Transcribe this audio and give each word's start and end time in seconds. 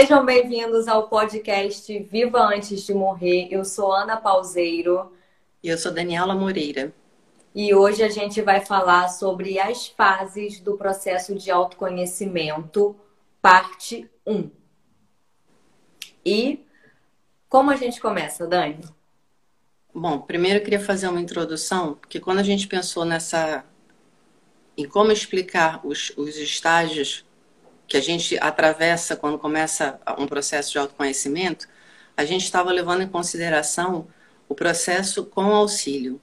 Sejam 0.00 0.24
bem-vindos 0.24 0.86
ao 0.86 1.08
podcast 1.08 1.98
Viva 2.04 2.38
Antes 2.38 2.86
de 2.86 2.94
Morrer. 2.94 3.48
Eu 3.50 3.64
sou 3.64 3.92
Ana 3.92 4.16
Pauseiro. 4.16 5.12
E 5.60 5.68
eu 5.68 5.76
sou 5.76 5.90
Daniela 5.90 6.36
Moreira. 6.36 6.94
E 7.52 7.74
hoje 7.74 8.04
a 8.04 8.08
gente 8.08 8.40
vai 8.40 8.64
falar 8.64 9.08
sobre 9.08 9.58
as 9.58 9.88
fases 9.88 10.60
do 10.60 10.76
processo 10.76 11.34
de 11.34 11.50
autoconhecimento, 11.50 12.94
parte 13.42 14.08
1. 14.24 14.48
E 16.24 16.64
como 17.48 17.72
a 17.72 17.76
gente 17.76 18.00
começa, 18.00 18.46
Dani? 18.46 18.84
Bom, 19.92 20.20
primeiro 20.20 20.60
eu 20.60 20.62
queria 20.62 20.78
fazer 20.78 21.08
uma 21.08 21.20
introdução, 21.20 21.94
porque 21.94 22.20
quando 22.20 22.38
a 22.38 22.44
gente 22.44 22.68
pensou 22.68 23.04
nessa. 23.04 23.64
em 24.76 24.86
como 24.86 25.10
explicar 25.10 25.84
os, 25.84 26.12
os 26.16 26.36
estágios 26.36 27.26
que 27.88 27.96
a 27.96 28.00
gente 28.02 28.38
atravessa 28.38 29.16
quando 29.16 29.38
começa 29.38 29.98
um 30.18 30.26
processo 30.26 30.70
de 30.70 30.78
autoconhecimento, 30.78 31.66
a 32.14 32.24
gente 32.24 32.44
estava 32.44 32.70
levando 32.70 33.02
em 33.02 33.08
consideração 33.08 34.06
o 34.46 34.54
processo 34.54 35.24
com 35.24 35.42
auxílio. 35.42 36.20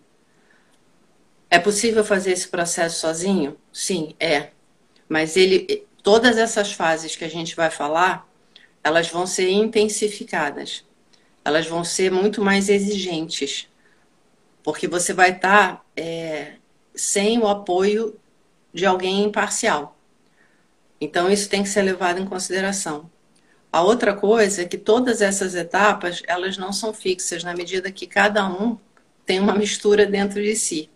É 1.49 1.57
possível 1.57 2.03
fazer 2.05 2.31
esse 2.31 2.47
processo 2.47 2.99
sozinho? 2.99 3.57
Sim, 3.73 4.15
é. 4.19 4.51
Mas 5.09 5.35
ele, 5.35 5.87
todas 6.03 6.37
essas 6.37 6.71
fases 6.71 7.15
que 7.15 7.23
a 7.23 7.29
gente 7.29 7.55
vai 7.55 7.71
falar, 7.71 8.29
elas 8.83 9.09
vão 9.09 9.25
ser 9.25 9.49
intensificadas. 9.49 10.85
Elas 11.43 11.65
vão 11.65 11.83
ser 11.83 12.11
muito 12.11 12.43
mais 12.43 12.69
exigentes. 12.69 13.67
Porque 14.63 14.87
você 14.87 15.13
vai 15.13 15.31
estar 15.31 15.77
tá, 15.77 15.85
é, 15.95 16.55
sem 16.93 17.39
o 17.39 17.47
apoio 17.47 18.19
de 18.73 18.85
alguém 18.85 19.23
imparcial. 19.23 19.94
Então, 20.99 21.29
isso 21.29 21.49
tem 21.49 21.63
que 21.63 21.69
ser 21.69 21.81
levado 21.81 22.19
em 22.19 22.25
consideração. 22.25 23.09
A 23.71 23.81
outra 23.81 24.13
coisa 24.13 24.61
é 24.61 24.65
que 24.65 24.77
todas 24.77 25.21
essas 25.21 25.53
etapas, 25.53 26.23
elas 26.27 26.57
não 26.57 26.71
são 26.71 26.93
fixas, 26.93 27.43
na 27.43 27.53
medida 27.53 27.91
que 27.91 28.07
cada 28.07 28.47
um 28.47 28.77
tem 29.25 29.39
uma 29.39 29.53
mistura 29.53 30.05
dentro 30.05 30.41
de 30.41 30.55
si. 30.55 30.89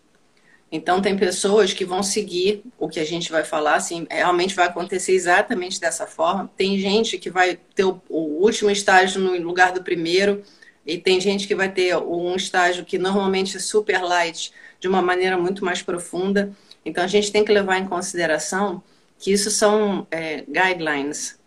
Então, 0.72 1.02
tem 1.02 1.18
pessoas 1.18 1.72
que 1.72 1.84
vão 1.84 2.02
seguir 2.02 2.62
o 2.78 2.88
que 2.88 3.00
a 3.00 3.04
gente 3.04 3.30
vai 3.30 3.42
falar, 3.42 3.74
assim, 3.74 4.06
realmente 4.08 4.54
vai 4.54 4.66
acontecer 4.66 5.12
exatamente 5.12 5.80
dessa 5.80 6.06
forma. 6.06 6.50
Tem 6.56 6.78
gente 6.78 7.18
que 7.18 7.28
vai 7.28 7.58
ter 7.74 7.84
o, 7.84 8.00
o 8.08 8.42
último 8.42 8.70
estágio 8.70 9.20
no 9.20 9.36
lugar 9.42 9.72
do 9.72 9.82
primeiro, 9.82 10.42
e 10.86 10.96
tem 10.96 11.20
gente 11.20 11.46
que 11.46 11.54
vai 11.54 11.70
ter 11.70 11.96
um 11.96 12.34
estágio 12.34 12.84
que 12.84 12.98
normalmente 12.98 13.56
é 13.56 13.60
super 13.60 14.00
light, 14.00 14.52
de 14.78 14.88
uma 14.88 15.02
maneira 15.02 15.36
muito 15.36 15.64
mais 15.64 15.82
profunda. 15.82 16.52
Então, 16.84 17.04
a 17.04 17.08
gente 17.08 17.30
tem 17.30 17.44
que 17.44 17.52
levar 17.52 17.78
em 17.78 17.86
consideração 17.86 18.82
que 19.20 19.30
isso 19.30 19.50
são 19.50 20.06
é, 20.10 20.44
guidelines, 20.48 21.38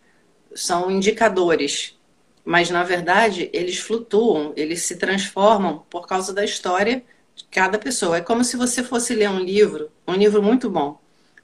são 0.54 0.90
indicadores, 0.90 1.98
mas 2.44 2.70
na 2.70 2.84
verdade 2.84 3.50
eles 3.52 3.78
flutuam, 3.78 4.52
eles 4.56 4.82
se 4.82 4.96
transformam 4.96 5.84
por 5.90 6.06
causa 6.06 6.32
da 6.32 6.44
história 6.44 7.04
de 7.34 7.44
cada 7.50 7.76
pessoa. 7.76 8.18
É 8.18 8.20
como 8.20 8.44
se 8.44 8.56
você 8.56 8.82
fosse 8.82 9.12
ler 9.12 9.28
um 9.28 9.40
livro, 9.40 9.90
um 10.06 10.14
livro 10.14 10.40
muito 10.40 10.70
bom. 10.70 11.00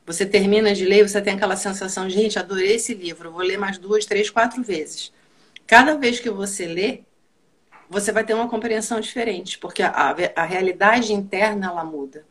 Você 0.06 0.24
termina 0.24 0.72
de 0.72 0.84
ler, 0.84 1.06
você 1.06 1.20
tem 1.20 1.34
aquela 1.34 1.56
sensação, 1.56 2.08
gente, 2.08 2.38
adorei 2.38 2.76
esse 2.76 2.94
livro, 2.94 3.32
vou 3.32 3.42
ler 3.42 3.58
mais 3.58 3.76
duas, 3.76 4.06
três, 4.06 4.30
quatro 4.30 4.62
vezes. 4.62 5.12
Cada 5.66 5.96
vez 5.96 6.20
que 6.20 6.30
você 6.30 6.64
lê, 6.64 7.00
você 7.88 8.12
vai 8.12 8.22
ter 8.22 8.34
uma 8.34 8.48
compreensão 8.48 9.00
diferente, 9.00 9.58
porque 9.58 9.82
a, 9.82 10.14
a 10.36 10.44
realidade 10.44 11.12
interna 11.12 11.66
ela 11.66 11.84
muda. 11.84 12.24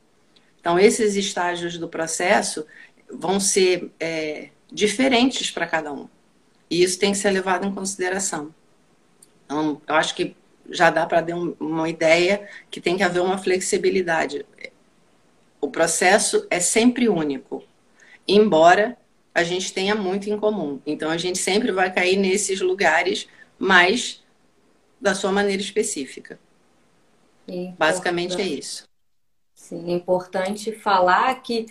Então, 0.59 0.77
esses 0.77 1.15
estágios 1.15 1.77
do 1.77 1.87
processo, 1.87 2.65
vão 3.11 3.39
ser 3.39 3.91
é, 3.99 4.49
diferentes 4.71 5.51
para 5.51 5.67
cada 5.67 5.91
um. 5.91 6.07
E 6.69 6.83
isso 6.83 6.99
tem 6.99 7.11
que 7.11 7.17
ser 7.17 7.31
levado 7.31 7.65
em 7.65 7.73
consideração. 7.73 8.53
Então, 9.45 9.81
eu 9.87 9.95
acho 9.95 10.13
que 10.15 10.35
já 10.69 10.91
dá 10.91 11.05
para 11.05 11.21
dar 11.21 11.35
uma 11.35 11.89
ideia 11.89 12.47
que 12.69 12.79
tem 12.79 12.95
que 12.95 13.03
haver 13.03 13.21
uma 13.21 13.37
flexibilidade. 13.37 14.45
O 15.59 15.69
processo 15.69 16.45
é 16.49 16.59
sempre 16.59 17.09
único, 17.09 17.63
embora 18.27 18.95
a 19.33 19.43
gente 19.43 19.73
tenha 19.73 19.95
muito 19.95 20.29
em 20.29 20.39
comum. 20.39 20.79
Então, 20.85 21.09
a 21.09 21.17
gente 21.17 21.39
sempre 21.39 21.71
vai 21.71 21.91
cair 21.91 22.17
nesses 22.17 22.61
lugares, 22.61 23.27
mas 23.57 24.23
da 25.01 25.15
sua 25.15 25.31
maneira 25.31 25.61
específica. 25.61 26.39
Basicamente 27.77 28.39
é 28.39 28.45
isso. 28.45 28.87
Sim, 29.55 29.91
é 29.91 29.93
importante 29.93 30.71
falar 30.71 31.41
que 31.41 31.65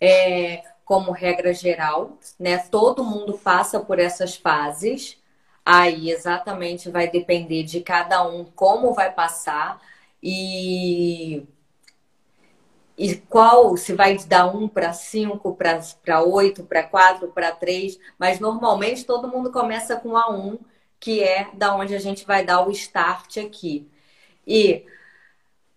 é, 0.00 0.62
como 0.92 1.10
regra 1.10 1.54
geral, 1.54 2.18
né? 2.38 2.58
Todo 2.58 3.02
mundo 3.02 3.38
passa 3.38 3.80
por 3.80 3.98
essas 3.98 4.36
fases. 4.36 5.18
Aí 5.64 6.10
exatamente 6.10 6.90
vai 6.90 7.08
depender 7.08 7.62
de 7.62 7.80
cada 7.80 8.22
um 8.28 8.44
como 8.44 8.92
vai 8.92 9.10
passar 9.10 9.80
e 10.22 11.46
e 12.98 13.16
qual 13.16 13.74
se 13.78 13.94
vai 13.94 14.18
dar 14.18 14.54
um 14.54 14.68
para 14.68 14.92
cinco, 14.92 15.56
para 16.04 16.22
oito, 16.22 16.62
para 16.64 16.82
quatro, 16.82 17.28
para 17.28 17.52
três, 17.52 17.98
mas 18.18 18.38
normalmente 18.38 19.06
todo 19.06 19.26
mundo 19.28 19.50
começa 19.50 19.96
com 19.96 20.14
a 20.14 20.30
um, 20.30 20.58
que 21.00 21.22
é 21.22 21.48
da 21.54 21.74
onde 21.74 21.94
a 21.94 21.98
gente 21.98 22.26
vai 22.26 22.44
dar 22.44 22.68
o 22.68 22.70
start 22.70 23.38
aqui. 23.38 23.88
E 24.46 24.84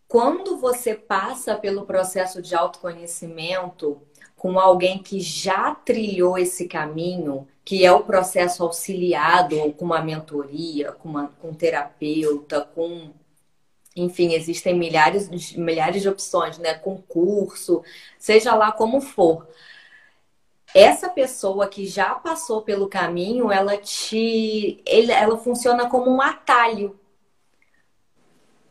quando 0.10 0.58
você 0.58 0.94
passa 0.94 1.56
pelo 1.56 1.86
processo 1.86 2.42
de 2.42 2.54
autoconhecimento, 2.54 4.02
com 4.36 4.60
alguém 4.60 5.00
que 5.00 5.20
já 5.20 5.74
trilhou 5.74 6.38
esse 6.38 6.68
caminho, 6.68 7.48
que 7.64 7.86
é 7.86 7.92
o 7.92 8.04
processo 8.04 8.64
auxiliado, 8.64 9.58
ou 9.58 9.74
com 9.74 9.86
uma 9.86 10.02
mentoria, 10.02 10.92
com, 10.92 11.10
uma, 11.10 11.28
com 11.42 11.50
um 11.50 11.54
terapeuta, 11.54 12.62
com. 12.62 13.12
Enfim, 13.96 14.34
existem 14.34 14.78
milhares, 14.78 15.56
milhares 15.56 16.02
de 16.02 16.10
opções, 16.10 16.58
né? 16.58 16.74
Com 16.74 17.02
curso, 17.02 17.84
seja 18.20 18.54
lá 18.54 18.72
como 18.72 19.02
for. 19.02 19.48
Essa 20.76 21.10
pessoa 21.10 21.68
que 21.68 21.88
já 21.88 22.16
passou 22.16 22.62
pelo 22.62 22.90
caminho, 22.90 23.52
ela 23.52 23.78
te. 23.78 24.84
ela 24.86 25.38
funciona 25.38 25.90
como 25.90 26.12
um 26.12 26.22
atalho 26.22 27.00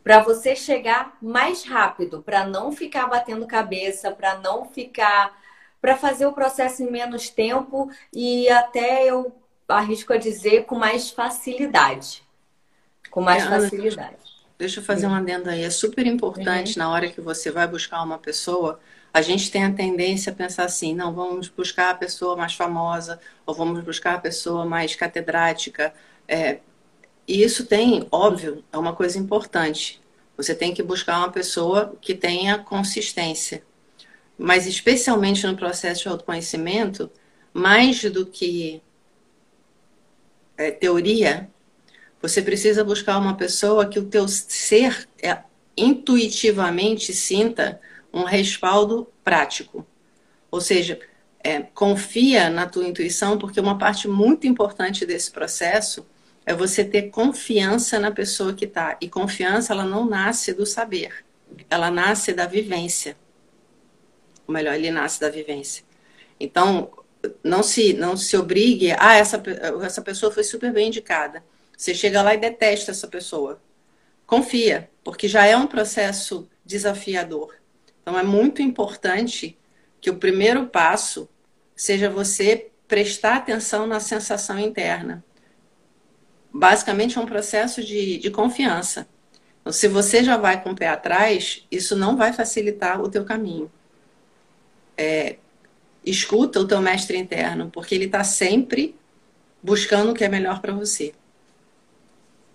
para 0.04 0.22
você 0.22 0.54
chegar 0.54 1.16
mais 1.22 1.64
rápido, 1.64 2.22
para 2.22 2.46
não 2.46 2.70
ficar 2.70 3.06
batendo 3.08 3.46
cabeça, 3.46 4.10
para 4.10 4.36
não 4.38 4.66
ficar 4.66 5.34
para 5.84 5.98
fazer 5.98 6.24
o 6.24 6.32
processo 6.32 6.82
em 6.82 6.90
menos 6.90 7.28
tempo 7.28 7.90
e 8.10 8.48
até 8.48 9.04
eu 9.04 9.30
arrisco 9.68 10.14
a 10.14 10.16
dizer 10.16 10.64
com 10.64 10.76
mais 10.76 11.10
facilidade. 11.10 12.22
Com 13.10 13.20
mais 13.20 13.44
é, 13.44 13.50
facilidade. 13.50 14.16
Deixa 14.56 14.80
eu 14.80 14.84
fazer 14.84 15.04
uma 15.04 15.18
adendo 15.18 15.50
aí. 15.50 15.62
É 15.62 15.68
super 15.68 16.06
importante 16.06 16.78
uhum. 16.78 16.86
na 16.86 16.90
hora 16.90 17.10
que 17.10 17.20
você 17.20 17.50
vai 17.50 17.68
buscar 17.68 18.02
uma 18.02 18.16
pessoa, 18.16 18.80
a 19.12 19.20
gente 19.20 19.50
tem 19.50 19.62
a 19.62 19.74
tendência 19.74 20.32
a 20.32 20.34
pensar 20.34 20.64
assim, 20.64 20.94
não, 20.94 21.12
vamos 21.12 21.48
buscar 21.48 21.90
a 21.90 21.94
pessoa 21.94 22.34
mais 22.34 22.54
famosa, 22.54 23.20
ou 23.44 23.54
vamos 23.54 23.84
buscar 23.84 24.14
a 24.14 24.18
pessoa 24.18 24.64
mais 24.64 24.96
catedrática. 24.96 25.92
É, 26.26 26.60
e 27.28 27.42
isso 27.42 27.66
tem, 27.66 28.08
óbvio, 28.10 28.64
é 28.72 28.78
uma 28.78 28.94
coisa 28.94 29.18
importante. 29.18 30.00
Você 30.34 30.54
tem 30.54 30.72
que 30.72 30.82
buscar 30.82 31.18
uma 31.18 31.30
pessoa 31.30 31.94
que 32.00 32.14
tenha 32.14 32.56
consistência 32.56 33.62
mas 34.38 34.66
especialmente 34.66 35.46
no 35.46 35.56
processo 35.56 36.02
de 36.02 36.08
autoconhecimento, 36.08 37.10
mais 37.52 38.02
do 38.04 38.26
que 38.26 38.82
é, 40.56 40.70
teoria, 40.70 41.48
você 42.20 42.42
precisa 42.42 42.82
buscar 42.82 43.18
uma 43.18 43.36
pessoa 43.36 43.86
que 43.86 43.98
o 43.98 44.06
teu 44.06 44.26
ser 44.26 45.08
é, 45.22 45.38
intuitivamente 45.76 47.12
sinta 47.12 47.80
um 48.12 48.24
respaldo 48.24 49.08
prático. 49.22 49.86
Ou 50.50 50.60
seja, 50.60 50.98
é, 51.42 51.60
confia 51.62 52.48
na 52.48 52.66
tua 52.66 52.86
intuição, 52.86 53.38
porque 53.38 53.60
uma 53.60 53.76
parte 53.76 54.08
muito 54.08 54.46
importante 54.46 55.04
desse 55.04 55.30
processo 55.30 56.06
é 56.46 56.54
você 56.54 56.84
ter 56.84 57.10
confiança 57.10 57.98
na 57.98 58.10
pessoa 58.10 58.54
que 58.54 58.64
está. 58.64 58.96
E 59.00 59.08
confiança, 59.08 59.72
ela 59.72 59.84
não 59.84 60.08
nasce 60.08 60.52
do 60.52 60.66
saber, 60.66 61.24
ela 61.68 61.90
nasce 61.90 62.32
da 62.32 62.46
vivência 62.46 63.16
ou 64.46 64.52
melhor, 64.52 64.74
ele 64.74 64.90
nasce 64.90 65.20
da 65.20 65.28
vivência. 65.28 65.84
Então, 66.38 66.90
não 67.42 67.62
se, 67.62 67.92
não 67.94 68.16
se 68.16 68.36
obrigue, 68.36 68.92
ah, 68.98 69.14
essa, 69.14 69.42
essa 69.82 70.02
pessoa 70.02 70.32
foi 70.32 70.44
super 70.44 70.72
bem 70.72 70.88
indicada. 70.88 71.42
Você 71.76 71.94
chega 71.94 72.22
lá 72.22 72.34
e 72.34 72.38
detesta 72.38 72.90
essa 72.90 73.08
pessoa. 73.08 73.60
Confia, 74.26 74.90
porque 75.02 75.28
já 75.28 75.46
é 75.46 75.56
um 75.56 75.66
processo 75.66 76.48
desafiador. 76.64 77.54
Então, 78.02 78.18
é 78.18 78.22
muito 78.22 78.62
importante 78.62 79.56
que 80.00 80.10
o 80.10 80.16
primeiro 80.16 80.66
passo 80.66 81.28
seja 81.74 82.10
você 82.10 82.70
prestar 82.86 83.36
atenção 83.36 83.86
na 83.86 83.98
sensação 83.98 84.58
interna. 84.58 85.24
Basicamente, 86.52 87.18
é 87.18 87.20
um 87.20 87.26
processo 87.26 87.82
de, 87.82 88.18
de 88.18 88.30
confiança. 88.30 89.08
Então, 89.60 89.72
se 89.72 89.88
você 89.88 90.22
já 90.22 90.36
vai 90.36 90.62
com 90.62 90.70
o 90.70 90.76
pé 90.76 90.88
atrás, 90.88 91.66
isso 91.70 91.96
não 91.96 92.16
vai 92.16 92.32
facilitar 92.32 93.00
o 93.00 93.08
teu 93.08 93.24
caminho 93.24 93.70
é, 94.96 95.36
escuta 96.04 96.60
o 96.60 96.66
teu 96.66 96.80
mestre 96.80 97.16
interno, 97.16 97.70
porque 97.70 97.94
ele 97.94 98.06
está 98.06 98.22
sempre 98.24 98.96
buscando 99.62 100.12
o 100.12 100.14
que 100.14 100.24
é 100.24 100.28
melhor 100.28 100.60
para 100.60 100.72
você. 100.72 101.14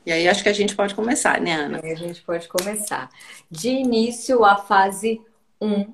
E 0.06 0.12
aí 0.12 0.27
acho 0.27 0.41
que 0.41 0.50
a 0.50 0.53
gente 0.53 0.75
pode 0.75 0.95
começar, 0.95 1.39
né, 1.41 1.53
Ana? 1.53 1.80
A 1.83 1.95
gente 1.95 2.21
pode 2.21 2.47
começar. 2.47 3.09
De 3.50 3.69
início, 3.69 4.44
a 4.45 4.57
fase 4.57 5.21
1 5.62 5.94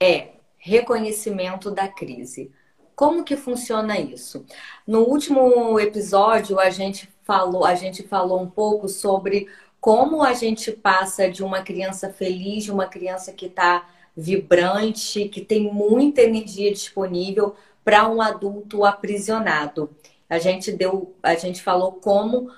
é 0.00 0.28
reconhecimento 0.56 1.70
da 1.70 1.88
crise. 1.88 2.50
Como 2.94 3.24
que 3.24 3.36
funciona 3.36 3.98
isso? 3.98 4.44
No 4.86 5.00
último 5.00 5.80
episódio, 5.80 6.60
a 6.60 6.70
gente 6.70 7.08
falou, 7.24 7.64
a 7.64 7.74
gente 7.74 8.02
falou 8.02 8.40
um 8.40 8.48
pouco 8.48 8.88
sobre 8.88 9.48
como 9.80 10.22
a 10.22 10.34
gente 10.34 10.70
passa 10.70 11.30
de 11.30 11.42
uma 11.42 11.62
criança 11.62 12.12
feliz, 12.12 12.64
de 12.64 12.70
uma 12.70 12.86
criança 12.86 13.32
que 13.32 13.46
está 13.46 13.88
vibrante, 14.16 15.28
que 15.28 15.40
tem 15.40 15.72
muita 15.72 16.22
energia 16.22 16.72
disponível, 16.72 17.54
para 17.84 18.08
um 18.08 18.20
adulto 18.20 18.84
aprisionado. 18.84 19.90
A 20.28 20.38
gente 20.38 20.70
deu, 20.70 21.14
a 21.22 21.34
gente 21.34 21.62
falou 21.62 21.92
como 21.92 22.50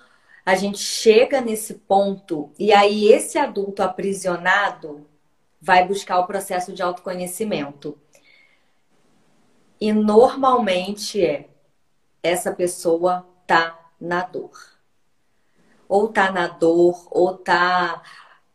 a 0.45 0.55
gente 0.55 0.79
chega 0.79 1.41
nesse 1.41 1.75
ponto 1.75 2.51
e 2.59 2.73
aí 2.73 3.07
esse 3.07 3.39
adulto 3.39 3.83
aprisionado 3.83 5.07
vai 5.61 5.87
buscar 5.87 6.19
o 6.19 6.27
processo 6.27 6.73
de 6.73 6.83
autoconhecimento. 6.83 7.97
E 9.81 9.93
normalmente 9.93 11.25
é 11.25 11.49
essa 12.23 12.53
pessoa 12.53 13.27
tá 13.47 13.79
na 14.01 14.23
dor. 14.23 14.53
Ou 15.89 16.09
tá 16.09 16.31
na 16.33 16.49
dor, 16.49 17.07
ou 17.11 17.37
tá 17.37 18.03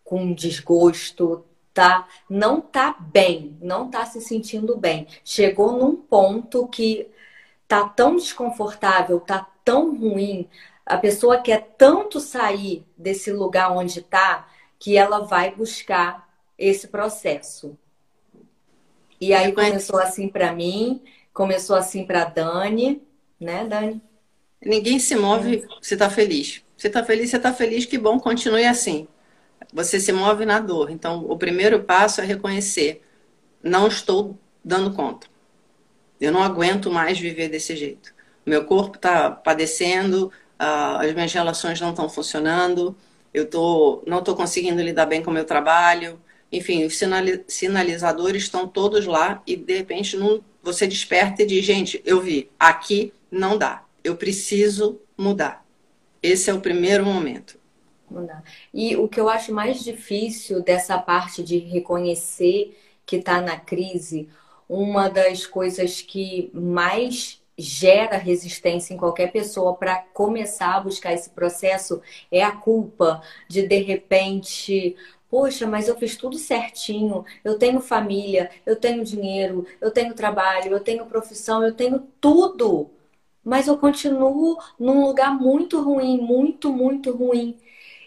com 0.04 0.34
desgosto, 0.34 1.46
tá 1.82 2.08
não 2.30 2.60
tá 2.60 2.96
bem, 3.00 3.58
não 3.62 3.90
tá 3.90 4.06
se 4.06 4.20
sentindo 4.22 4.78
bem. 4.78 5.08
Chegou 5.24 5.74
num 5.74 5.96
ponto 5.96 6.68
que 6.68 7.08
tá 7.68 7.88
tão 7.88 8.16
desconfortável, 8.16 9.20
tá 9.20 9.48
tão 9.64 9.96
ruim, 9.98 10.48
a 10.86 10.98
pessoa 10.98 11.42
quer 11.42 11.76
tanto 11.78 12.20
sair 12.20 12.86
desse 12.98 13.32
lugar 13.32 13.72
onde 13.72 14.02
tá 14.02 14.48
que 14.80 14.98
ela 14.98 15.20
vai 15.20 15.54
buscar 15.54 16.30
esse 16.58 16.88
processo. 16.88 17.78
E 19.20 19.34
aí 19.34 19.52
começou 19.52 20.00
assim 20.00 20.30
para 20.30 20.54
mim, 20.54 21.02
Começou 21.38 21.76
assim 21.76 22.04
para 22.04 22.26
Dani, 22.26 23.00
né, 23.40 23.64
Dani? 23.64 24.02
Ninguém 24.60 24.98
se 24.98 25.16
move 25.16 25.58
é. 25.58 25.68
se 25.84 25.94
está 25.94 26.10
feliz. 26.10 26.64
Se 26.76 26.88
está 26.88 27.04
feliz, 27.04 27.30
você 27.30 27.38
está 27.38 27.54
feliz, 27.54 27.86
que 27.86 27.96
bom, 27.96 28.20
continue 28.20 28.66
assim. 28.66 29.08
Você 29.78 30.00
se 30.00 30.12
move 30.12 30.44
na 30.44 30.60
dor. 30.60 30.90
Então, 30.90 31.24
o 31.30 31.38
primeiro 31.38 31.84
passo 31.84 32.20
é 32.20 32.26
reconhecer: 32.26 33.04
não 33.62 33.88
estou 33.88 34.36
dando 34.66 34.92
conta. 34.92 35.28
Eu 36.20 36.32
não 36.32 36.42
aguento 36.42 36.90
mais 36.90 37.20
viver 37.20 37.48
desse 37.48 37.76
jeito. 37.76 38.12
Meu 38.44 38.66
corpo 38.66 38.96
está 38.96 39.30
padecendo, 39.30 40.32
as 40.58 41.14
minhas 41.14 41.32
relações 41.32 41.80
não 41.80 41.92
estão 41.92 42.10
funcionando, 42.10 42.96
eu 43.32 43.48
tô, 43.48 44.02
não 44.08 44.18
estou 44.18 44.36
conseguindo 44.36 44.82
lidar 44.82 45.06
bem 45.06 45.22
com 45.22 45.30
o 45.30 45.34
meu 45.34 45.46
trabalho. 45.46 46.20
Enfim, 46.52 46.84
os 46.84 47.00
sinalizadores 47.48 48.44
estão 48.44 48.68
todos 48.68 49.06
lá 49.06 49.44
e, 49.46 49.56
de 49.56 49.78
repente, 49.78 50.18
você 50.64 50.88
desperta 50.88 51.44
e 51.44 51.46
diz, 51.46 51.64
gente, 51.64 52.02
eu 52.04 52.20
vi, 52.20 52.50
aqui 52.60 53.14
não 53.30 53.60
dá, 53.60 53.84
eu 54.04 54.16
preciso 54.16 55.00
mudar. 55.16 55.64
Esse 56.24 56.50
é 56.50 56.54
o 56.54 56.62
primeiro 56.62 57.06
momento. 57.06 57.60
Mudar. 58.10 58.42
E 58.74 58.96
o 58.96 59.08
que 59.08 59.20
eu 59.20 59.28
acho 59.28 59.54
mais 59.54 59.84
difícil 59.84 60.62
dessa 60.64 60.98
parte 60.98 61.44
de 61.44 61.58
reconhecer 61.58 62.78
que 63.06 63.18
está 63.18 63.42
na 63.42 63.60
crise, 63.60 64.30
uma 64.70 65.10
das 65.10 65.46
coisas 65.46 66.02
que 66.02 66.50
mais 66.54 67.42
gera 67.58 68.18
resistência 68.18 68.94
em 68.94 68.98
qualquer 68.98 69.32
pessoa 69.32 69.76
para 69.76 69.98
começar 70.14 70.76
a 70.76 70.80
buscar 70.80 71.12
esse 71.14 71.30
processo 71.32 72.02
é 72.32 72.44
a 72.44 72.52
culpa 72.52 73.22
de 73.50 73.68
de 73.68 73.80
repente 73.82 74.96
Poxa, 75.30 75.68
mas 75.68 75.90
eu 75.90 75.98
fiz 75.98 76.16
tudo 76.16 76.38
certinho. 76.38 77.26
Eu 77.44 77.58
tenho 77.60 77.82
família, 77.82 78.50
eu 78.66 78.78
tenho 78.78 79.04
dinheiro, 79.04 79.66
eu 79.82 79.92
tenho 79.92 80.14
trabalho, 80.14 80.72
eu 80.72 80.80
tenho 80.80 81.06
profissão, 81.06 81.62
eu 81.66 81.74
tenho 81.74 82.00
tudo. 82.22 82.90
Mas 83.44 83.68
eu 83.68 83.78
continuo 83.78 84.58
num 84.80 85.06
lugar 85.06 85.34
muito 85.38 85.82
ruim, 85.82 86.18
muito, 86.20 86.72
muito 86.72 87.12
ruim. 87.16 87.58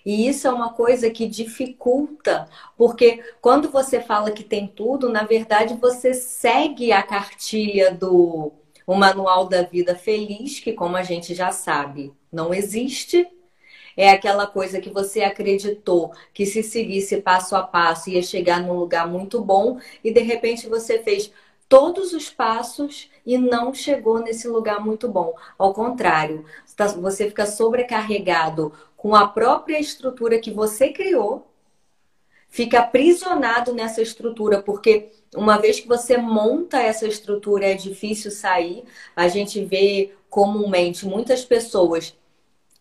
E 0.05 0.29
isso 0.29 0.47
é 0.47 0.51
uma 0.53 0.73
coisa 0.73 1.11
que 1.11 1.27
dificulta, 1.27 2.49
porque 2.77 3.23
quando 3.41 3.71
você 3.71 4.01
fala 4.01 4.31
que 4.31 4.43
tem 4.45 4.67
tudo, 4.67 5.09
na 5.09 5.25
verdade 5.25 5.75
você 5.75 6.15
segue 6.15 6.93
a 6.93 7.03
cartilha 7.03 7.93
do 7.93 8.53
o 8.87 8.95
Manual 8.97 9.47
da 9.47 9.63
Vida 9.63 9.95
Feliz, 9.95 10.59
que, 10.59 10.73
como 10.73 10.97
a 10.97 11.03
gente 11.05 11.33
já 11.33 11.53
sabe, 11.53 12.13
não 12.33 12.53
existe 12.53 13.29
é 13.97 14.11
aquela 14.11 14.47
coisa 14.47 14.81
que 14.81 14.91
você 14.91 15.23
acreditou 15.23 16.13
que 16.33 16.47
se 16.47 16.63
seguisse 16.63 17.21
passo 17.21 17.55
a 17.55 17.63
passo 17.63 18.11
ia 18.11 18.23
chegar 18.23 18.61
num 18.61 18.73
lugar 18.73 19.07
muito 19.07 19.41
bom 19.41 19.79
e 20.03 20.13
de 20.13 20.21
repente 20.21 20.69
você 20.69 20.99
fez 20.99 21.31
todos 21.69 22.13
os 22.13 22.29
passos 22.29 23.09
e 23.25 23.39
não 23.39 23.73
chegou 23.73 24.19
nesse 24.19 24.49
lugar 24.49 24.85
muito 24.85 25.09
bom. 25.09 25.35
Ao 25.57 25.73
contrário, 25.73 26.45
tá, 26.77 26.89
você 26.89 27.29
fica 27.29 27.47
sobrecarregado 27.47 28.73
com 29.01 29.15
a 29.15 29.27
própria 29.27 29.81
estrutura 29.81 30.39
que 30.39 30.51
você 30.51 30.93
criou, 30.93 31.51
fica 32.51 32.81
aprisionado 32.81 33.73
nessa 33.73 34.03
estrutura, 34.03 34.63
porque 34.63 35.11
uma 35.35 35.57
vez 35.57 35.81
que 35.81 35.89
você 35.89 36.19
monta 36.19 36.77
essa 36.77 37.09
estrutura 37.09 37.65
é 37.65 37.73
difícil 37.73 38.31
sair. 38.31 38.85
A 39.17 39.27
gente 39.27 39.65
vê 39.65 40.13
comumente 40.29 41.07
muitas 41.07 41.43
pessoas 41.43 42.15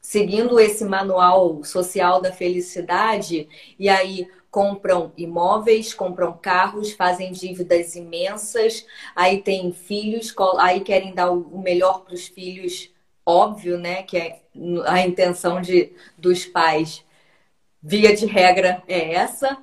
seguindo 0.02 0.60
esse 0.60 0.84
manual 0.84 1.64
social 1.64 2.20
da 2.20 2.34
felicidade, 2.34 3.48
e 3.80 3.88
aí 3.88 4.28
compram 4.52 5.14
imóveis, 5.16 5.94
compram 5.94 6.34
carros, 6.34 6.92
fazem 6.92 7.32
dívidas 7.32 7.96
imensas, 7.96 8.86
aí 9.16 9.42
tem 9.42 9.72
filhos, 9.72 10.36
aí 10.58 10.82
querem 10.82 11.14
dar 11.14 11.32
o 11.32 11.58
melhor 11.60 12.02
para 12.02 12.14
os 12.14 12.28
filhos, 12.28 12.92
óbvio, 13.26 13.78
né? 13.78 14.04
Que 14.04 14.18
é 14.18 14.42
a 14.86 15.02
intenção 15.02 15.62
de, 15.62 15.92
dos 16.18 16.46
pais, 16.46 17.04
via 17.82 18.16
de 18.16 18.26
regra, 18.26 18.84
é 18.88 19.14
essa. 19.14 19.58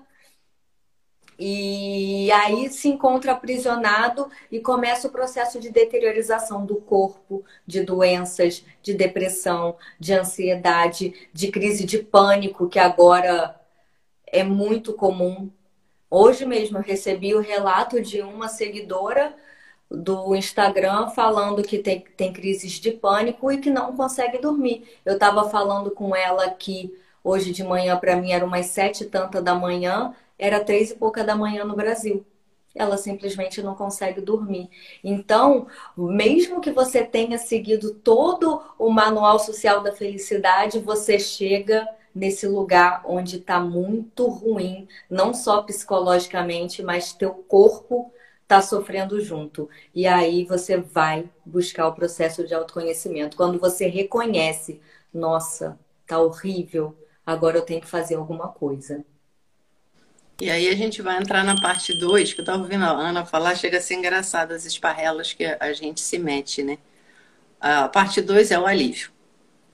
E 1.38 2.30
aí 2.32 2.70
se 2.70 2.88
encontra 2.88 3.32
aprisionado 3.32 4.30
e 4.50 4.58
começa 4.58 5.06
o 5.06 5.10
processo 5.10 5.60
de 5.60 5.68
deteriorização 5.70 6.64
do 6.64 6.76
corpo, 6.76 7.44
de 7.66 7.82
doenças, 7.82 8.64
de 8.82 8.94
depressão, 8.94 9.76
de 10.00 10.14
ansiedade, 10.14 11.28
de 11.32 11.48
crise 11.48 11.84
de 11.84 11.98
pânico, 11.98 12.68
que 12.68 12.78
agora 12.78 13.54
é 14.26 14.42
muito 14.42 14.94
comum. 14.94 15.50
Hoje 16.08 16.46
mesmo 16.46 16.78
eu 16.78 16.82
recebi 16.82 17.34
o 17.34 17.40
relato 17.40 18.00
de 18.00 18.22
uma 18.22 18.48
seguidora 18.48 19.36
do 19.90 20.34
Instagram 20.34 21.08
falando 21.10 21.62
que 21.62 21.78
tem, 21.78 22.00
tem 22.16 22.32
crises 22.32 22.72
de 22.72 22.90
pânico 22.90 23.50
e 23.52 23.58
que 23.58 23.70
não 23.70 23.96
consegue 23.96 24.38
dormir. 24.38 24.84
Eu 25.04 25.14
estava 25.14 25.48
falando 25.48 25.90
com 25.90 26.14
ela 26.14 26.50
que 26.50 26.92
hoje 27.22 27.52
de 27.52 27.62
manhã, 27.64 27.96
para 27.96 28.16
mim, 28.16 28.32
era 28.32 28.44
umas 28.44 28.66
sete 28.66 29.04
e 29.04 29.06
tanta 29.06 29.40
da 29.42 29.54
manhã 29.54 30.14
era 30.38 30.62
três 30.62 30.90
e 30.90 30.96
pouca 30.96 31.24
da 31.24 31.34
manhã 31.34 31.64
no 31.64 31.74
Brasil. 31.74 32.24
Ela 32.74 32.98
simplesmente 32.98 33.62
não 33.62 33.74
consegue 33.74 34.20
dormir. 34.20 34.68
Então, 35.02 35.66
mesmo 35.96 36.60
que 36.60 36.70
você 36.70 37.02
tenha 37.04 37.38
seguido 37.38 37.94
todo 37.94 38.62
o 38.78 38.90
manual 38.90 39.38
social 39.38 39.82
da 39.82 39.92
felicidade, 39.92 40.78
você 40.78 41.18
chega 41.18 41.88
nesse 42.14 42.46
lugar 42.46 43.02
onde 43.06 43.36
está 43.38 43.60
muito 43.60 44.26
ruim, 44.26 44.86
não 45.08 45.32
só 45.32 45.62
psicologicamente, 45.62 46.82
mas 46.82 47.12
teu 47.12 47.32
corpo 47.32 48.12
está 48.46 48.62
sofrendo 48.62 49.20
junto. 49.20 49.68
E 49.92 50.06
aí 50.06 50.44
você 50.44 50.76
vai 50.76 51.28
buscar 51.44 51.88
o 51.88 51.94
processo 51.94 52.46
de 52.46 52.54
autoconhecimento. 52.54 53.36
Quando 53.36 53.58
você 53.58 53.88
reconhece, 53.88 54.80
nossa, 55.12 55.78
tá 56.06 56.18
horrível, 56.20 56.96
agora 57.26 57.58
eu 57.58 57.62
tenho 57.62 57.80
que 57.80 57.88
fazer 57.88 58.14
alguma 58.14 58.48
coisa. 58.48 59.04
E 60.40 60.48
aí 60.48 60.68
a 60.68 60.76
gente 60.76 61.02
vai 61.02 61.18
entrar 61.18 61.42
na 61.42 61.60
parte 61.60 61.98
2, 61.98 62.34
que 62.34 62.40
eu 62.40 62.42
estava 62.42 62.62
ouvindo 62.62 62.84
a 62.84 62.90
Ana 62.90 63.24
falar, 63.24 63.56
chega 63.56 63.78
a 63.78 63.80
ser 63.80 63.94
engraçado 63.94 64.52
as 64.52 64.64
esparrelas 64.64 65.32
que 65.32 65.44
a 65.44 65.72
gente 65.72 66.00
se 66.00 66.18
mete, 66.18 66.62
né? 66.62 66.78
A 67.60 67.88
parte 67.88 68.20
2 68.20 68.50
é 68.52 68.58
o 68.58 68.66
alívio. 68.66 69.10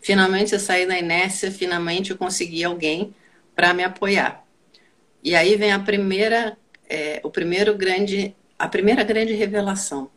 Finalmente 0.01 0.55
eu 0.55 0.61
saí 0.61 0.87
da 0.87 0.99
inércia, 0.99 1.51
finalmente 1.51 2.13
eu 2.13 2.17
consegui 2.17 2.65
alguém 2.65 3.15
para 3.55 3.75
me 3.75 3.85
apoiar. 3.85 4.45
E 5.23 5.35
aí 5.35 5.57
vem 5.57 5.73
a 5.73 5.79
primeira, 5.79 6.57
é, 6.89 7.21
o 7.23 7.31
primeiro 7.31 7.77
grande, 7.77 8.35
a 8.63 8.69
primeira 8.69 9.03
grande 9.03 9.33
revelação. 9.33 10.09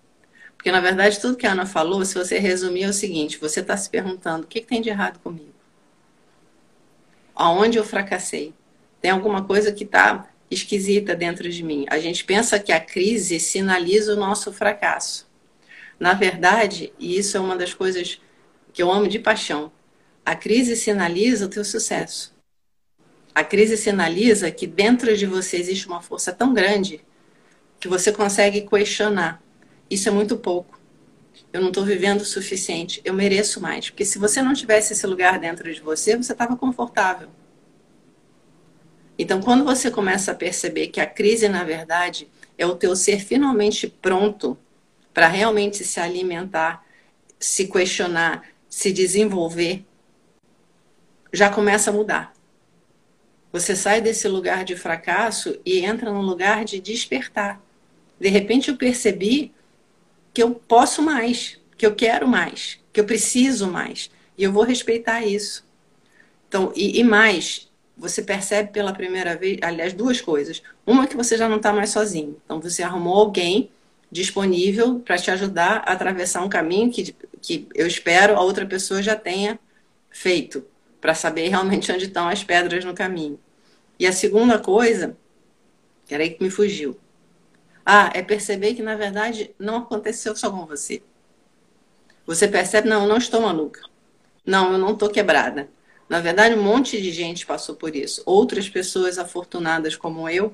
Porque 0.56 0.72
na 0.72 0.80
verdade 0.80 1.20
tudo 1.20 1.36
que 1.36 1.48
a 1.48 1.54
Ana 1.54 1.66
falou, 1.66 2.06
se 2.06 2.14
você 2.14 2.38
resumir, 2.38 2.84
é 2.84 2.90
o 2.90 2.94
seguinte: 2.94 3.40
você 3.40 3.60
está 3.60 3.75
se 3.75 3.90
perguntando 3.90 4.44
o 4.44 4.48
que, 4.48 4.62
que 4.62 4.68
tem 4.68 4.84
de 4.84 4.90
errado 4.90 5.18
comigo? 5.18 5.56
Aonde 7.34 7.80
eu 7.80 7.84
fracassei? 7.84 8.54
Tem 9.02 9.10
alguma 9.10 9.44
coisa 9.44 9.72
que 9.72 9.84
está 9.84 10.30
esquisita 10.50 11.16
dentro 11.16 11.50
de 11.50 11.64
mim. 11.64 11.88
A 11.90 11.98
gente 11.98 12.24
pensa 12.24 12.60
que 12.60 12.72
a 12.72 12.80
crise 12.80 13.40
sinaliza 13.40 14.14
o 14.14 14.16
nosso 14.16 14.54
fracasso. 14.54 15.28
Na 16.00 16.14
verdade, 16.14 16.94
e 17.00 17.18
isso 17.18 17.38
é 17.38 17.40
uma 17.40 17.56
das 17.56 17.74
coisas 17.74 18.22
que 18.72 18.84
eu 18.84 18.92
amo 18.92 19.08
de 19.08 19.18
paixão. 19.18 19.72
A 20.24 20.36
crise 20.36 20.75
sinaliza 20.75 21.48
o 21.48 21.50
teu 21.50 21.66
sucesso. 21.66 22.32
A 23.34 23.44
crise 23.44 23.75
sinaliza 23.75 24.52
que 24.52 24.68
dentro 24.68 25.18
de 25.18 25.25
você 25.25 25.58
existe 25.58 25.88
uma 25.88 26.04
força 26.04 26.32
tão 26.32 26.54
grande 26.54 27.04
que 27.79 27.88
você 27.88 28.12
consegue 28.12 28.62
questionar. 28.62 29.41
Isso 29.89 30.10
é 30.10 30.12
muito 30.12 30.38
pouco. 30.38 30.79
Eu 31.51 31.62
não 31.62 31.70
estou 31.70 31.86
vivendo 31.86 32.22
o 32.22 32.25
suficiente. 32.25 33.01
Eu 33.05 33.13
mereço 33.13 33.62
mais. 33.62 33.89
Porque 33.89 34.05
se 34.05 34.17
você 34.17 34.41
não 34.41 34.53
tivesse 34.53 34.94
esse 34.94 35.05
lugar 35.08 35.39
dentro 35.39 35.74
de 35.74 35.82
você, 35.82 36.15
você 36.17 36.32
estava 36.32 36.55
confortável. 36.55 37.29
Então, 39.17 39.41
quando 39.41 39.63
você 39.63 39.89
começa 39.89 40.32
a 40.32 40.36
perceber 40.36 40.88
que 40.88 41.00
a 41.00 41.05
crise, 41.05 41.48
na 41.48 41.63
verdade, 41.63 42.27
é 42.58 42.65
o 42.65 42.75
teu 42.75 42.96
ser 42.96 43.20
finalmente 43.20 43.88
pronto 43.88 44.58
para 45.13 45.27
realmente 45.27 45.84
se 45.86 46.00
alimentar, 46.00 46.86
se 47.39 47.67
questionar, 47.67 48.44
se 48.67 48.91
desenvolver, 48.91 49.86
já 51.32 51.50
começa 51.50 51.89
a 51.89 51.94
mudar. 51.94 52.34
Você 53.53 53.74
sai 53.74 54.01
desse 54.01 54.27
lugar 54.27 54.65
de 54.65 54.75
fracasso 54.75 55.58
e 55.65 55.79
entra 55.79 56.12
num 56.12 56.22
lugar 56.22 56.65
de 56.65 56.82
despertar. 56.82 57.62
De 58.20 58.30
repente 58.30 58.70
eu 58.70 58.78
percebi 58.78 59.54
que 60.34 60.42
eu 60.42 60.52
posso 60.56 61.02
mais, 61.02 61.60
que 61.78 61.86
eu 61.86 61.96
quero 61.96 62.28
mais, 62.28 62.80
que 62.92 63.00
eu 63.00 63.06
preciso 63.06 63.68
mais. 63.68 64.10
E 64.38 64.44
eu 64.44 64.52
vou 64.52 64.64
respeitar 64.64 65.26
isso. 65.26 65.66
Então, 66.48 66.72
e, 66.76 67.00
e 67.00 67.04
mais, 67.04 67.70
você 67.98 68.22
percebe 68.22 68.72
pela 68.72 68.94
primeira 68.94 69.36
vez, 69.36 69.58
aliás, 69.62 69.94
duas 69.94 70.20
coisas. 70.20 70.62
Uma 70.86 71.06
é 71.06 71.08
que 71.08 71.16
você 71.16 71.38
já 71.38 71.48
não 71.48 71.58
está 71.58 71.72
mais 71.72 71.90
sozinho. 71.90 72.38
Então, 72.44 72.60
você 72.60 72.84
arrumou 72.84 73.16
alguém 73.16 73.72
disponível 74.12 75.00
para 75.00 75.18
te 75.18 75.32
ajudar 75.32 75.84
a 75.86 75.94
atravessar 75.94 76.44
um 76.44 76.50
caminho 76.50 76.92
que, 76.92 77.16
que 77.42 77.68
eu 77.74 77.88
espero 77.88 78.36
a 78.36 78.42
outra 78.42 78.66
pessoa 78.66 79.02
já 79.02 79.16
tenha 79.16 79.60
feito, 80.10 80.66
para 81.02 81.14
saber 81.14 81.50
realmente 81.50 81.92
onde 81.94 82.06
estão 82.06 82.28
as 82.28 82.44
pedras 82.44 82.84
no 82.84 82.94
caminho. 82.94 83.40
E 84.00 84.06
a 84.06 84.12
segunda 84.12 84.60
coisa, 84.60 85.18
era 86.10 86.24
aí 86.24 86.30
que 86.30 86.44
me 86.44 86.50
fugiu. 86.50 86.98
Ah, 87.86 88.10
é 88.13 88.22
perceber 88.22 88.74
que 88.74 88.82
na 88.82 88.96
verdade 88.96 89.54
não 89.60 89.77
aconteceu 89.77 90.36
só 90.36 90.50
com 90.50 90.65
você. 90.65 91.04
Você 92.25 92.48
percebe, 92.48 92.89
não, 92.89 93.04
eu 93.04 93.08
não 93.08 93.18
estou 93.18 93.42
maluca. 93.42 93.82
Não, 94.46 94.74
eu 94.74 94.77
não 94.77 94.94
estou 94.94 95.10
quebrada. 95.10 95.70
Na 96.10 96.20
verdade, 96.20 96.56
um 96.56 96.63
monte 96.63 97.01
de 97.01 97.12
gente 97.12 97.46
passou 97.46 97.75
por 97.75 97.96
isso. 97.96 98.22
Outras 98.25 98.68
pessoas 98.70 99.18
afortunadas 99.18 99.96
como 99.96 100.27
eu, 100.30 100.54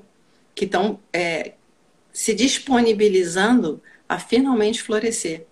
que 0.54 0.66
estão 0.66 0.98
é, 1.12 1.52
se 2.12 2.34
disponibilizando 2.34 3.82
a 4.08 4.18
finalmente 4.18 4.82
florescer. 4.82 5.46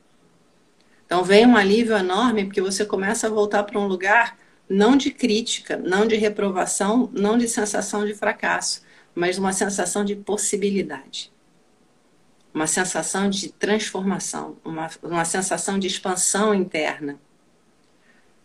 Então, 1.07 1.25
vem 1.25 1.47
um 1.47 1.57
alívio 1.57 1.97
enorme, 1.97 2.45
porque 2.45 2.61
você 2.61 2.85
começa 2.85 3.27
a 3.27 3.31
voltar 3.31 3.65
para 3.65 3.79
um 3.79 3.87
lugar 3.87 4.39
não 4.69 4.97
de 4.97 5.11
crítica, 5.11 5.77
não 5.77 6.07
de 6.07 6.17
reprovação, 6.17 7.11
não 7.13 7.37
de 7.37 7.49
sensação 7.49 8.07
de 8.07 8.15
fracasso, 8.15 8.83
mas 9.15 9.37
uma 9.37 9.53
sensação 9.53 10.05
de 10.05 10.15
possibilidade. 10.15 11.33
Uma 12.53 12.67
sensação 12.67 13.31
de 13.31 13.51
transformação, 13.53 14.57
uma, 14.65 14.91
uma 15.03 15.25
sensação 15.25 15.79
de 15.79 15.87
expansão 15.87 16.55
interna 16.55 17.19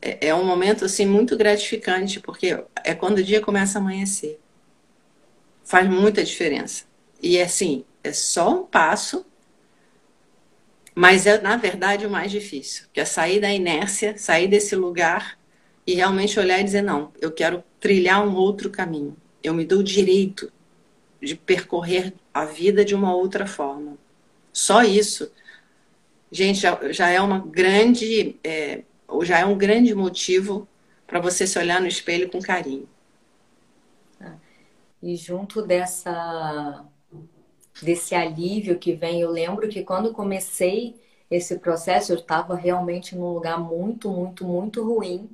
é, 0.06 0.28
é 0.28 0.36
um 0.36 0.46
momento 0.46 0.86
assim 0.86 1.06
muito 1.06 1.36
gratificante, 1.36 2.20
porque 2.20 2.64
é 2.84 2.94
quando 2.94 3.18
o 3.18 3.24
dia 3.24 3.42
começa 3.42 3.80
a 3.80 3.82
amanhecer. 3.82 4.40
Faz 5.64 5.90
muita 5.90 6.24
diferença. 6.24 6.86
E 7.20 7.42
assim, 7.42 7.84
é 8.04 8.14
só 8.14 8.62
um 8.62 8.64
passo, 8.66 9.26
mas 10.94 11.26
é 11.26 11.42
na 11.42 11.58
verdade 11.58 12.06
o 12.06 12.10
mais 12.10 12.32
difícil, 12.32 12.86
que 12.94 13.00
é 13.00 13.06
sair 13.06 13.42
da 13.42 13.52
inércia, 13.52 14.16
sair 14.16 14.48
desse 14.48 14.76
lugar 14.76 15.40
e 15.88 15.96
realmente 15.96 16.40
olhar 16.40 16.60
e 16.60 16.64
dizer 16.64 16.84
não, 16.84 17.12
eu 17.20 17.32
quero 17.32 17.64
trilhar 17.80 18.26
um 18.26 18.36
outro 18.36 18.70
caminho. 18.70 19.18
Eu 19.44 19.54
me 19.56 19.66
dou 19.66 19.82
direito 19.82 20.52
de 21.22 21.36
percorrer 21.36 22.14
a 22.34 22.46
vida 22.46 22.84
de 22.84 22.96
uma 22.96 23.16
outra 23.16 23.48
forma. 23.48 23.98
Só 24.52 24.84
isso, 24.84 25.32
gente, 26.32 26.60
já, 26.60 26.92
já 26.92 27.10
é 27.10 27.20
uma 27.20 27.40
grande 27.40 28.38
é, 28.44 28.84
já 29.24 29.40
é 29.40 29.46
um 29.46 29.58
grande 29.58 29.94
motivo 29.94 30.68
para 31.08 31.20
você 31.20 31.46
se 31.46 31.58
olhar 31.60 31.82
no 31.82 31.88
espelho 31.88 32.30
com 32.30 32.42
carinho. 32.42 32.88
Tá. 34.18 34.36
E 35.02 35.16
junto 35.16 35.62
dessa 35.62 36.86
desse 37.82 38.16
alívio 38.16 38.80
que 38.80 38.94
vem, 38.94 39.20
eu 39.20 39.30
lembro 39.30 39.68
que 39.68 39.84
quando 39.84 40.14
comecei 40.14 40.96
esse 41.30 41.60
processo, 41.60 42.14
eu 42.14 42.18
estava 42.18 42.56
realmente 42.56 43.16
num 43.16 43.34
lugar 43.34 43.60
muito, 43.60 44.10
muito, 44.10 44.46
muito 44.46 44.84
ruim. 44.84 45.30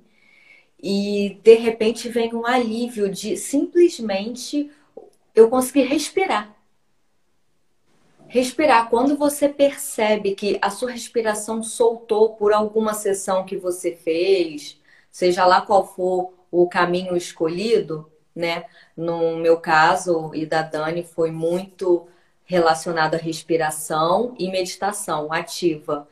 E 0.82 1.40
de 1.44 1.56
repente 1.56 2.10
vem 2.10 2.34
um 2.34 2.46
alívio 2.46 3.10
de 3.10 3.38
simplesmente 3.38 4.72
eu 5.36 5.50
conseguir 5.50 5.84
respirar 5.84 6.56
respirar. 8.32 8.90
Quando 8.90 9.18
você 9.18 9.50
percebe 9.50 10.34
que 10.34 10.58
a 10.62 10.70
sua 10.70 10.92
respiração 10.92 11.62
soltou 11.62 12.30
por 12.36 12.54
alguma 12.54 12.94
sessão 12.94 13.46
que 13.46 13.58
você 13.58 13.94
fez, 13.94 14.80
seja 15.12 15.46
lá 15.46 15.62
qual 15.62 15.86
for 15.86 16.34
o 16.50 16.68
caminho 16.68 17.16
escolhido, 17.18 18.10
né? 18.34 18.66
No 18.96 19.36
meu 19.36 19.58
caso 19.58 20.32
e 20.34 20.46
da 20.46 20.62
Dani 20.62 21.04
foi 21.04 21.30
muito 21.30 22.08
relacionado 22.46 23.16
à 23.16 23.18
respiração 23.18 24.34
e 24.40 24.50
meditação 24.50 25.32
ativa. 25.34 26.08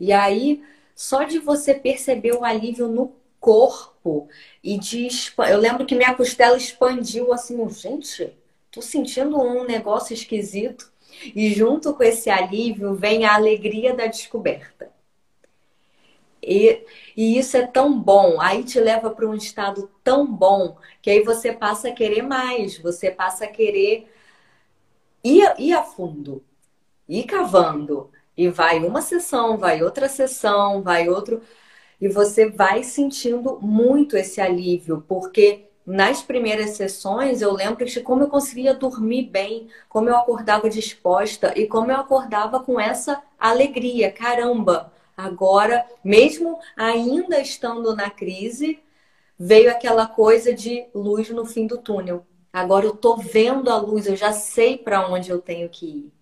E 0.00 0.12
aí, 0.12 0.64
só 0.96 1.22
de 1.22 1.38
você 1.38 1.74
perceber 1.74 2.32
o 2.32 2.44
alívio 2.44 2.88
no 2.88 3.14
corpo 3.38 4.28
e 4.64 4.76
de 4.78 5.06
eu 5.48 5.58
lembro 5.58 5.86
que 5.86 5.94
minha 5.94 6.14
costela 6.14 6.56
expandiu 6.56 7.32
assim, 7.32 7.68
gente, 7.70 8.32
tô 8.72 8.82
sentindo 8.82 9.38
um 9.40 9.64
negócio 9.64 10.14
esquisito. 10.14 10.90
E 11.36 11.52
junto 11.52 11.94
com 11.94 12.02
esse 12.02 12.30
alívio 12.30 12.94
vem 12.94 13.24
a 13.24 13.34
alegria 13.34 13.94
da 13.94 14.06
descoberta. 14.06 14.90
E, 16.42 16.84
e 17.16 17.38
isso 17.38 17.56
é 17.56 17.66
tão 17.66 17.98
bom, 18.00 18.40
aí 18.40 18.64
te 18.64 18.80
leva 18.80 19.10
para 19.10 19.26
um 19.28 19.34
estado 19.34 19.88
tão 20.02 20.26
bom 20.26 20.76
que 21.00 21.08
aí 21.08 21.22
você 21.22 21.52
passa 21.52 21.88
a 21.88 21.92
querer 21.92 22.22
mais, 22.22 22.78
você 22.78 23.10
passa 23.12 23.44
a 23.44 23.48
querer 23.48 24.08
ir, 25.22 25.54
ir 25.58 25.72
a 25.72 25.82
fundo, 25.84 26.44
ir 27.08 27.24
cavando. 27.24 28.10
E 28.36 28.48
vai 28.48 28.78
uma 28.80 29.02
sessão, 29.02 29.58
vai 29.58 29.82
outra 29.82 30.08
sessão, 30.08 30.82
vai 30.82 31.08
outro. 31.08 31.42
E 32.00 32.08
você 32.08 32.48
vai 32.50 32.82
sentindo 32.82 33.60
muito 33.60 34.16
esse 34.16 34.40
alívio, 34.40 35.04
porque 35.06 35.66
nas 35.84 36.22
primeiras 36.22 36.70
sessões, 36.70 37.42
eu 37.42 37.52
lembro 37.52 37.84
de 37.84 38.00
como 38.00 38.22
eu 38.22 38.28
conseguia 38.28 38.72
dormir 38.72 39.24
bem, 39.24 39.68
como 39.88 40.08
eu 40.08 40.16
acordava 40.16 40.70
disposta 40.70 41.52
e 41.58 41.66
como 41.66 41.90
eu 41.90 41.96
acordava 41.96 42.60
com 42.60 42.78
essa 42.78 43.22
alegria. 43.38 44.10
Caramba, 44.12 44.92
agora, 45.16 45.84
mesmo 46.04 46.58
ainda 46.76 47.40
estando 47.40 47.96
na 47.96 48.10
crise, 48.10 48.78
veio 49.38 49.70
aquela 49.70 50.06
coisa 50.06 50.54
de 50.54 50.86
luz 50.94 51.30
no 51.30 51.44
fim 51.44 51.66
do 51.66 51.78
túnel. 51.78 52.24
Agora 52.52 52.86
eu 52.86 52.94
tô 52.94 53.16
vendo 53.16 53.70
a 53.70 53.76
luz, 53.76 54.06
eu 54.06 54.14
já 54.14 54.32
sei 54.32 54.78
para 54.78 55.08
onde 55.08 55.30
eu 55.30 55.40
tenho 55.40 55.68
que 55.68 55.86
ir. 55.86 56.12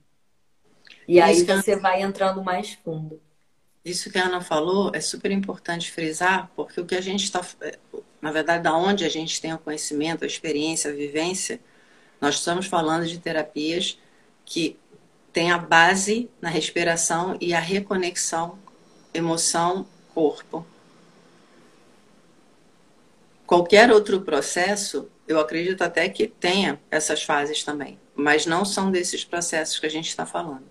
E 1.07 1.21
aí 1.21 1.45
você 1.45 1.77
vai 1.77 2.03
entrando 2.03 2.43
mais 2.43 2.73
fundo. 2.73 3.21
Isso 3.85 4.11
que 4.11 4.19
a 4.19 4.27
Ana 4.27 4.41
falou 4.41 4.93
é 4.95 5.01
super 5.01 5.31
importante 5.31 5.91
frisar, 5.91 6.51
porque 6.55 6.81
o 6.81 6.87
que 6.87 6.95
a 6.95 7.01
gente 7.01 7.25
está 7.25 7.43
na 8.21 8.31
verdade, 8.31 8.65
da 8.65 8.77
onde 8.77 9.05
a 9.05 9.09
gente 9.09 9.41
tem 9.41 9.53
o 9.53 9.59
conhecimento, 9.59 10.25
a 10.25 10.27
experiência, 10.27 10.91
a 10.91 10.95
vivência, 10.95 11.61
nós 12.21 12.37
estamos 12.37 12.67
falando 12.67 13.07
de 13.07 13.19
terapias 13.19 13.99
que 14.45 14.79
têm 15.33 15.51
a 15.51 15.59
base 15.59 16.29
na 16.41 16.49
respiração 16.49 17.37
e 17.41 17.55
a 17.55 17.61
reconexão 17.61 18.59
emoção-corpo. 19.15 20.67
Qualquer 23.47 23.91
outro 23.91 24.21
processo, 24.21 25.11
eu 25.27 25.41
acredito 25.41 25.83
até 25.83 26.09
que 26.09 26.27
tenha 26.27 26.81
essas 26.91 27.23
fases 27.23 27.65
também, 27.65 27.99
mas 28.15 28.47
não 28.47 28.65
são 28.65 28.91
desses 28.91 29.25
processos 29.25 29.79
que 29.79 29.87
a 29.87 29.91
gente 29.91 30.09
está 30.09 30.25
falando. 30.25 30.65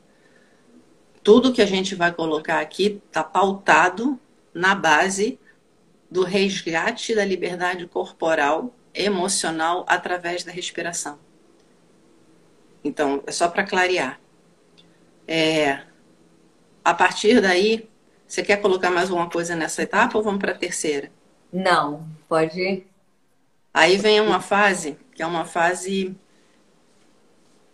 Tudo 1.22 1.52
que 1.52 1.62
a 1.62 1.66
gente 1.66 1.96
vai 1.96 2.14
colocar 2.14 2.60
aqui 2.60 3.02
está 3.08 3.24
pautado 3.24 4.18
na 4.54 4.74
base 4.76 5.38
do 6.10 6.24
resgate 6.24 7.14
da 7.14 7.24
liberdade 7.24 7.86
corporal, 7.88 8.74
emocional, 8.94 9.86
através 9.88 10.44
da 10.44 10.52
respiração. 10.52 11.20
Então, 12.84 13.24
é 13.28 13.32
só 13.32 13.48
para 13.48 13.64
clarear. 13.64 14.20
É, 15.28 15.84
a 16.84 16.94
partir 16.94 17.40
daí, 17.42 17.88
você 18.28 18.42
quer 18.42 18.58
colocar 18.58 18.90
mais 18.90 19.10
alguma 19.10 19.30
coisa 19.30 19.56
nessa 19.56 19.84
etapa 19.84 20.18
ou 20.18 20.24
vamos 20.24 20.40
para 20.40 20.54
a 20.54 20.58
terceira? 20.58 21.12
Não, 21.52 22.08
pode 22.28 22.60
ir. 22.60 22.88
Aí 23.74 23.98
vem 23.98 24.22
uma 24.22 24.40
fase, 24.40 24.98
que 25.14 25.22
é 25.22 25.26
uma 25.26 25.46
fase. 25.46 26.16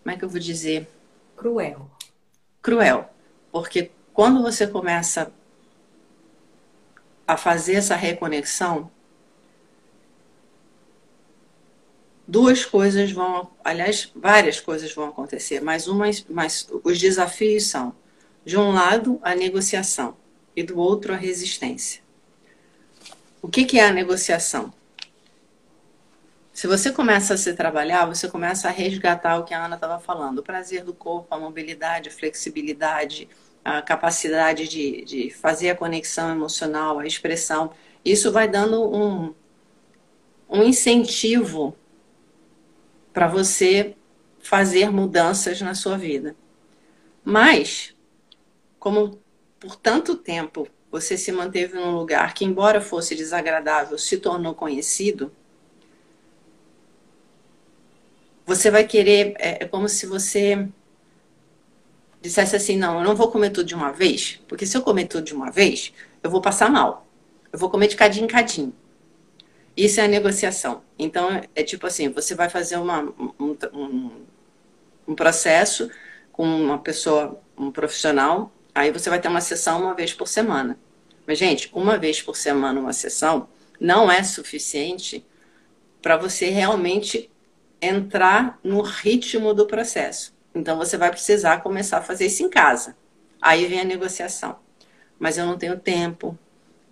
Como 0.04 0.14
é 0.14 0.18
que 0.18 0.26
eu 0.26 0.30
vou 0.30 0.40
dizer? 0.40 0.88
Cruel. 1.36 1.90
Cruel. 2.62 3.10
Porque 3.52 3.92
quando 4.14 4.42
você 4.42 4.68
começa 4.68 5.32
a 7.28 7.38
fazer 7.38 7.76
essa 7.76 7.96
reconexão, 7.96 8.92
duas 12.28 12.66
coisas 12.66 13.12
vão, 13.12 13.52
aliás, 13.64 14.12
várias 14.16 14.60
coisas 14.60 14.94
vão 14.94 15.10
acontecer, 15.10 15.62
mas 15.62 15.88
uma, 15.88 16.06
mas 16.30 16.68
os 16.84 17.00
desafios 17.00 17.68
são, 17.68 17.96
de 18.44 18.58
um 18.58 18.72
lado, 18.72 19.20
a 19.22 19.36
negociação 19.36 20.16
e 20.56 20.64
do 20.64 20.78
outro 20.78 21.14
a 21.14 21.18
resistência. 21.18 22.02
O 23.42 23.48
que, 23.48 23.66
que 23.66 23.80
é 23.80 23.86
a 23.86 23.92
negociação? 23.92 24.74
Se 26.52 26.68
você 26.68 26.92
começa 26.92 27.34
a 27.34 27.38
se 27.38 27.54
trabalhar, 27.54 28.06
você 28.06 28.30
começa 28.30 28.70
a 28.70 28.72
resgatar 28.72 29.38
o 29.38 29.44
que 29.44 29.54
a 29.54 29.66
Ana 29.66 29.76
estava 29.76 30.00
falando: 30.00 30.40
o 30.40 30.44
prazer 30.44 30.84
do 30.86 30.94
corpo, 30.94 31.36
a 31.36 31.38
mobilidade, 31.38 32.08
a 32.08 32.12
flexibilidade, 32.12 33.28
a 33.66 33.82
capacidade 33.82 34.68
de, 34.68 35.04
de 35.04 35.32
fazer 35.32 35.72
a 35.72 35.76
conexão 35.76 36.30
emocional, 36.30 37.00
a 37.00 37.08
expressão. 37.08 37.72
Isso 38.06 38.32
vai 38.32 38.48
dando 38.48 38.88
um, 38.96 39.34
um 40.48 40.62
incentivo 40.62 41.76
para 43.12 43.28
você 43.28 43.96
fazer 44.40 44.92
mudanças 44.92 45.60
na 45.62 45.74
sua 45.74 45.98
vida. 45.98 46.36
Mas, 47.24 47.96
como 48.78 49.20
por 49.60 49.76
tanto 49.76 50.16
tempo 50.16 50.68
você 50.92 51.18
se 51.18 51.32
manteve 51.32 51.74
num 51.74 51.96
lugar 51.96 52.36
que, 52.36 52.46
embora 52.46 52.80
fosse 52.80 53.16
desagradável, 53.16 53.98
se 53.98 54.18
tornou 54.18 54.54
conhecido, 54.54 55.32
você 58.46 58.70
vai 58.70 58.86
querer. 58.86 59.34
É, 59.40 59.64
é 59.64 59.68
como 59.68 59.90
se 59.90 60.06
você 60.06 60.70
dissesse 62.26 62.56
assim: 62.56 62.78
não, 62.78 63.00
eu 63.00 63.04
não 63.04 63.16
vou 63.16 63.30
comer 63.30 63.52
tudo 63.52 63.66
de 63.66 63.76
uma 63.76 63.92
vez, 63.92 64.42
porque 64.48 64.66
se 64.66 64.76
eu 64.76 64.82
comer 64.82 65.06
tudo 65.06 65.24
de 65.24 65.34
uma 65.34 65.52
vez, 65.52 65.94
eu 66.24 66.30
vou 66.30 66.42
passar 66.42 66.70
mal. 66.70 67.08
Eu 67.52 67.60
vou 67.60 67.70
comer 67.70 67.88
de 67.88 67.96
cadinho 67.96 68.26
em 68.26 68.28
cadinho. 68.28 68.74
Isso 69.78 70.00
é 70.00 70.06
a 70.06 70.08
negociação. 70.08 70.82
Então, 70.98 71.42
é 71.54 71.64
tipo 71.64 71.86
assim: 71.88 72.10
você 72.10 72.36
vai 72.36 72.50
fazer 72.50 72.78
uma, 72.78 73.02
um, 73.40 73.58
um, 73.74 74.12
um 75.08 75.16
processo 75.16 75.90
com 76.32 76.46
uma 76.46 76.80
pessoa, 76.80 77.40
um 77.58 77.72
profissional, 77.72 78.52
aí 78.74 78.92
você 78.92 79.10
vai 79.10 79.22
ter 79.22 79.28
uma 79.28 79.42
sessão 79.42 79.82
uma 79.82 79.94
vez 79.94 80.14
por 80.14 80.28
semana. 80.28 80.78
Mas, 81.26 81.38
gente, 81.38 81.70
uma 81.74 81.98
vez 81.98 82.22
por 82.22 82.36
semana 82.36 82.80
uma 82.80 82.94
sessão 82.94 83.48
não 83.80 84.12
é 84.12 84.24
suficiente 84.24 85.26
para 86.02 86.18
você 86.18 86.50
realmente 86.50 87.32
entrar 87.82 88.60
no 88.64 88.82
ritmo 88.82 89.54
do 89.54 89.66
processo. 89.66 90.35
Então 90.56 90.78
você 90.78 90.98
vai 90.98 91.12
precisar 91.12 91.62
começar 91.62 91.98
a 91.98 92.02
fazer 92.02 92.28
isso 92.28 92.42
em 92.42 92.50
casa. 92.50 92.96
Aí 93.42 93.66
vem 93.68 93.82
a 93.82 93.84
negociação. 93.84 94.58
Mas 95.20 95.38
eu 95.38 95.46
não 95.46 95.58
tenho 95.58 95.78
tempo, 95.78 96.38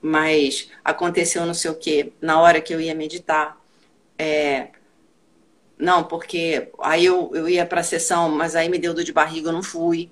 mas 0.01 0.69
aconteceu 0.83 1.45
não 1.45 1.53
sei 1.53 1.71
o 1.71 1.75
que 1.75 2.13
na 2.21 2.39
hora 2.41 2.61
que 2.61 2.73
eu 2.73 2.81
ia 2.81 2.93
meditar. 2.93 3.57
É... 4.19 4.67
Não, 5.77 6.03
porque 6.03 6.69
aí 6.79 7.05
eu, 7.05 7.31
eu 7.33 7.49
ia 7.49 7.65
para 7.65 7.81
a 7.81 7.83
sessão, 7.83 8.29
mas 8.29 8.55
aí 8.55 8.69
me 8.69 8.77
deu 8.77 8.93
dor 8.93 9.03
de 9.03 9.13
barriga, 9.13 9.49
eu 9.49 9.53
não 9.53 9.63
fui. 9.63 10.11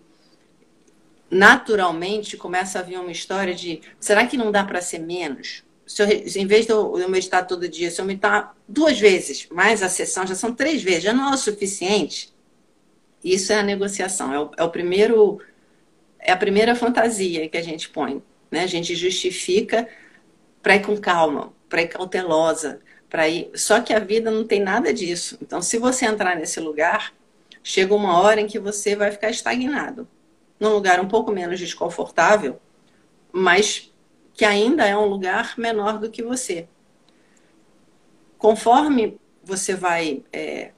Naturalmente 1.29 2.37
começa 2.37 2.79
a 2.79 2.81
vir 2.81 2.99
uma 2.99 3.11
história 3.11 3.53
de 3.53 3.81
será 3.99 4.25
que 4.25 4.37
não 4.37 4.51
dá 4.51 4.63
para 4.63 4.81
ser 4.81 4.99
menos? 4.99 5.63
se 5.91 6.01
eu, 6.01 6.07
em 6.41 6.47
vez 6.47 6.65
de 6.65 6.71
eu 6.71 7.09
meditar 7.09 7.45
todo 7.45 7.67
dia, 7.67 7.91
se 7.91 7.99
eu 7.99 8.05
meditar 8.05 8.55
duas 8.67 8.97
vezes, 8.97 9.47
mais 9.51 9.83
a 9.83 9.89
sessão, 9.89 10.25
já 10.25 10.35
são 10.35 10.53
três 10.53 10.81
vezes, 10.81 11.03
já 11.03 11.13
não 11.13 11.29
é 11.29 11.33
o 11.33 11.37
suficiente. 11.37 12.30
Isso 13.23 13.53
é 13.53 13.59
a 13.59 13.63
negociação, 13.63 14.33
é 14.33 14.39
o, 14.39 14.51
é 14.57 14.63
o 14.63 14.69
primeiro, 14.69 15.39
é 16.19 16.31
a 16.31 16.37
primeira 16.37 16.75
fantasia 16.75 17.47
que 17.47 17.57
a 17.57 17.63
gente 17.63 17.89
põe. 17.89 18.21
Né? 18.49 18.61
A 18.63 18.67
gente 18.67 18.95
justifica 18.95 19.87
para 20.61 20.75
ir 20.75 20.85
com 20.85 20.97
calma, 20.97 21.53
para 21.69 21.81
ir 21.81 21.87
cautelosa, 21.87 22.79
para 23.09 23.27
ir. 23.27 23.51
Só 23.55 23.81
que 23.81 23.93
a 23.93 23.99
vida 23.99 24.31
não 24.31 24.45
tem 24.45 24.59
nada 24.59 24.93
disso. 24.93 25.37
Então, 25.41 25.61
se 25.61 25.77
você 25.77 26.05
entrar 26.05 26.35
nesse 26.35 26.59
lugar, 26.59 27.13
chega 27.63 27.93
uma 27.93 28.19
hora 28.19 28.41
em 28.41 28.47
que 28.47 28.59
você 28.59 28.95
vai 28.95 29.11
ficar 29.11 29.29
estagnado. 29.29 30.07
Num 30.59 30.69
lugar 30.69 30.99
um 30.99 31.07
pouco 31.07 31.31
menos 31.31 31.59
desconfortável, 31.59 32.59
mas 33.31 33.91
que 34.33 34.45
ainda 34.45 34.85
é 34.85 34.95
um 34.95 35.05
lugar 35.05 35.55
menor 35.57 35.99
do 35.99 36.09
que 36.09 36.23
você. 36.23 36.67
Conforme 38.37 39.19
você 39.43 39.75
vai 39.75 40.23
é, 40.31 40.71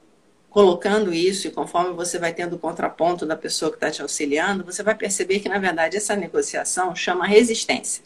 colocando 0.54 1.12
isso 1.12 1.48
e 1.48 1.50
conforme 1.50 1.94
você 1.94 2.16
vai 2.16 2.32
tendo 2.32 2.54
o 2.54 2.58
contraponto 2.60 3.26
da 3.26 3.34
pessoa 3.34 3.72
que 3.72 3.76
está 3.76 3.90
te 3.90 4.00
auxiliando, 4.00 4.64
você 4.64 4.84
vai 4.84 4.94
perceber 4.94 5.40
que, 5.40 5.48
na 5.48 5.58
verdade, 5.58 5.96
essa 5.96 6.14
negociação 6.14 6.94
chama 6.94 7.26
resistência. 7.26 8.04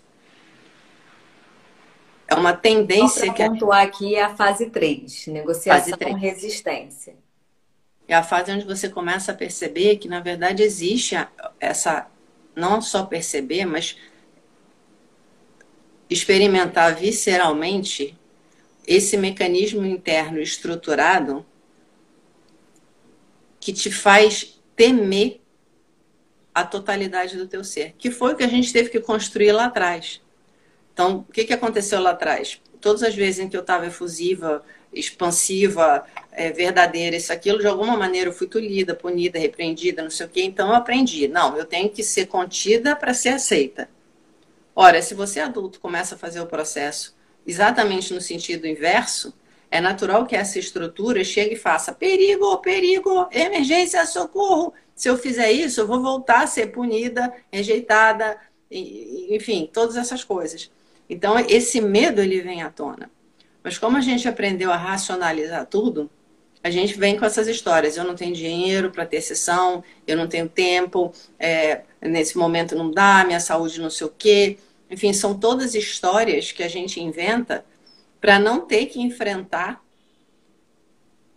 É 2.26 2.34
uma 2.34 2.54
tendência 2.54 3.30
que. 3.34 3.44
pontuar 3.44 3.82
aqui 3.82 4.14
é 4.14 4.22
a 4.22 4.34
fase 4.34 4.70
3, 4.70 5.26
negociação 5.26 5.98
com 5.98 6.14
resistência. 6.14 7.16
É 8.08 8.14
a 8.14 8.22
fase 8.22 8.50
onde 8.50 8.64
você 8.64 8.88
começa 8.88 9.32
a 9.32 9.34
perceber 9.34 9.98
que, 9.98 10.08
na 10.08 10.20
verdade, 10.20 10.62
existe 10.62 11.14
essa. 11.60 12.06
Não 12.56 12.80
só 12.80 13.04
perceber, 13.04 13.66
mas 13.66 13.98
experimentar 16.08 16.96
visceralmente 16.96 18.18
esse 18.86 19.18
mecanismo 19.18 19.84
interno 19.84 20.40
estruturado 20.40 21.44
que 23.60 23.72
te 23.72 23.90
faz 23.90 24.60
temer 24.76 25.40
a 26.54 26.64
totalidade 26.64 27.36
do 27.36 27.46
teu 27.46 27.62
ser, 27.62 27.94
que 27.98 28.10
foi 28.10 28.32
o 28.32 28.36
que 28.36 28.42
a 28.42 28.48
gente 28.48 28.72
teve 28.72 28.88
que 28.88 29.00
construir 29.00 29.52
lá 29.52 29.66
atrás. 29.66 30.20
Então, 30.92 31.24
o 31.28 31.32
que, 31.32 31.44
que 31.44 31.52
aconteceu 31.52 32.00
lá 32.00 32.10
atrás? 32.10 32.60
Todas 32.80 33.02
as 33.02 33.14
vezes 33.14 33.40
em 33.40 33.48
que 33.48 33.56
eu 33.56 33.60
estava 33.60 33.86
efusiva, 33.86 34.64
expansiva, 34.92 36.04
é, 36.32 36.50
verdadeira, 36.50 37.16
isso, 37.16 37.32
aquilo, 37.32 37.58
de 37.58 37.66
alguma 37.66 37.96
maneira 37.96 38.30
eu 38.30 38.32
fui 38.32 38.46
tolhida, 38.46 38.94
punida, 38.94 39.38
repreendida, 39.38 40.02
não 40.02 40.10
sei 40.10 40.26
o 40.26 40.28
quê, 40.28 40.42
então 40.42 40.68
eu 40.68 40.74
aprendi. 40.74 41.28
Não, 41.28 41.56
eu 41.56 41.64
tenho 41.64 41.88
que 41.90 42.02
ser 42.02 42.26
contida 42.26 42.96
para 42.96 43.14
ser 43.14 43.30
aceita. 43.30 43.88
Ora, 44.74 45.02
se 45.02 45.14
você 45.14 45.40
adulto 45.40 45.80
começa 45.80 46.14
a 46.14 46.18
fazer 46.18 46.40
o 46.40 46.46
processo 46.46 47.16
exatamente 47.46 48.12
no 48.12 48.20
sentido 48.20 48.66
inverso, 48.66 49.34
é 49.70 49.80
natural 49.80 50.26
que 50.26 50.34
essa 50.34 50.58
estrutura 50.58 51.22
chegue 51.22 51.54
e 51.54 51.58
faça 51.58 51.92
perigo, 51.92 52.56
perigo, 52.58 53.28
emergência, 53.30 54.04
socorro. 54.06 54.72
Se 54.94 55.08
eu 55.08 55.16
fizer 55.16 55.52
isso, 55.52 55.80
eu 55.80 55.86
vou 55.86 56.00
voltar 56.00 56.42
a 56.42 56.46
ser 56.46 56.68
punida, 56.68 57.32
rejeitada, 57.52 58.38
enfim, 58.70 59.68
todas 59.72 59.96
essas 59.96 60.24
coisas. 60.24 60.70
Então, 61.08 61.38
esse 61.38 61.80
medo 61.80 62.20
ele 62.20 62.40
vem 62.40 62.62
à 62.62 62.70
tona. 62.70 63.10
Mas 63.62 63.78
como 63.78 63.96
a 63.96 64.00
gente 64.00 64.26
aprendeu 64.26 64.72
a 64.72 64.76
racionalizar 64.76 65.66
tudo, 65.66 66.10
a 66.62 66.70
gente 66.70 66.98
vem 66.98 67.18
com 67.18 67.24
essas 67.24 67.46
histórias. 67.46 67.96
Eu 67.96 68.04
não 68.04 68.14
tenho 68.14 68.34
dinheiro 68.34 68.90
para 68.90 69.06
ter 69.06 69.20
sessão, 69.20 69.84
eu 70.06 70.16
não 70.16 70.26
tenho 70.26 70.48
tempo, 70.48 71.12
é, 71.38 71.82
nesse 72.00 72.36
momento 72.36 72.74
não 72.74 72.90
dá, 72.90 73.24
minha 73.24 73.40
saúde 73.40 73.80
não 73.80 73.90
sei 73.90 74.06
o 74.06 74.14
quê. 74.16 74.58
Enfim, 74.90 75.12
são 75.12 75.38
todas 75.38 75.74
histórias 75.74 76.52
que 76.52 76.62
a 76.62 76.68
gente 76.68 77.00
inventa 77.00 77.64
para 78.20 78.38
não 78.38 78.66
ter 78.66 78.86
que 78.86 79.00
enfrentar 79.00 79.82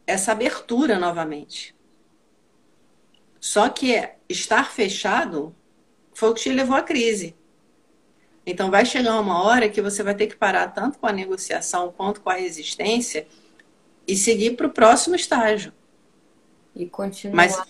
essa 0.06 0.32
abertura 0.32 0.98
novamente. 1.00 1.76
Só 3.39 3.70
que 3.70 4.10
estar 4.30 4.72
fechado 4.72 5.56
foi 6.13 6.30
o 6.30 6.34
que 6.34 6.41
te 6.41 6.52
levou 6.52 6.76
à 6.76 6.82
crise. 6.82 7.36
Então 8.46 8.72
vai 8.72 8.86
chegar 8.86 9.20
uma 9.20 9.44
hora 9.44 9.70
que 9.70 9.82
você 9.82 10.04
vai 10.04 10.15
ter 10.15 10.28
que 10.28 10.36
parar 10.36 10.67
tanto 10.70 11.00
com 11.00 11.08
a 11.08 11.12
negociação 11.12 11.91
quanto 11.91 12.22
com 12.22 12.30
a 12.30 12.36
resistência 12.36 13.28
e 14.08 14.15
seguir 14.15 14.56
para 14.56 14.67
o 14.67 14.72
próximo 14.72 15.15
estágio. 15.15 15.74
E 16.76 16.86
continuar 16.86 17.36
Mas... 17.36 17.62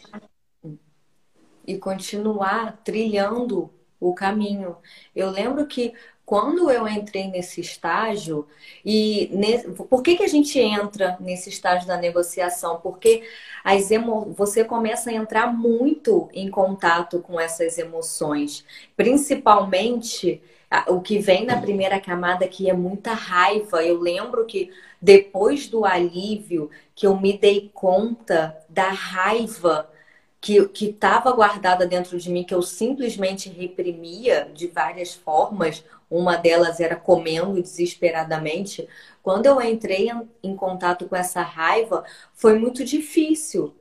e 1.68 1.78
continuar 1.78 2.78
trilhando 2.84 3.72
o 4.00 4.14
caminho. 4.14 4.78
Eu 5.16 5.30
lembro 5.30 5.68
que 5.68 5.94
quando 6.32 6.72
eu 6.72 6.88
entrei 6.88 7.28
nesse 7.28 7.60
estágio, 7.60 8.48
e 8.86 9.30
ne... 9.34 9.64
por 9.74 10.02
que, 10.02 10.16
que 10.16 10.24
a 10.24 10.30
gente 10.30 10.58
entra 10.58 11.18
nesse 11.20 11.50
estágio 11.50 11.86
da 11.86 11.98
negociação? 11.98 12.80
Porque 12.80 13.24
as 13.62 13.92
emo... 13.92 14.34
você 14.34 14.64
começa 14.64 15.10
a 15.10 15.14
entrar 15.14 15.54
muito 15.54 16.30
em 16.34 16.50
contato 16.50 17.20
com 17.20 17.38
essas 17.38 17.78
emoções, 17.78 18.64
principalmente 18.96 20.42
o 20.88 21.02
que 21.02 21.20
vem 21.20 21.46
na 21.46 21.60
primeira 21.60 22.00
camada, 22.00 22.48
que 22.48 22.70
é 22.70 22.74
muita 22.74 23.12
raiva. 23.12 23.84
Eu 23.84 24.00
lembro 24.00 24.46
que 24.46 24.72
depois 25.02 25.68
do 25.68 25.84
alívio, 25.84 26.70
que 26.96 27.06
eu 27.06 27.20
me 27.20 27.38
dei 27.38 27.70
conta 27.74 28.58
da 28.70 28.88
raiva 28.88 29.92
que 30.40 30.72
estava 30.80 31.32
guardada 31.34 31.86
dentro 31.86 32.18
de 32.18 32.32
mim, 32.32 32.46
que 32.46 32.56
eu 32.56 32.62
simplesmente 32.62 33.48
reprimia 33.50 34.50
de 34.56 34.68
várias 34.68 35.14
formas, 35.14 35.84
uma 36.12 36.36
delas 36.38 36.80
era 36.82 36.96
comendo 36.96 37.62
desesperadamente. 37.62 38.88
Quando 39.24 39.46
eu 39.48 39.62
entrei 39.62 40.10
em 40.44 40.56
contato 40.56 41.08
com 41.08 41.16
essa 41.16 41.42
raiva, 41.42 42.04
foi 42.34 42.60
muito 42.60 42.84
difícil. 42.84 43.74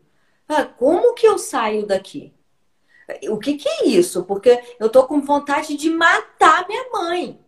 Ah, 0.49 0.65
como 0.65 1.15
que 1.15 1.27
eu 1.27 1.39
saio 1.39 1.87
daqui? 1.87 2.33
O 3.29 3.39
que, 3.39 3.55
que 3.57 3.69
é 3.69 3.87
isso? 3.87 4.25
Porque 4.25 4.63
eu 4.79 4.89
tô 4.89 5.07
com 5.07 5.21
vontade 5.21 5.77
de 5.77 5.91
matar 5.91 6.67
minha 6.69 6.89
mãe. 6.91 7.41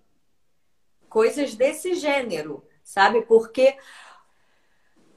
coisas 1.08 1.54
desse 1.54 1.94
gênero, 1.94 2.64
sabe? 2.82 3.22
Porque 3.22 3.76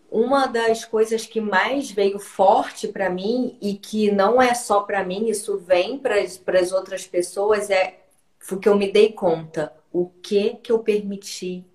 uma 0.10 0.46
das 0.48 0.86
coisas 0.86 1.26
que 1.26 1.42
mais 1.42 1.90
veio 1.92 2.20
forte 2.20 2.88
para 2.88 3.10
mim 3.10 3.58
e 3.62 3.76
que 3.76 4.12
não 4.12 4.42
é 4.42 4.54
só 4.54 4.82
para 4.82 5.04
mim, 5.04 5.28
isso 5.28 5.58
vem 5.58 5.98
para 5.98 6.20
as 6.60 6.72
outras 6.72 7.08
pessoas 7.08 7.70
é 7.70 8.05
o 8.52 8.58
que 8.60 8.70
eu 8.70 8.78
me 8.78 8.92
dei 8.92 9.12
conta, 9.12 9.74
o 9.92 10.08
que 10.22 10.56
que 10.56 10.72
eu 10.72 10.80
permiti 10.80 11.66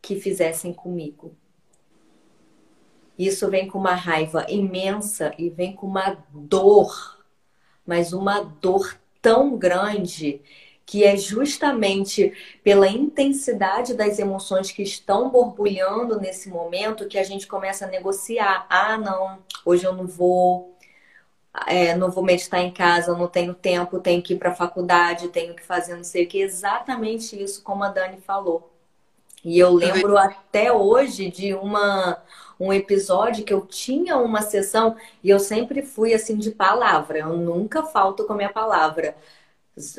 que 0.00 0.16
fizessem 0.16 0.72
comigo. 0.72 1.34
Isso 3.18 3.48
vem 3.48 3.68
com 3.68 3.78
uma 3.78 3.94
raiva 3.94 4.46
imensa 4.48 5.34
e 5.38 5.48
vem 5.48 5.74
com 5.74 5.86
uma 5.86 6.18
dor, 6.32 7.24
mas 7.86 8.12
uma 8.12 8.40
dor 8.40 8.98
tão 9.22 9.56
grande 9.56 10.40
que 10.86 11.04
é 11.04 11.16
justamente 11.16 12.32
pela 12.62 12.88
intensidade 12.88 13.94
das 13.94 14.18
emoções 14.18 14.70
que 14.70 14.82
estão 14.82 15.30
borbulhando 15.30 16.20
nesse 16.20 16.50
momento 16.50 17.08
que 17.08 17.18
a 17.18 17.22
gente 17.22 17.46
começa 17.46 17.86
a 17.86 17.88
negociar. 17.88 18.66
Ah, 18.68 18.98
não, 18.98 19.38
hoje 19.64 19.84
eu 19.84 19.94
não 19.94 20.06
vou, 20.06 20.73
é, 21.66 21.94
não 21.96 22.10
vou 22.10 22.24
meditar 22.24 22.60
em 22.60 22.72
casa, 22.72 23.16
não 23.16 23.28
tenho 23.28 23.54
tempo, 23.54 24.00
tenho 24.00 24.22
que 24.22 24.34
ir 24.34 24.38
para 24.38 24.50
a 24.50 24.54
faculdade, 24.54 25.28
tenho 25.28 25.54
que 25.54 25.62
fazer 25.62 25.96
não 25.96 26.04
sei 26.04 26.24
o 26.24 26.28
que. 26.28 26.40
Exatamente 26.40 27.40
isso, 27.40 27.62
como 27.62 27.84
a 27.84 27.88
Dani 27.88 28.20
falou. 28.20 28.70
E 29.44 29.58
eu 29.58 29.72
lembro 29.72 30.16
até 30.16 30.72
hoje 30.72 31.30
de 31.30 31.54
uma 31.54 32.22
um 32.58 32.72
episódio 32.72 33.44
que 33.44 33.52
eu 33.52 33.66
tinha 33.66 34.16
uma 34.16 34.40
sessão 34.40 34.96
e 35.22 35.28
eu 35.28 35.40
sempre 35.40 35.82
fui 35.82 36.14
assim 36.14 36.36
de 36.38 36.52
palavra, 36.52 37.18
eu 37.18 37.36
nunca 37.36 37.82
falto 37.82 38.24
com 38.24 38.32
a 38.32 38.36
minha 38.36 38.52
palavra 38.52 39.16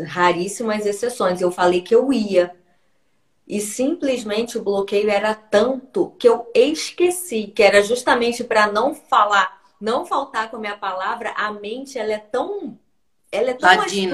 raríssimas 0.08 0.86
exceções. 0.86 1.42
Eu 1.42 1.52
falei 1.52 1.82
que 1.82 1.94
eu 1.94 2.12
ia. 2.12 2.56
E 3.48 3.62
simplesmente 3.62 4.58
o 4.58 4.64
bloqueio 4.64 5.10
era 5.10 5.36
tanto 5.36 6.12
que 6.18 6.28
eu 6.28 6.50
esqueci, 6.54 7.48
que 7.48 7.62
era 7.62 7.84
justamente 7.84 8.44
para 8.44 8.72
não 8.72 8.96
falar, 8.96 9.62
não 9.80 10.06
faltar 10.06 10.50
com 10.50 10.58
a 10.58 10.60
minha 10.60 10.78
palavra, 10.78 11.32
a 11.36 11.52
mente 11.52 11.98
ela 11.98 12.14
é 12.14 12.18
tão 12.18 12.78
ela 13.32 13.50
é 13.50 13.54
tão 13.54 13.70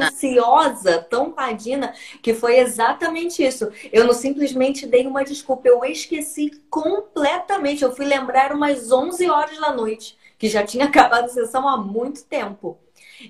ansiosa, 0.08 1.00
tão 1.10 1.32
padina, 1.32 1.94
que 2.24 2.34
foi 2.34 2.58
exatamente 2.58 3.44
isso. 3.44 3.70
Eu 3.92 4.06
não 4.06 4.14
simplesmente 4.14 4.88
dei 4.88 5.06
uma 5.06 5.24
desculpa, 5.24 5.68
eu 5.68 5.84
esqueci 5.86 6.50
completamente. 6.70 7.84
Eu 7.84 7.96
fui 7.96 8.06
lembrar 8.06 8.52
umas 8.52 8.92
11 8.92 9.30
horas 9.30 9.60
da 9.60 9.72
noite, 9.72 10.18
que 10.40 10.50
já 10.50 10.66
tinha 10.66 10.86
acabado 10.90 11.26
a 11.26 11.30
sessão 11.30 11.68
há 11.68 11.78
muito 11.78 12.24
tempo. 12.24 12.80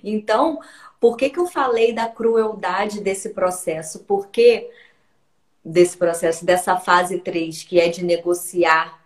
Então, 0.04 0.60
por 1.00 1.18
que, 1.18 1.30
que 1.30 1.40
eu 1.40 1.48
falei 1.48 1.92
da 1.92 2.08
crueldade 2.08 3.02
desse 3.02 3.30
processo? 3.30 4.00
Porque 4.06 4.72
desse 5.64 5.98
processo, 5.98 6.46
dessa 6.46 6.78
fase 6.78 7.20
3, 7.20 7.64
que 7.64 7.80
é 7.80 7.90
de 7.90 8.04
negociar 8.06 9.00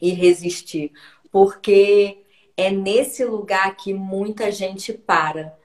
e 0.00 0.10
resistir. 0.10 0.92
Porque 1.32 2.22
é 2.56 2.70
nesse 2.70 3.24
lugar 3.24 3.76
que 3.76 3.92
muita 3.92 4.50
gente 4.50 4.92
para. 4.92 5.56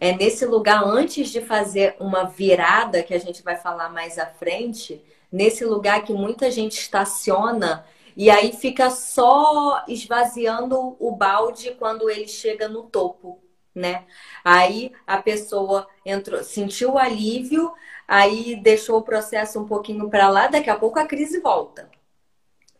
É 0.00 0.12
nesse 0.12 0.44
lugar, 0.44 0.82
antes 0.84 1.30
de 1.30 1.40
fazer 1.40 1.96
uma 1.98 2.24
virada, 2.24 3.02
que 3.02 3.14
a 3.14 3.18
gente 3.18 3.42
vai 3.42 3.56
falar 3.56 3.88
mais 3.88 4.18
à 4.18 4.26
frente, 4.26 5.02
nesse 5.30 5.64
lugar 5.64 6.04
que 6.04 6.12
muita 6.12 6.50
gente 6.50 6.74
estaciona 6.78 7.86
e 8.16 8.30
aí 8.30 8.52
fica 8.52 8.90
só 8.90 9.84
esvaziando 9.88 10.96
o 11.00 11.10
balde 11.12 11.72
quando 11.78 12.08
ele 12.08 12.28
chega 12.28 12.68
no 12.68 12.84
topo 12.84 13.44
né? 13.74 14.06
Aí 14.44 14.92
a 15.06 15.20
pessoa 15.20 15.88
entrou, 16.04 16.42
sentiu 16.44 16.92
o 16.92 16.98
alívio, 16.98 17.72
aí 18.06 18.56
deixou 18.56 18.98
o 18.98 19.02
processo 19.02 19.58
um 19.60 19.66
pouquinho 19.66 20.08
para 20.08 20.28
lá, 20.28 20.46
daqui 20.46 20.70
a 20.70 20.78
pouco 20.78 20.98
a 20.98 21.06
crise 21.06 21.40
volta. 21.40 21.90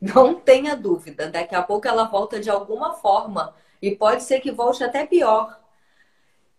Não 0.01 0.35
tenha 0.35 0.77
dúvida, 0.77 1.31
daqui 1.31 1.55
a 1.55 1.63
pouco 1.63 1.89
ela 1.89 2.05
volta 2.05 2.39
de 2.39 2.51
alguma 2.51 2.95
forma 2.95 3.55
e 3.81 3.95
pode 3.95 4.23
ser 4.23 4.41
que 4.41 4.51
volte 4.51 4.85
até 4.85 5.07
pior. 5.07 5.59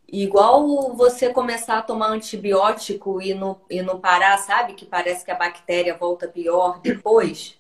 Igual 0.08 0.94
você 0.96 1.34
começar 1.34 1.80
a 1.80 1.82
tomar 1.82 2.10
antibiótico 2.10 3.22
e 3.22 3.34
não, 3.34 3.60
e 3.70 3.82
não 3.82 4.00
parar, 4.00 4.38
sabe? 4.38 4.74
Que 4.74 4.86
parece 4.86 5.26
que 5.26 5.32
a 5.32 5.36
bactéria 5.36 5.98
volta 5.98 6.28
pior 6.28 6.80
depois. 6.80 7.60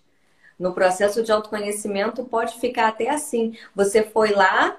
No 0.58 0.74
processo 0.74 1.22
de 1.24 1.32
autoconhecimento 1.32 2.24
pode 2.24 2.58
ficar 2.60 2.88
até 2.88 3.10
assim. 3.10 3.58
Você 3.76 4.04
foi 4.04 4.32
lá, 4.32 4.78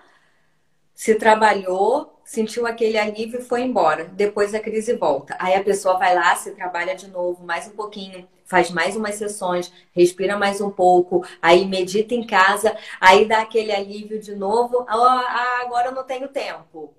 se 0.94 1.16
trabalhou, 1.16 2.15
sentiu 2.26 2.66
aquele 2.66 2.98
alívio 2.98 3.38
e 3.38 3.44
foi 3.44 3.62
embora. 3.62 4.04
Depois 4.12 4.52
a 4.52 4.58
crise 4.60 4.94
volta. 4.94 5.36
Aí 5.38 5.54
a 5.54 5.62
pessoa 5.62 5.96
vai 5.96 6.12
lá, 6.12 6.34
se 6.34 6.50
trabalha 6.50 6.94
de 6.94 7.08
novo, 7.08 7.46
mais 7.46 7.68
um 7.68 7.70
pouquinho, 7.70 8.28
faz 8.44 8.68
mais 8.70 8.96
umas 8.96 9.14
sessões, 9.14 9.72
respira 9.92 10.36
mais 10.36 10.60
um 10.60 10.68
pouco, 10.68 11.24
aí 11.40 11.64
medita 11.64 12.14
em 12.14 12.26
casa, 12.26 12.76
aí 13.00 13.26
dá 13.26 13.42
aquele 13.42 13.72
alívio 13.72 14.20
de 14.20 14.34
novo. 14.34 14.84
Ah, 14.88 15.62
agora 15.64 15.88
eu 15.88 15.94
não 15.94 16.02
tenho 16.02 16.26
tempo. 16.26 16.92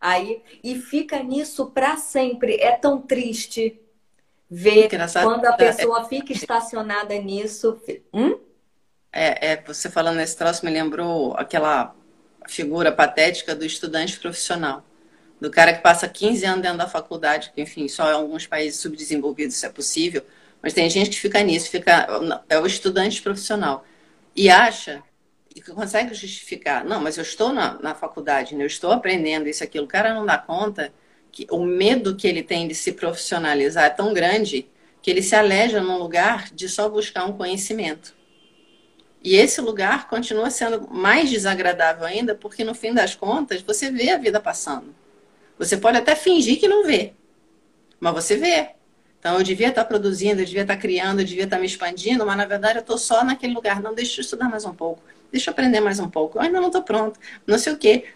Aí 0.00 0.42
e 0.64 0.74
fica 0.76 1.22
nisso 1.22 1.66
para 1.66 1.98
sempre. 1.98 2.56
É 2.56 2.72
tão 2.72 3.02
triste 3.02 3.78
ver 4.50 4.86
Engraçado. 4.86 5.24
quando 5.24 5.44
a 5.44 5.52
pessoa 5.52 6.04
fica 6.04 6.32
estacionada 6.32 7.14
nisso. 7.18 7.78
Hum? 8.14 8.40
É, 9.12 9.52
é, 9.52 9.62
você 9.62 9.90
falando 9.90 10.20
esse 10.20 10.36
troço 10.36 10.64
me 10.64 10.70
lembrou 10.70 11.34
aquela 11.36 11.94
figura 12.48 12.92
patética 12.92 13.54
do 13.54 13.64
estudante 13.64 14.18
profissional. 14.18 14.84
Do 15.40 15.50
cara 15.50 15.72
que 15.72 15.82
passa 15.82 16.08
15 16.08 16.44
anos 16.44 16.62
dentro 16.62 16.78
da 16.78 16.88
faculdade, 16.88 17.50
que, 17.54 17.60
enfim, 17.62 17.88
só 17.88 18.10
em 18.10 18.14
alguns 18.14 18.46
países 18.46 18.80
subdesenvolvidos 18.80 19.56
isso 19.56 19.66
é 19.66 19.70
possível, 19.70 20.22
mas 20.62 20.74
tem 20.74 20.88
gente 20.90 21.10
que 21.10 21.20
fica 21.20 21.42
nisso, 21.42 21.70
fica 21.70 22.06
é 22.48 22.58
o 22.58 22.66
estudante 22.66 23.22
profissional. 23.22 23.84
E 24.36 24.50
acha 24.50 25.02
e 25.54 25.60
consegue 25.60 26.14
justificar, 26.14 26.84
não, 26.84 27.00
mas 27.00 27.16
eu 27.16 27.22
estou 27.22 27.52
na, 27.52 27.80
na 27.80 27.94
faculdade, 27.94 28.54
né? 28.54 28.62
eu 28.62 28.68
estou 28.68 28.92
aprendendo 28.92 29.48
isso, 29.48 29.64
aquilo. 29.64 29.84
O 29.84 29.88
cara 29.88 30.14
não 30.14 30.24
dá 30.24 30.38
conta 30.38 30.92
que 31.32 31.46
o 31.50 31.64
medo 31.64 32.14
que 32.16 32.26
ele 32.28 32.42
tem 32.42 32.68
de 32.68 32.74
se 32.74 32.92
profissionalizar 32.92 33.84
é 33.84 33.90
tão 33.90 34.12
grande 34.12 34.68
que 35.02 35.10
ele 35.10 35.22
se 35.22 35.34
aleja 35.34 35.80
num 35.80 35.98
lugar 35.98 36.50
de 36.52 36.68
só 36.68 36.88
buscar 36.88 37.24
um 37.24 37.32
conhecimento. 37.32 38.14
E 39.22 39.36
esse 39.36 39.60
lugar 39.60 40.08
continua 40.08 40.50
sendo 40.50 40.88
mais 40.90 41.28
desagradável 41.28 42.06
ainda, 42.06 42.34
porque 42.34 42.64
no 42.64 42.74
fim 42.74 42.94
das 42.94 43.14
contas 43.14 43.60
você 43.60 43.90
vê 43.90 44.10
a 44.10 44.18
vida 44.18 44.40
passando. 44.40 44.94
Você 45.58 45.76
pode 45.76 45.98
até 45.98 46.16
fingir 46.16 46.58
que 46.58 46.66
não 46.66 46.84
vê, 46.84 47.12
mas 47.98 48.14
você 48.14 48.36
vê. 48.36 48.70
Então 49.18 49.36
eu 49.36 49.42
devia 49.42 49.68
estar 49.68 49.84
produzindo, 49.84 50.40
eu 50.40 50.46
devia 50.46 50.62
estar 50.62 50.78
criando, 50.78 51.20
eu 51.20 51.26
devia 51.26 51.44
estar 51.44 51.58
me 51.58 51.66
expandindo, 51.66 52.24
mas 52.24 52.36
na 52.38 52.46
verdade 52.46 52.78
eu 52.78 52.80
estou 52.80 52.96
só 52.96 53.22
naquele 53.22 53.52
lugar. 53.52 53.82
Não, 53.82 53.94
deixa 53.94 54.20
eu 54.20 54.22
estudar 54.22 54.48
mais 54.48 54.64
um 54.64 54.72
pouco, 54.72 55.02
deixa 55.30 55.50
eu 55.50 55.52
aprender 55.52 55.80
mais 55.80 56.00
um 56.00 56.08
pouco. 56.08 56.38
Eu 56.38 56.42
ainda 56.42 56.58
não 56.58 56.68
estou 56.68 56.82
pronto, 56.82 57.20
não 57.46 57.58
sei 57.58 57.74
o 57.74 57.76
quê. 57.76 58.06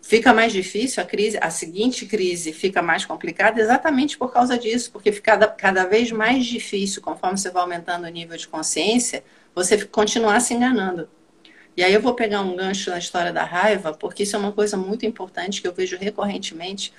Fica 0.00 0.32
mais 0.32 0.52
difícil 0.52 1.02
a 1.02 1.06
crise, 1.06 1.36
a 1.42 1.50
seguinte 1.50 2.06
crise 2.06 2.52
fica 2.52 2.80
mais 2.80 3.04
complicada 3.04 3.60
exatamente 3.60 4.16
por 4.16 4.32
causa 4.32 4.56
disso, 4.56 4.92
porque 4.92 5.10
fica 5.10 5.32
cada, 5.32 5.48
cada 5.48 5.84
vez 5.84 6.12
mais 6.12 6.46
difícil, 6.46 7.02
conforme 7.02 7.36
você 7.36 7.50
vai 7.50 7.62
aumentando 7.62 8.04
o 8.04 8.08
nível 8.08 8.36
de 8.36 8.46
consciência, 8.46 9.24
você 9.56 9.86
continuar 9.86 10.38
se 10.40 10.52
enganando. 10.52 11.08
E 11.74 11.82
aí 11.82 11.92
eu 11.92 12.00
vou 12.00 12.14
pegar 12.14 12.42
um 12.42 12.54
gancho 12.54 12.90
na 12.90 12.98
história 12.98 13.32
da 13.32 13.42
raiva, 13.42 13.94
porque 13.94 14.22
isso 14.22 14.36
é 14.36 14.38
uma 14.38 14.52
coisa 14.52 14.76
muito 14.76 15.06
importante 15.06 15.62
que 15.62 15.66
eu 15.66 15.72
vejo 15.72 15.96
recorrentemente. 15.96 16.92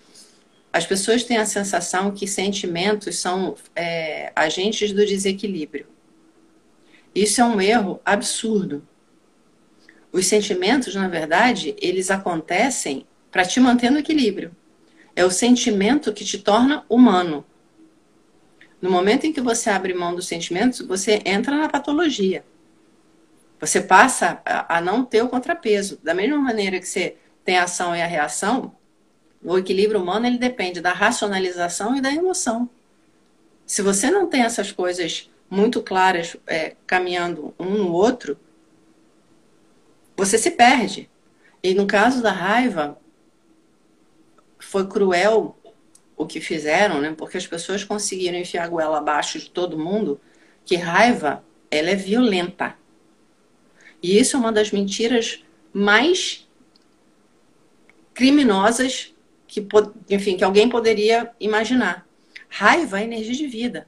As 0.74 0.86
pessoas 0.86 1.24
têm 1.24 1.38
a 1.38 1.46
sensação 1.46 2.12
que 2.12 2.28
sentimentos 2.28 3.20
são 3.20 3.56
é, 3.76 4.32
agentes 4.36 4.92
do 4.92 5.06
desequilíbrio. 5.06 5.86
Isso 7.14 7.40
é 7.42 7.46
um 7.46 7.62
erro 7.62 8.02
absurdo. 8.04 8.86
Os 10.12 10.26
sentimentos, 10.26 10.96
na 10.96 11.08
verdade, 11.08 11.76
eles 11.80 12.10
acontecem 12.10 13.06
para 13.32 13.46
te 13.46 13.60
manter 13.60 13.92
no 13.92 14.00
equilíbrio. 14.00 14.56
É 15.16 15.24
o 15.24 15.30
sentimento 15.30 16.12
que 16.12 16.26
te 16.26 16.40
torna 16.40 16.84
humano. 16.90 17.46
No 18.82 18.92
momento 18.92 19.26
em 19.26 19.34
que 19.34 19.42
você 19.42 19.70
abre 19.70 19.94
mão 19.94 20.16
dos 20.16 20.28
sentimentos, 20.28 20.82
você 20.82 21.22
entra 21.26 21.56
na 21.58 21.68
patologia. 21.68 22.44
Você 23.60 23.82
passa 23.82 24.40
a, 24.46 24.80
não 24.80 25.04
ter 25.04 25.24
o 25.24 25.30
contrapeso. 25.30 26.00
Da 26.04 26.14
mesma 26.14 26.38
maneira 26.38 26.80
que 26.80 26.88
você 26.88 27.18
tem 27.44 27.58
a 27.58 27.64
ação 27.64 27.96
e 27.96 28.02
a 28.02 28.06
reação, 28.06 28.76
o 29.44 29.58
equilíbrio 29.58 30.02
humano 30.02 30.28
ele 30.28 30.38
depende 30.38 30.80
da 30.80 30.94
racionalização 30.94 31.96
e 31.96 32.02
da 32.02 32.12
emoção. 32.12 32.70
Se 33.66 33.82
você 33.82 34.12
não 34.12 34.28
tem 34.28 34.44
essas 34.44 34.72
coisas 34.72 35.30
muito 35.50 35.82
claras 35.82 36.38
é, 36.46 36.76
caminhando 36.86 37.54
um 37.60 37.78
no 37.78 37.92
outro, 37.92 38.38
você 40.16 40.38
se 40.38 40.52
perde. 40.52 41.10
E 41.64 41.74
no 41.74 41.88
caso 41.88 42.22
da 42.22 42.32
raiva, 42.32 43.00
foi 44.60 44.88
cruel 44.88 45.58
o 46.18 46.26
que 46.26 46.42
fizeram, 46.42 47.00
né? 47.00 47.14
Porque 47.16 47.38
as 47.38 47.46
pessoas 47.46 47.84
conseguiram 47.84 48.38
enfiar 48.38 48.64
a 48.64 48.68
goela 48.68 48.98
abaixo 48.98 49.38
de 49.38 49.52
todo 49.52 49.78
mundo, 49.78 50.20
que 50.66 50.76
raiva, 50.76 51.44
ela 51.70 51.92
é 51.92 51.96
violenta. 51.96 52.76
E 54.02 54.20
isso 54.20 54.36
é 54.36 54.40
uma 54.40 54.52
das 54.52 54.72
mentiras 54.72 55.44
mais 55.72 56.50
criminosas 58.14 59.14
que, 59.48 59.66
enfim, 60.10 60.36
que 60.36 60.44
alguém 60.44 60.68
poderia 60.68 61.32
imaginar. 61.40 62.08
Raiva 62.50 63.00
é 63.00 63.04
energia 63.04 63.36
de 63.36 63.48
vida. 63.48 63.88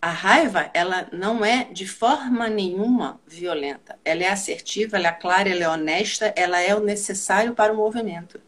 A 0.00 0.10
raiva, 0.10 0.70
ela 0.72 1.08
não 1.12 1.44
é 1.44 1.64
de 1.64 1.86
forma 1.86 2.48
nenhuma 2.48 3.20
violenta. 3.26 3.98
Ela 4.04 4.22
é 4.22 4.28
assertiva, 4.30 4.96
ela 4.96 5.08
é 5.08 5.12
clara, 5.12 5.48
ela 5.48 5.64
é 5.64 5.68
honesta, 5.68 6.32
ela 6.36 6.60
é 6.60 6.74
o 6.74 6.80
necessário 6.80 7.52
para 7.54 7.72
o 7.72 7.76
movimento. 7.76 8.40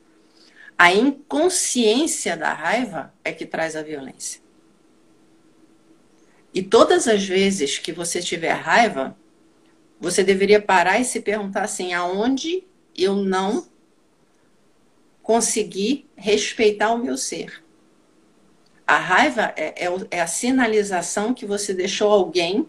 A 0.80 0.94
inconsciência 0.94 2.38
da 2.38 2.54
raiva 2.54 3.12
é 3.22 3.34
que 3.34 3.44
traz 3.44 3.76
a 3.76 3.82
violência. 3.82 4.40
E 6.54 6.62
todas 6.62 7.06
as 7.06 7.22
vezes 7.22 7.76
que 7.76 7.92
você 7.92 8.22
tiver 8.22 8.52
raiva, 8.52 9.14
você 10.00 10.24
deveria 10.24 10.58
parar 10.58 10.98
e 10.98 11.04
se 11.04 11.20
perguntar 11.20 11.64
assim: 11.64 11.92
aonde 11.92 12.64
eu 12.96 13.14
não 13.14 13.68
consegui 15.22 16.06
respeitar 16.16 16.94
o 16.94 16.98
meu 16.98 17.18
ser? 17.18 17.62
A 18.86 18.96
raiva 18.96 19.52
é, 19.58 19.84
é, 19.84 19.88
é 20.12 20.22
a 20.22 20.26
sinalização 20.26 21.34
que 21.34 21.44
você 21.44 21.74
deixou 21.74 22.10
alguém 22.10 22.66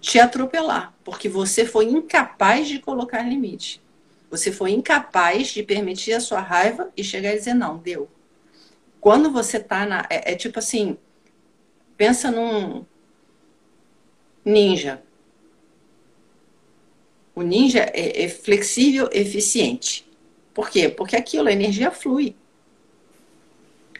te 0.00 0.18
atropelar, 0.18 0.94
porque 1.04 1.28
você 1.28 1.66
foi 1.66 1.90
incapaz 1.90 2.68
de 2.68 2.78
colocar 2.78 3.20
limite. 3.20 3.84
Você 4.30 4.50
foi 4.50 4.72
incapaz 4.72 5.48
de 5.48 5.62
permitir 5.62 6.12
a 6.12 6.20
sua 6.20 6.40
raiva 6.40 6.90
e 6.96 7.04
chegar 7.04 7.32
e 7.32 7.38
dizer 7.38 7.54
não, 7.54 7.78
deu. 7.78 8.08
Quando 9.00 9.30
você 9.30 9.60
tá 9.60 9.86
na. 9.86 10.06
É, 10.10 10.32
é 10.32 10.36
tipo 10.36 10.58
assim, 10.58 10.98
pensa 11.96 12.30
num 12.30 12.84
ninja. 14.44 15.02
O 17.34 17.42
ninja 17.42 17.80
é, 17.92 18.24
é 18.24 18.28
flexível, 18.28 19.08
eficiente. 19.12 20.08
Por 20.54 20.70
quê? 20.70 20.88
Porque 20.88 21.14
aquilo, 21.14 21.48
a 21.48 21.52
energia 21.52 21.90
flui. 21.90 22.34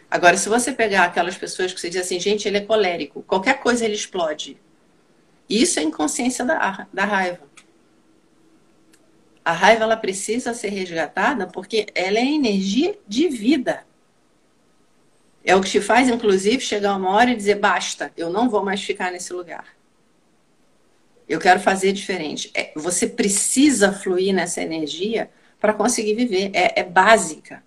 Agora, 0.09 0.37
se 0.37 0.49
você 0.49 0.71
pegar 0.71 1.03
aquelas 1.03 1.37
pessoas 1.37 1.73
que 1.73 1.79
você 1.79 1.89
diz 1.89 2.01
assim, 2.01 2.19
gente, 2.19 2.47
ele 2.47 2.57
é 2.57 2.61
colérico, 2.61 3.21
qualquer 3.23 3.59
coisa 3.59 3.85
ele 3.85 3.93
explode. 3.93 4.57
Isso 5.49 5.79
é 5.79 5.83
inconsciência 5.83 6.43
da, 6.43 6.87
da 6.91 7.05
raiva. 7.05 7.46
A 9.47 9.53
raiva 9.53 9.85
ela 9.85 9.95
precisa 9.95 10.53
ser 10.53 10.67
resgatada 10.67 11.47
porque 11.47 11.87
ela 11.95 12.17
é 12.17 12.25
energia 12.25 12.99
de 13.07 13.29
vida. 13.29 13.87
É 15.41 15.55
o 15.55 15.61
que 15.61 15.69
te 15.69 15.79
faz, 15.79 16.09
inclusive, 16.09 16.59
chegar 16.59 16.97
uma 16.97 17.11
hora 17.11 17.31
e 17.31 17.35
dizer: 17.37 17.55
basta, 17.55 18.11
eu 18.17 18.29
não 18.29 18.49
vou 18.49 18.61
mais 18.61 18.83
ficar 18.83 19.09
nesse 19.09 19.31
lugar. 19.31 19.67
Eu 21.29 21.39
quero 21.39 21.61
fazer 21.61 21.93
diferente. 21.93 22.51
É, 22.53 22.73
você 22.75 23.07
precisa 23.07 23.93
fluir 23.93 24.35
nessa 24.35 24.61
energia 24.61 25.31
para 25.61 25.73
conseguir 25.73 26.15
viver. 26.15 26.51
É, 26.53 26.81
é 26.81 26.83
básica. 26.83 27.63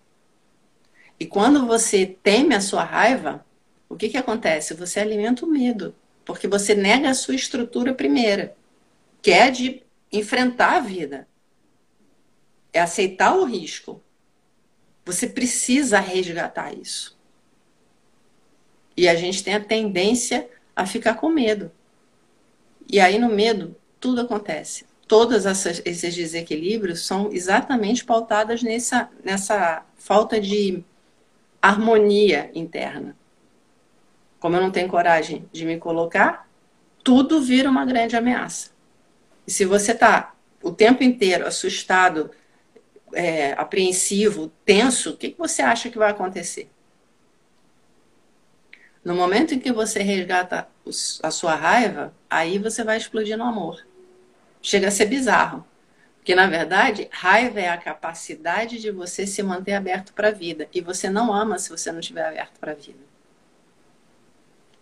E 1.18 1.24
quando 1.24 1.66
você 1.66 2.04
teme 2.04 2.54
a 2.54 2.60
sua 2.60 2.84
raiva, 2.84 3.42
o 3.88 3.96
que, 3.96 4.10
que 4.10 4.18
acontece? 4.18 4.74
Você 4.74 5.00
alimenta 5.00 5.46
o 5.46 5.48
medo, 5.48 5.94
porque 6.26 6.46
você 6.46 6.74
nega 6.74 7.08
a 7.08 7.14
sua 7.14 7.34
estrutura 7.34 7.94
primeira, 7.94 8.54
que 9.22 9.30
é 9.30 9.50
de 9.50 9.82
enfrentar 10.12 10.76
a 10.76 10.80
vida, 10.80 11.26
é 12.72 12.80
aceitar 12.80 13.34
o 13.36 13.44
risco. 13.44 14.02
Você 15.04 15.26
precisa 15.26 15.98
resgatar 15.98 16.72
isso. 16.72 17.18
E 18.96 19.08
a 19.08 19.14
gente 19.14 19.42
tem 19.42 19.54
a 19.54 19.64
tendência 19.64 20.48
a 20.74 20.86
ficar 20.86 21.14
com 21.14 21.28
medo. 21.28 21.70
E 22.88 23.00
aí 23.00 23.18
no 23.18 23.28
medo 23.28 23.76
tudo 23.98 24.20
acontece. 24.20 24.84
Todos 25.06 25.44
esses 25.44 26.14
desequilíbrios 26.14 27.04
são 27.04 27.32
exatamente 27.32 28.04
pautados 28.04 28.62
nessa, 28.62 29.10
nessa 29.24 29.84
falta 29.96 30.40
de 30.40 30.84
harmonia 31.60 32.50
interna. 32.54 33.16
Como 34.38 34.56
eu 34.56 34.62
não 34.62 34.70
tenho 34.70 34.88
coragem 34.88 35.48
de 35.52 35.64
me 35.64 35.78
colocar, 35.78 36.48
tudo 37.02 37.42
vira 37.42 37.68
uma 37.68 37.84
grande 37.84 38.16
ameaça. 38.16 38.70
E 39.46 39.50
se 39.50 39.64
você 39.64 39.92
está 39.92 40.34
o 40.62 40.70
tempo 40.70 41.02
inteiro 41.02 41.46
assustado, 41.46 42.30
é, 43.12 43.52
apreensivo, 43.52 44.52
tenso, 44.64 45.10
o 45.10 45.16
que, 45.16 45.30
que 45.30 45.38
você 45.38 45.62
acha 45.62 45.90
que 45.90 45.98
vai 45.98 46.10
acontecer? 46.10 46.70
No 49.04 49.14
momento 49.14 49.54
em 49.54 49.58
que 49.58 49.72
você 49.72 50.02
resgata 50.02 50.68
a 51.22 51.30
sua 51.30 51.54
raiva, 51.54 52.14
aí 52.28 52.58
você 52.58 52.84
vai 52.84 52.98
explodir 52.98 53.36
no 53.36 53.44
amor. 53.44 53.84
Chega 54.60 54.88
a 54.88 54.90
ser 54.90 55.06
bizarro. 55.06 55.66
Porque, 56.16 56.34
na 56.34 56.46
verdade, 56.46 57.08
raiva 57.10 57.60
é 57.60 57.68
a 57.70 57.78
capacidade 57.78 58.78
de 58.78 58.90
você 58.90 59.26
se 59.26 59.42
manter 59.42 59.72
aberto 59.72 60.12
para 60.12 60.28
a 60.28 60.32
vida. 60.32 60.68
E 60.72 60.82
você 60.82 61.08
não 61.08 61.32
ama 61.32 61.58
se 61.58 61.70
você 61.70 61.90
não 61.90 62.00
estiver 62.00 62.26
aberto 62.26 62.58
para 62.60 62.72
a 62.72 62.74
vida. 62.74 63.00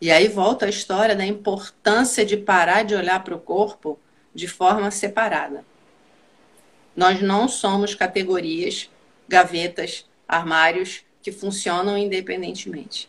E 0.00 0.10
aí 0.10 0.26
volta 0.26 0.66
a 0.66 0.68
história 0.68 1.14
da 1.14 1.24
importância 1.24 2.24
de 2.24 2.36
parar 2.36 2.82
de 2.82 2.94
olhar 2.94 3.22
para 3.22 3.36
o 3.36 3.40
corpo 3.40 3.98
de 4.34 4.48
forma 4.48 4.90
separada. 4.90 5.64
Nós 6.98 7.22
não 7.22 7.46
somos 7.46 7.94
categorias, 7.94 8.90
gavetas, 9.28 10.04
armários 10.26 11.04
que 11.22 11.30
funcionam 11.30 11.96
independentemente. 11.96 13.08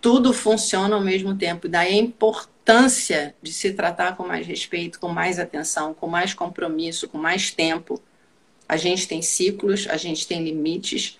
Tudo 0.00 0.32
funciona 0.32 0.94
ao 0.94 1.02
mesmo 1.02 1.36
tempo. 1.36 1.68
Daí 1.68 1.94
a 1.94 2.00
importância 2.00 3.34
de 3.42 3.52
se 3.52 3.72
tratar 3.72 4.16
com 4.16 4.24
mais 4.24 4.46
respeito, 4.46 5.00
com 5.00 5.08
mais 5.08 5.40
atenção, 5.40 5.92
com 5.92 6.06
mais 6.06 6.32
compromisso, 6.32 7.08
com 7.08 7.18
mais 7.18 7.50
tempo. 7.50 8.00
A 8.68 8.76
gente 8.76 9.08
tem 9.08 9.20
ciclos, 9.20 9.88
a 9.88 9.96
gente 9.96 10.24
tem 10.24 10.44
limites 10.44 11.18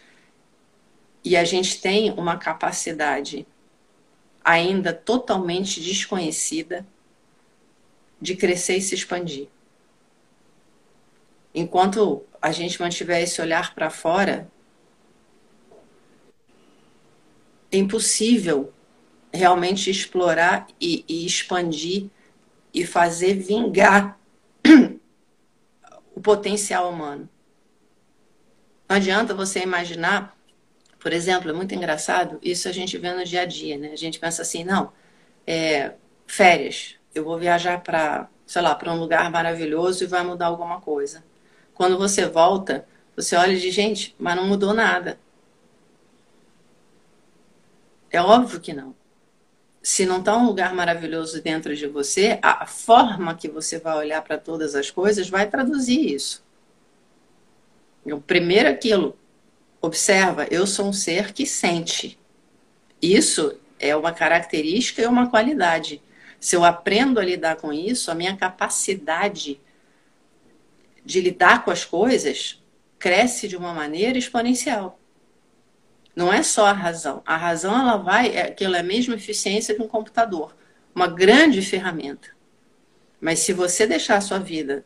e 1.25 1.37
a 1.37 1.43
gente 1.43 1.81
tem 1.81 2.13
uma 2.13 2.37
capacidade 2.37 3.45
ainda 4.45 4.93
totalmente 4.93 5.81
desconhecida 5.81 6.87
de 8.23 8.37
crescer 8.37 8.77
e 8.77 8.83
se 8.83 8.95
expandir. 8.95 9.49
Enquanto 11.55 12.25
a 12.41 12.53
gente 12.53 12.81
mantiver 12.81 13.23
esse 13.23 13.41
olhar 13.41 13.75
para 13.75 13.91
fora, 13.91 14.49
é 17.71 17.77
impossível 17.77 18.73
realmente 19.33 19.91
explorar 19.91 20.67
e, 20.81 21.05
e 21.09 21.27
expandir 21.27 22.09
e 22.73 22.85
fazer 22.87 23.35
vingar 23.35 24.19
o 26.15 26.21
potencial 26.21 26.91
humano. 26.91 27.29
Não 28.89 28.97
adianta 28.97 29.35
você 29.35 29.61
imaginar, 29.61 30.37
por 30.99 31.13
exemplo, 31.13 31.51
é 31.51 31.53
muito 31.53 31.75
engraçado, 31.75 32.39
isso 32.43 32.69
a 32.69 32.73
gente 32.73 32.97
vê 32.97 33.13
no 33.13 33.25
dia 33.25 33.43
a 33.43 33.45
dia, 33.45 33.77
né? 33.77 33.91
A 33.93 33.97
gente 33.97 34.19
pensa 34.19 34.43
assim, 34.43 34.65
não, 34.65 34.93
é, 35.47 35.93
férias, 36.27 36.97
eu 37.15 37.25
vou 37.25 37.39
viajar 37.39 37.83
para, 37.83 38.29
sei 38.47 38.63
lá, 38.63 38.75
para 38.75 38.93
um 38.93 38.99
lugar 38.99 39.31
maravilhoso 39.31 40.05
e 40.05 40.07
vai 40.07 40.23
mudar 40.25 40.47
alguma 40.47 40.81
coisa. 40.81 41.23
Quando 41.79 41.97
você 41.97 42.27
volta, 42.27 42.87
você 43.17 43.35
olha 43.37 43.53
e 43.53 43.61
diz, 43.61 43.73
gente, 43.75 44.15
mas 44.19 44.37
não 44.37 44.47
mudou 44.47 44.75
nada. 44.75 45.19
É 48.11 48.21
óbvio 48.21 48.61
que 48.61 48.75
não 48.75 48.95
se 49.89 50.05
não 50.05 50.19
está 50.19 50.37
um 50.37 50.45
lugar 50.45 50.75
maravilhoso 50.75 51.41
dentro 51.41 51.75
de 51.75 51.87
você, 51.87 52.39
a 52.43 52.67
forma 52.67 53.35
que 53.35 53.49
você 53.49 53.79
vai 53.79 53.97
olhar 53.97 54.23
para 54.23 54.37
todas 54.37 54.75
as 54.75 54.91
coisas 54.91 55.31
vai 55.31 55.49
traduzir 55.49 56.13
isso. 56.13 56.45
O 58.05 58.21
primeiro 58.21 58.69
aquilo, 58.69 59.17
observa, 59.81 60.47
eu 60.51 60.67
sou 60.67 60.89
um 60.89 60.93
ser 60.93 61.33
que 61.33 61.47
sente. 61.47 62.19
Isso 63.01 63.59
é 63.79 63.97
uma 63.97 64.13
característica 64.13 65.01
e 65.01 65.07
uma 65.07 65.31
qualidade. 65.31 66.03
Se 66.39 66.55
eu 66.55 66.65
aprendo 66.67 67.19
a 67.19 67.25
lidar 67.25 67.57
com 67.57 67.73
isso, 67.73 68.11
a 68.11 68.15
minha 68.15 68.37
capacidade 68.37 69.59
de 71.09 71.23
lidar 71.23 71.65
com 71.65 71.71
as 71.71 71.87
coisas 71.87 72.63
cresce 72.99 73.49
de 73.49 73.57
uma 73.57 73.73
maneira 73.73 74.19
exponencial. 74.19 75.01
Não 76.15 76.31
é 76.31 76.43
só 76.43 76.67
a 76.67 76.73
razão. 76.73 77.23
A 77.25 77.35
razão 77.35 77.75
ela 77.75 77.97
vai, 77.97 78.37
é 78.37 78.43
aquilo 78.43 78.75
é 78.77 78.81
a 78.81 78.83
mesma 78.83 79.15
eficiência 79.15 79.75
que 79.75 79.81
um 79.81 79.89
computador, 79.89 80.55
uma 80.95 81.07
grande 81.07 81.63
ferramenta. 81.63 82.29
Mas 83.19 83.39
se 83.39 83.55
você 83.55 83.87
deixar 83.87 84.19
a 84.19 84.21
sua 84.21 84.39
vida 84.39 84.85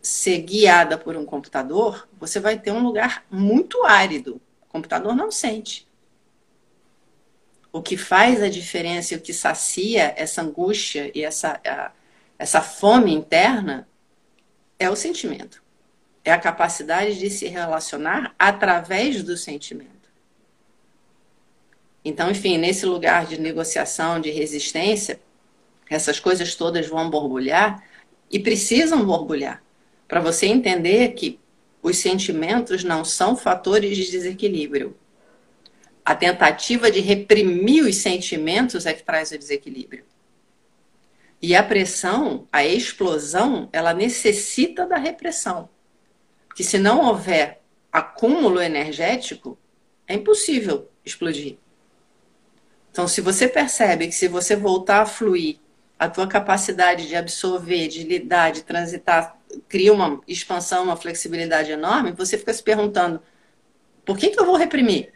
ser 0.00 0.38
guiada 0.38 0.96
por 0.96 1.14
um 1.14 1.26
computador, 1.26 2.08
você 2.18 2.40
vai 2.40 2.58
ter 2.58 2.70
um 2.70 2.82
lugar 2.82 3.26
muito 3.30 3.84
árido. 3.84 4.40
O 4.62 4.66
computador 4.72 5.14
não 5.14 5.30
sente. 5.30 5.86
O 7.70 7.82
que 7.82 7.98
faz 7.98 8.42
a 8.42 8.48
diferença 8.48 9.12
e 9.12 9.18
o 9.18 9.20
que 9.20 9.34
sacia 9.34 10.14
essa 10.16 10.40
angústia 10.40 11.12
e 11.14 11.22
essa, 11.22 11.60
essa 12.38 12.62
fome 12.62 13.12
interna 13.12 13.86
é 14.78 14.90
o 14.90 14.96
sentimento. 14.96 15.62
É 16.24 16.32
a 16.32 16.38
capacidade 16.38 17.18
de 17.18 17.30
se 17.30 17.46
relacionar 17.46 18.34
através 18.38 19.22
do 19.22 19.36
sentimento. 19.36 20.10
Então, 22.04 22.30
enfim, 22.30 22.58
nesse 22.58 22.86
lugar 22.86 23.26
de 23.26 23.40
negociação, 23.40 24.20
de 24.20 24.30
resistência, 24.30 25.20
essas 25.88 26.20
coisas 26.20 26.54
todas 26.54 26.86
vão 26.86 27.10
borbulhar 27.10 27.82
e 28.30 28.38
precisam 28.38 29.04
borbulhar 29.04 29.62
para 30.06 30.20
você 30.20 30.46
entender 30.46 31.14
que 31.14 31.38
os 31.82 31.98
sentimentos 31.98 32.82
não 32.84 33.04
são 33.04 33.36
fatores 33.36 33.96
de 33.96 34.10
desequilíbrio. 34.10 34.96
a 36.04 36.14
tentativa 36.14 36.88
de 36.88 37.00
reprimir 37.00 37.84
os 37.84 37.96
sentimentos 37.96 38.86
é 38.86 38.92
que 38.94 39.02
traz 39.02 39.32
o 39.32 39.38
desequilíbrio. 39.38 40.04
E 41.40 41.54
a 41.54 41.62
pressão, 41.62 42.48
a 42.50 42.64
explosão, 42.64 43.68
ela 43.72 43.92
necessita 43.92 44.86
da 44.86 44.96
repressão. 44.96 45.68
Que 46.54 46.64
se 46.64 46.78
não 46.78 47.04
houver 47.04 47.62
acúmulo 47.92 48.60
energético, 48.60 49.58
é 50.06 50.14
impossível 50.14 50.90
explodir. 51.04 51.58
Então, 52.90 53.06
se 53.06 53.20
você 53.20 53.46
percebe 53.46 54.06
que 54.06 54.14
se 54.14 54.28
você 54.28 54.56
voltar 54.56 55.02
a 55.02 55.06
fluir, 55.06 55.58
a 55.98 56.08
tua 56.08 56.26
capacidade 56.26 57.08
de 57.08 57.16
absorver, 57.16 57.88
de 57.88 58.02
lidar, 58.04 58.52
de 58.52 58.62
transitar, 58.62 59.38
cria 59.68 59.92
uma 59.92 60.20
expansão, 60.28 60.84
uma 60.84 60.96
flexibilidade 60.96 61.70
enorme, 61.72 62.12
você 62.12 62.36
fica 62.36 62.52
se 62.52 62.62
perguntando: 62.62 63.22
por 64.04 64.18
que, 64.18 64.30
que 64.30 64.38
eu 64.38 64.44
vou 64.44 64.56
reprimir? 64.56 65.12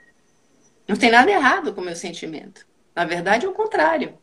Não 0.88 0.96
tem 0.96 1.10
nada 1.10 1.30
errado 1.30 1.72
com 1.72 1.80
o 1.80 1.84
meu 1.84 1.96
sentimento. 1.96 2.66
Na 2.94 3.04
verdade, 3.04 3.46
é 3.46 3.48
o 3.48 3.52
contrário. 3.52 4.18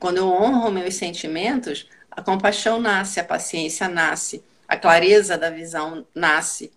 Quando 0.00 0.16
eu 0.16 0.28
honro 0.28 0.72
meus 0.72 0.94
sentimentos, 0.94 1.86
a 2.10 2.22
compaixão 2.22 2.80
nasce, 2.80 3.20
a 3.20 3.24
paciência 3.24 3.86
nasce, 3.86 4.42
a 4.66 4.74
clareza 4.74 5.36
da 5.36 5.50
visão 5.50 6.06
nasce. 6.14 6.72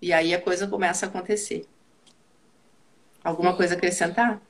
E 0.00 0.12
aí 0.12 0.34
a 0.34 0.40
coisa 0.40 0.66
começa 0.66 1.06
a 1.06 1.08
acontecer. 1.08 1.64
Alguma 3.22 3.54
coisa 3.54 3.74
a 3.74 3.76
acrescentar? 3.76 4.42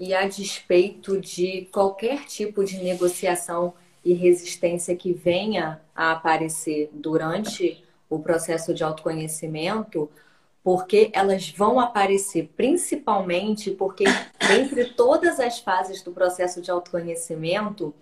E 0.00 0.12
a 0.12 0.26
despeito 0.26 1.20
de 1.20 1.68
qualquer 1.70 2.24
tipo 2.24 2.64
de 2.64 2.78
negociação 2.82 3.72
e 4.04 4.12
resistência 4.12 4.96
que 4.96 5.12
venha 5.12 5.80
a 5.94 6.10
aparecer 6.10 6.90
durante 6.92 7.84
o 8.10 8.18
processo 8.18 8.74
de 8.74 8.82
autoconhecimento, 8.82 10.10
porque 10.66 11.10
elas 11.12 11.48
vão 11.48 11.78
aparecer 11.78 12.50
principalmente 12.56 13.70
porque 13.70 14.02
entre 14.52 14.86
todas 14.86 15.38
as 15.38 15.60
fases 15.60 16.02
do 16.02 16.10
processo 16.10 16.60
de 16.60 16.72
autoconhecimento, 16.72 17.94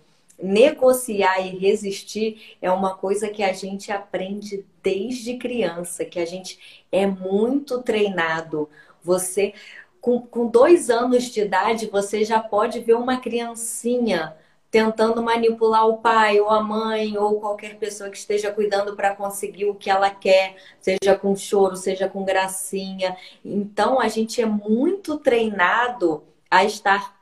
negociar 0.43 1.41
e 1.41 1.59
resistir 1.59 2.57
é 2.63 2.71
uma 2.71 2.95
coisa 2.95 3.29
que 3.29 3.43
a 3.43 3.53
gente 3.53 3.93
aprende 3.93 4.65
desde 4.83 5.37
criança, 5.37 6.07
que 6.07 6.19
a 6.19 6.25
gente 6.25 6.59
é 6.91 7.07
muito 7.07 7.83
treinado. 7.83 8.67
Você 9.03 9.53
com, 10.01 10.23
com 10.23 10.47
dois 10.47 10.89
anos 10.89 11.25
de 11.25 11.43
idade, 11.43 11.89
você 11.89 12.25
já 12.25 12.41
pode 12.41 12.81
ver 12.81 12.95
uma 12.95 13.19
criancinha 13.19 14.35
tentando 14.75 15.23
manipular 15.23 15.87
o 15.87 15.99
pai 15.99 16.41
ou 16.41 16.51
a 16.51 16.61
mãe 16.61 17.17
ou 17.17 17.39
qualquer 17.39 17.79
pessoa 17.79 18.11
que 18.11 18.17
esteja 18.17 18.51
cuidando 18.51 18.97
para 18.97 19.15
conseguir 19.15 19.67
o 19.67 19.75
que 19.77 19.89
ela 19.89 20.11
quer, 20.11 20.57
seja 20.81 21.17
com 21.17 21.37
choro, 21.37 21.77
seja 21.77 22.09
com 22.09 22.25
gracinha. 22.25 23.17
Então 23.45 24.01
a 24.01 24.09
gente 24.09 24.43
é 24.43 24.47
muito 24.47 25.17
treinado 25.17 26.25
a 26.51 26.65
estar 26.65 27.15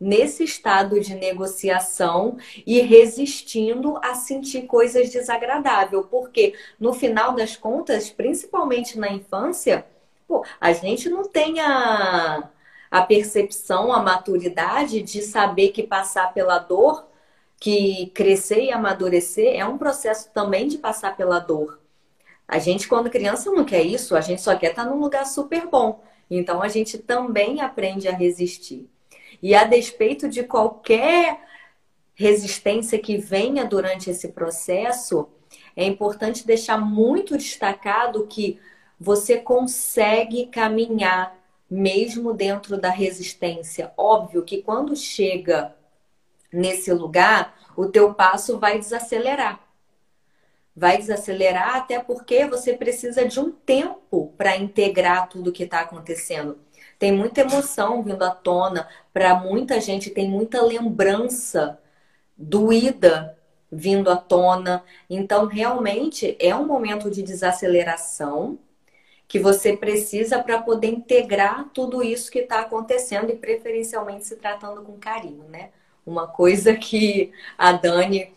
nesse 0.00 0.42
estado 0.42 0.98
de 0.98 1.14
negociação 1.14 2.38
e 2.66 2.80
resistindo 2.80 3.98
a 4.02 4.14
sentir 4.14 4.62
coisas 4.62 5.10
desagradáveis, 5.10 6.06
porque 6.10 6.54
no 6.80 6.94
final 6.94 7.34
das 7.34 7.58
contas, 7.58 8.08
principalmente 8.08 8.98
na 8.98 9.12
infância, 9.12 9.84
Pô, 10.26 10.44
a 10.60 10.72
gente 10.72 11.08
não 11.08 11.22
tem 11.28 11.60
a, 11.60 12.50
a 12.90 13.02
percepção, 13.02 13.92
a 13.92 14.02
maturidade 14.02 15.02
de 15.02 15.22
saber 15.22 15.68
que 15.70 15.82
passar 15.82 16.32
pela 16.32 16.58
dor, 16.58 17.06
que 17.58 18.06
crescer 18.14 18.64
e 18.64 18.72
amadurecer 18.72 19.58
é 19.58 19.64
um 19.64 19.78
processo 19.78 20.30
também 20.32 20.68
de 20.68 20.78
passar 20.78 21.16
pela 21.16 21.38
dor. 21.38 21.80
A 22.46 22.58
gente, 22.58 22.86
quando 22.86 23.10
criança, 23.10 23.50
não 23.50 23.64
quer 23.64 23.82
isso, 23.82 24.14
a 24.14 24.20
gente 24.20 24.40
só 24.40 24.56
quer 24.56 24.70
estar 24.70 24.84
num 24.84 25.00
lugar 25.00 25.26
super 25.26 25.66
bom. 25.66 26.02
Então, 26.30 26.62
a 26.62 26.68
gente 26.68 26.98
também 26.98 27.60
aprende 27.60 28.08
a 28.08 28.12
resistir. 28.12 28.88
E 29.42 29.54
a 29.54 29.64
despeito 29.64 30.28
de 30.28 30.44
qualquer 30.44 31.40
resistência 32.14 32.98
que 32.98 33.18
venha 33.18 33.64
durante 33.64 34.10
esse 34.10 34.28
processo, 34.28 35.28
é 35.76 35.84
importante 35.84 36.46
deixar 36.46 36.78
muito 36.78 37.36
destacado 37.36 38.26
que 38.26 38.58
você 38.98 39.38
consegue 39.38 40.46
caminhar 40.46 41.36
mesmo 41.70 42.32
dentro 42.32 42.78
da 42.78 42.90
resistência. 42.90 43.92
Óbvio 43.96 44.44
que 44.44 44.62
quando 44.62 44.94
chega 44.94 45.74
nesse 46.52 46.92
lugar, 46.92 47.54
o 47.76 47.86
teu 47.86 48.14
passo 48.14 48.58
vai 48.58 48.78
desacelerar. 48.78 49.60
Vai 50.74 50.98
desacelerar 50.98 51.76
até 51.76 51.98
porque 51.98 52.46
você 52.46 52.74
precisa 52.74 53.26
de 53.26 53.40
um 53.40 53.50
tempo 53.50 54.32
para 54.36 54.56
integrar 54.56 55.28
tudo 55.28 55.52
que 55.52 55.64
está 55.64 55.80
acontecendo. 55.80 56.58
Tem 56.98 57.12
muita 57.12 57.40
emoção 57.42 58.02
vindo 58.02 58.22
à 58.22 58.30
tona, 58.30 58.88
para 59.12 59.34
muita 59.34 59.80
gente 59.80 60.10
tem 60.10 60.28
muita 60.28 60.62
lembrança 60.62 61.78
doída 62.36 63.36
vindo 63.70 64.10
à 64.10 64.16
tona. 64.16 64.82
Então, 65.08 65.46
realmente 65.46 66.36
é 66.40 66.54
um 66.54 66.66
momento 66.66 67.10
de 67.10 67.22
desaceleração 67.22 68.58
que 69.28 69.38
você 69.38 69.76
precisa 69.76 70.42
para 70.42 70.62
poder 70.62 70.88
integrar 70.88 71.68
tudo 71.70 72.02
isso 72.02 72.30
que 72.30 72.40
está 72.40 72.60
acontecendo 72.60 73.30
e 73.30 73.36
preferencialmente 73.36 74.26
se 74.26 74.36
tratando 74.36 74.82
com 74.82 74.96
carinho, 74.98 75.44
né? 75.48 75.70
Uma 76.04 76.28
coisa 76.28 76.76
que 76.76 77.32
a 77.58 77.72
Dani, 77.72 78.32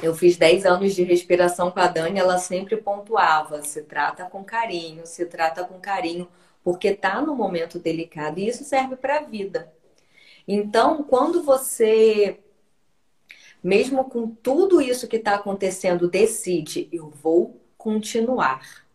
eu 0.00 0.14
fiz 0.14 0.36
10 0.36 0.64
anos 0.64 0.94
de 0.94 1.02
respiração 1.02 1.70
com 1.72 1.80
a 1.80 1.88
Dani, 1.88 2.20
ela 2.20 2.38
sempre 2.38 2.76
pontuava: 2.76 3.62
se 3.62 3.82
trata 3.82 4.24
com 4.26 4.44
carinho, 4.44 5.04
se 5.04 5.26
trata 5.26 5.64
com 5.64 5.80
carinho, 5.80 6.28
porque 6.62 6.88
está 6.88 7.20
no 7.20 7.34
momento 7.34 7.78
delicado 7.78 8.38
e 8.38 8.48
isso 8.48 8.62
serve 8.64 8.94
para 8.94 9.18
a 9.18 9.22
vida. 9.22 9.72
Então, 10.46 11.02
quando 11.02 11.42
você, 11.42 12.38
mesmo 13.62 14.04
com 14.04 14.28
tudo 14.28 14.80
isso 14.80 15.08
que 15.08 15.16
está 15.16 15.34
acontecendo, 15.34 16.08
decide, 16.08 16.88
eu 16.92 17.10
vou 17.10 17.60
continuar 17.76 18.87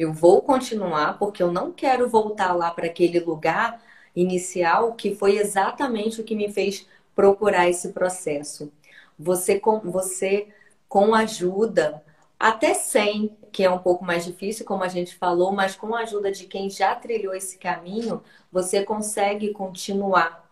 eu 0.00 0.14
vou 0.14 0.40
continuar 0.40 1.18
porque 1.18 1.42
eu 1.42 1.52
não 1.52 1.70
quero 1.70 2.08
voltar 2.08 2.54
lá 2.54 2.70
para 2.70 2.86
aquele 2.86 3.20
lugar 3.20 3.82
inicial 4.16 4.94
que 4.94 5.14
foi 5.14 5.36
exatamente 5.36 6.22
o 6.22 6.24
que 6.24 6.34
me 6.34 6.50
fez 6.50 6.86
procurar 7.14 7.68
esse 7.68 7.90
processo. 7.90 8.72
Você 9.18 9.60
com, 9.60 9.78
você 9.80 10.48
com 10.88 11.14
ajuda, 11.14 12.02
até 12.38 12.72
sem, 12.72 13.36
que 13.52 13.62
é 13.62 13.70
um 13.70 13.78
pouco 13.78 14.02
mais 14.02 14.24
difícil, 14.24 14.64
como 14.64 14.82
a 14.82 14.88
gente 14.88 15.14
falou, 15.16 15.52
mas 15.52 15.76
com 15.76 15.94
a 15.94 16.00
ajuda 16.00 16.32
de 16.32 16.46
quem 16.46 16.70
já 16.70 16.94
trilhou 16.94 17.34
esse 17.34 17.58
caminho, 17.58 18.22
você 18.50 18.82
consegue 18.82 19.52
continuar, 19.52 20.48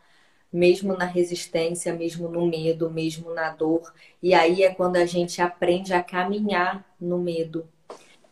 mesmo 0.53 0.95
na 0.95 1.07
resistência, 1.07 1.95
mesmo 1.95 2.29
no 2.29 2.47
medo, 2.47 2.91
mesmo 2.91 3.33
na 3.33 3.49
dor. 3.49 3.95
E 4.23 4.35
aí 4.35 4.63
é 4.63 4.75
quando 4.75 4.97
a 4.97 5.07
gente 5.07 5.41
aprende 5.41 5.95
a 5.95 6.03
caminhar 6.03 6.85
no 7.01 7.17
medo 7.17 7.67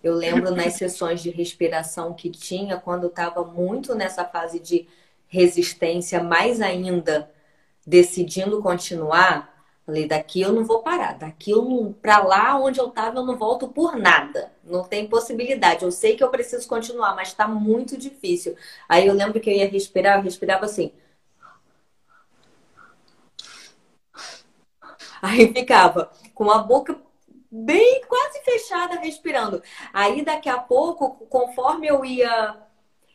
eu 0.06 0.14
lembro 0.14 0.50
nas 0.54 0.74
sessões 0.74 1.22
de 1.22 1.30
respiração 1.30 2.14
que 2.14 2.30
tinha, 2.30 2.76
quando 2.78 3.08
estava 3.08 3.44
muito 3.44 3.94
nessa 3.94 4.24
fase 4.24 4.60
de 4.60 4.86
resistência, 5.28 6.22
mais 6.22 6.60
ainda 6.60 7.30
decidindo 7.86 8.62
continuar, 8.62 9.64
falei, 9.84 10.06
daqui 10.06 10.40
eu 10.40 10.52
não 10.52 10.64
vou 10.64 10.82
parar, 10.82 11.14
daqui 11.18 11.50
eu 11.50 11.94
para 12.02 12.18
lá 12.18 12.58
onde 12.58 12.80
eu 12.80 12.88
estava 12.88 13.18
eu 13.18 13.24
não 13.24 13.36
volto 13.36 13.68
por 13.68 13.96
nada, 13.96 14.52
não 14.64 14.84
tem 14.84 15.06
possibilidade. 15.08 15.84
Eu 15.84 15.92
sei 15.92 16.16
que 16.16 16.24
eu 16.24 16.30
preciso 16.30 16.68
continuar, 16.68 17.14
mas 17.14 17.28
está 17.28 17.46
muito 17.48 17.96
difícil. 17.96 18.56
Aí 18.88 19.06
eu 19.06 19.14
lembro 19.14 19.40
que 19.40 19.50
eu 19.50 19.54
ia 19.54 19.68
respirar, 19.68 20.18
eu 20.18 20.22
respirava 20.22 20.64
assim. 20.66 20.92
Aí 25.22 25.52
ficava 25.52 26.10
com 26.34 26.50
a 26.50 26.58
boca 26.58 26.94
bem 27.50 28.02
quase 28.06 28.40
fechada, 28.42 29.00
respirando. 29.00 29.62
Aí 29.92 30.24
daqui 30.24 30.48
a 30.48 30.58
pouco, 30.58 31.26
conforme 31.26 31.86
eu 31.86 32.04
ia. 32.04 32.56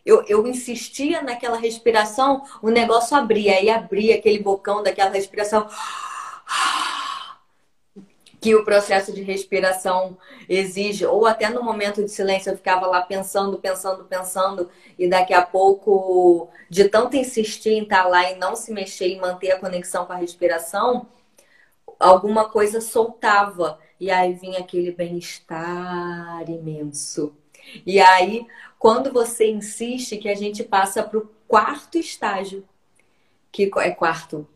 Eu, 0.04 0.24
eu 0.28 0.48
insistia 0.48 1.22
naquela 1.22 1.58
respiração, 1.58 2.44
o 2.60 2.72
negócio 2.72 3.16
abria, 3.16 3.54
aí 3.54 3.70
abria 3.70 4.16
aquele 4.16 4.40
bocão 4.40 4.82
daquela 4.82 5.12
respiração. 5.12 5.68
Que 8.40 8.56
o 8.56 8.66
processo 8.66 9.14
de 9.14 9.22
respiração 9.22 10.18
exige, 10.50 11.06
ou 11.06 11.28
até 11.28 11.50
no 11.50 11.62
momento 11.62 12.04
de 12.04 12.10
silêncio 12.10 12.52
eu 12.52 12.58
ficava 12.58 12.88
lá 12.88 13.04
pensando, 13.04 13.60
pensando, 13.60 14.04
pensando, 14.06 14.72
e 14.98 15.08
daqui 15.08 15.36
a 15.36 15.44
pouco, 15.44 16.50
de 16.68 16.90
tanto 16.90 17.16
insistir 17.16 17.74
em 17.74 17.84
estar 17.84 18.08
lá 18.08 18.32
e 18.32 18.36
não 18.38 18.56
se 18.56 18.74
mexer 18.74 19.10
e 19.10 19.20
manter 19.20 19.52
a 19.52 19.60
conexão 19.60 20.08
com 20.08 20.14
a 20.14 20.18
respiração, 20.18 21.06
alguma 22.00 22.50
coisa 22.50 22.82
soltava. 22.82 23.80
E 24.02 24.10
aí 24.10 24.34
vinha 24.34 24.58
aquele 24.58 24.91
bem-estar 24.91 26.49
imenso. 26.49 27.36
E 27.86 27.99
aí, 27.99 28.47
quando 28.80 29.14
você 29.14 29.47
insiste, 29.47 30.18
que 30.18 30.28
a 30.28 30.34
gente 30.34 30.64
passa 30.64 31.04
para 31.04 31.20
o 31.20 31.30
quarto 31.47 31.99
estágio, 31.99 32.68
que 33.52 33.70
é 33.78 33.91
quarto, 33.91 34.47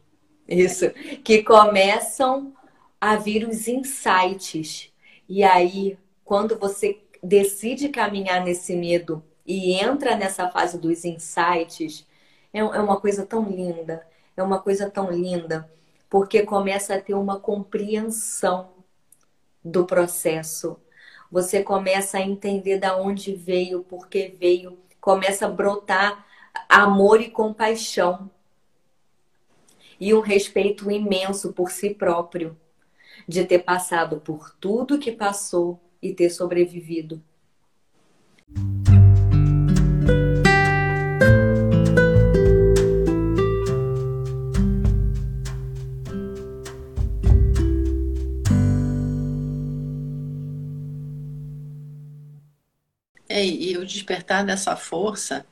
isso, 0.47 0.89
que 1.23 1.43
começam 1.43 2.55
a 2.99 3.17
vir 3.17 3.47
os 3.47 3.67
insights. 3.67 4.91
E 5.29 5.43
aí, 5.43 5.95
quando 6.23 6.57
você 6.57 6.99
decide 7.21 7.89
caminhar 7.89 8.43
nesse 8.43 8.75
medo 8.75 9.23
e 9.45 9.73
entra 9.75 10.15
nessa 10.15 10.49
fase 10.49 10.79
dos 10.79 11.05
insights, 11.05 12.03
é, 12.51 12.61
é 12.61 12.63
uma 12.63 12.99
coisa 12.99 13.23
tão 13.23 13.47
linda, 13.47 14.07
é 14.35 14.41
uma 14.41 14.59
coisa 14.59 14.89
tão 14.89 15.11
linda, 15.11 15.71
porque 16.09 16.41
começa 16.41 16.95
a 16.95 16.99
ter 16.99 17.13
uma 17.13 17.39
compreensão 17.39 18.74
do 19.65 19.83
processo. 19.83 20.77
Você 21.31 21.63
começa 21.63 22.19
a 22.19 22.21
entender 22.21 22.77
da 22.77 22.95
onde 22.95 23.33
veio, 23.35 23.83
por 23.83 24.07
que 24.07 24.27
veio, 24.39 24.77
começa 25.01 25.47
a 25.47 25.49
brotar 25.49 26.23
amor 26.69 27.19
e 27.19 27.31
compaixão 27.31 28.29
e 29.99 30.13
um 30.13 30.19
respeito 30.19 30.91
imenso 30.91 31.51
por 31.51 31.71
si 31.71 31.89
próprio, 31.89 32.55
de 33.27 33.43
ter 33.43 33.59
passado 33.59 34.19
por 34.19 34.51
tudo 34.59 34.99
que 34.99 35.11
passou 35.11 35.79
e 36.01 36.13
ter 36.13 36.29
sobrevivido. 36.29 37.21
É, 53.75 53.77
e 53.77 53.77
o 53.77 53.85
despertar 53.85 54.45
dessa 54.45 54.75
força 54.75 55.45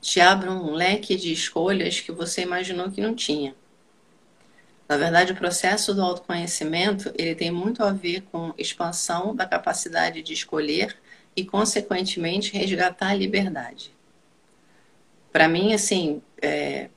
te 0.00 0.20
abre 0.20 0.50
um 0.50 0.72
leque 0.72 1.16
de 1.16 1.32
escolhas 1.32 2.00
que 2.00 2.12
você 2.12 2.42
imaginou 2.42 2.90
que 2.90 3.00
não 3.00 3.14
tinha. 3.14 3.54
Na 4.86 4.98
verdade, 4.98 5.32
o 5.32 5.36
processo 5.36 5.94
do 5.94 6.02
autoconhecimento 6.02 7.10
ele 7.16 7.34
tem 7.34 7.50
muito 7.50 7.82
a 7.82 7.90
ver 7.90 8.22
com 8.30 8.52
expansão 8.58 9.34
da 9.34 9.46
capacidade 9.46 10.22
de 10.22 10.34
escolher 10.34 10.94
e, 11.34 11.44
consequentemente, 11.44 12.52
resgatar 12.52 13.08
a 13.08 13.14
liberdade. 13.14 13.94
Para 15.32 15.48
mim, 15.48 15.72
assim, 15.72 16.20
é, 16.40 16.90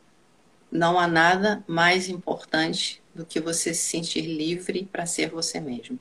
não 0.70 1.00
há 1.00 1.08
nada 1.08 1.64
mais 1.66 2.10
importante 2.10 3.02
do 3.16 3.26
que 3.26 3.40
você 3.40 3.74
se 3.74 3.90
sentir 3.90 4.22
livre 4.22 4.88
para 4.92 5.06
ser 5.06 5.30
você 5.30 5.62
mesmo. 5.62 5.98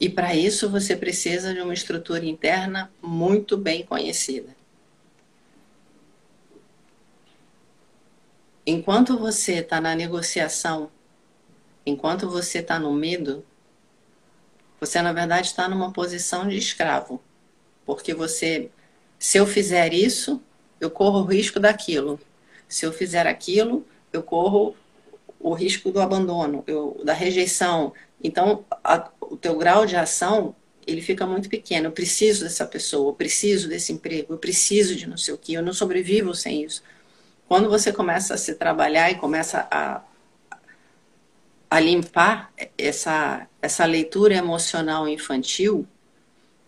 E 0.00 0.08
para 0.08 0.34
isso 0.34 0.70
você 0.70 0.96
precisa 0.96 1.52
de 1.52 1.60
uma 1.60 1.74
estrutura 1.74 2.24
interna 2.24 2.90
muito 3.02 3.56
bem 3.56 3.84
conhecida. 3.84 4.56
Enquanto 8.64 9.18
você 9.18 9.54
está 9.54 9.80
na 9.80 9.94
negociação, 9.94 10.90
enquanto 11.86 12.28
você 12.28 12.58
está 12.58 12.78
no 12.78 12.92
medo, 12.92 13.44
você 14.78 15.00
na 15.02 15.12
verdade 15.12 15.46
está 15.46 15.68
numa 15.68 15.92
posição 15.92 16.46
de 16.46 16.56
escravo. 16.56 17.20
Porque 17.84 18.12
você, 18.12 18.70
se 19.18 19.38
eu 19.38 19.46
fizer 19.46 19.94
isso, 19.94 20.40
eu 20.80 20.90
corro 20.90 21.20
o 21.20 21.24
risco 21.24 21.58
daquilo. 21.58 22.20
Se 22.68 22.84
eu 22.84 22.92
fizer 22.92 23.26
aquilo, 23.26 23.86
eu 24.12 24.22
corro 24.22 24.76
o 25.40 25.54
risco 25.54 25.90
do 25.90 26.00
abandono, 26.00 26.62
eu, 26.66 27.00
da 27.04 27.12
rejeição. 27.12 27.92
Então, 28.22 28.64
a, 28.82 29.10
o 29.20 29.36
teu 29.36 29.56
grau 29.56 29.86
de 29.86 29.96
ação 29.96 30.54
ele 30.86 31.02
fica 31.02 31.26
muito 31.26 31.48
pequeno. 31.48 31.88
Eu 31.88 31.92
preciso 31.92 32.44
dessa 32.44 32.66
pessoa, 32.66 33.10
eu 33.10 33.14
preciso 33.14 33.68
desse 33.68 33.92
emprego, 33.92 34.32
eu 34.32 34.38
preciso 34.38 34.96
de 34.96 35.06
não 35.06 35.18
sei 35.18 35.34
o 35.34 35.38
que, 35.38 35.52
eu 35.52 35.62
não 35.62 35.72
sobrevivo 35.72 36.34
sem 36.34 36.64
isso. 36.64 36.82
Quando 37.46 37.68
você 37.68 37.92
começa 37.92 38.34
a 38.34 38.38
se 38.38 38.54
trabalhar 38.54 39.10
e 39.10 39.16
começa 39.16 39.68
a, 39.70 40.02
a 41.70 41.80
limpar 41.80 42.52
essa, 42.76 43.46
essa 43.60 43.84
leitura 43.84 44.34
emocional 44.34 45.08
infantil, 45.08 45.86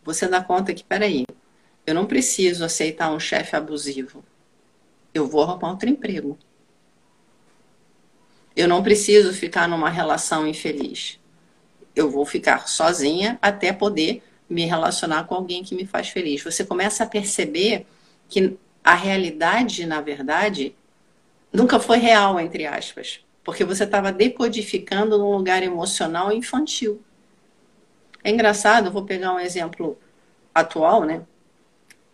você 0.04 0.26
dá 0.28 0.42
conta 0.42 0.74
que, 0.74 0.84
peraí, 0.84 1.24
eu 1.86 1.94
não 1.94 2.06
preciso 2.06 2.64
aceitar 2.64 3.10
um 3.10 3.20
chefe 3.20 3.56
abusivo. 3.56 4.24
Eu 5.12 5.26
vou 5.26 5.42
arrumar 5.42 5.70
outro 5.70 5.88
emprego. 5.88 6.38
Eu 8.54 8.68
não 8.68 8.82
preciso 8.82 9.32
ficar 9.32 9.68
numa 9.68 9.88
relação 9.88 10.46
infeliz. 10.46 11.19
Eu 11.94 12.10
vou 12.10 12.24
ficar 12.24 12.68
sozinha 12.68 13.38
até 13.42 13.72
poder 13.72 14.22
me 14.48 14.64
relacionar 14.64 15.24
com 15.24 15.34
alguém 15.34 15.62
que 15.62 15.74
me 15.74 15.86
faz 15.86 16.08
feliz. 16.08 16.42
Você 16.42 16.64
começa 16.64 17.04
a 17.04 17.06
perceber 17.06 17.86
que 18.28 18.58
a 18.82 18.94
realidade, 18.94 19.86
na 19.86 20.00
verdade, 20.00 20.74
nunca 21.52 21.78
foi 21.78 21.98
real, 21.98 22.40
entre 22.40 22.66
aspas, 22.66 23.20
porque 23.44 23.64
você 23.64 23.84
estava 23.84 24.12
decodificando 24.12 25.18
num 25.18 25.36
lugar 25.36 25.62
emocional 25.62 26.32
infantil. 26.32 27.00
É 28.22 28.30
engraçado, 28.30 28.86
eu 28.86 28.92
vou 28.92 29.04
pegar 29.04 29.32
um 29.32 29.40
exemplo 29.40 29.98
atual, 30.54 31.04
né? 31.04 31.22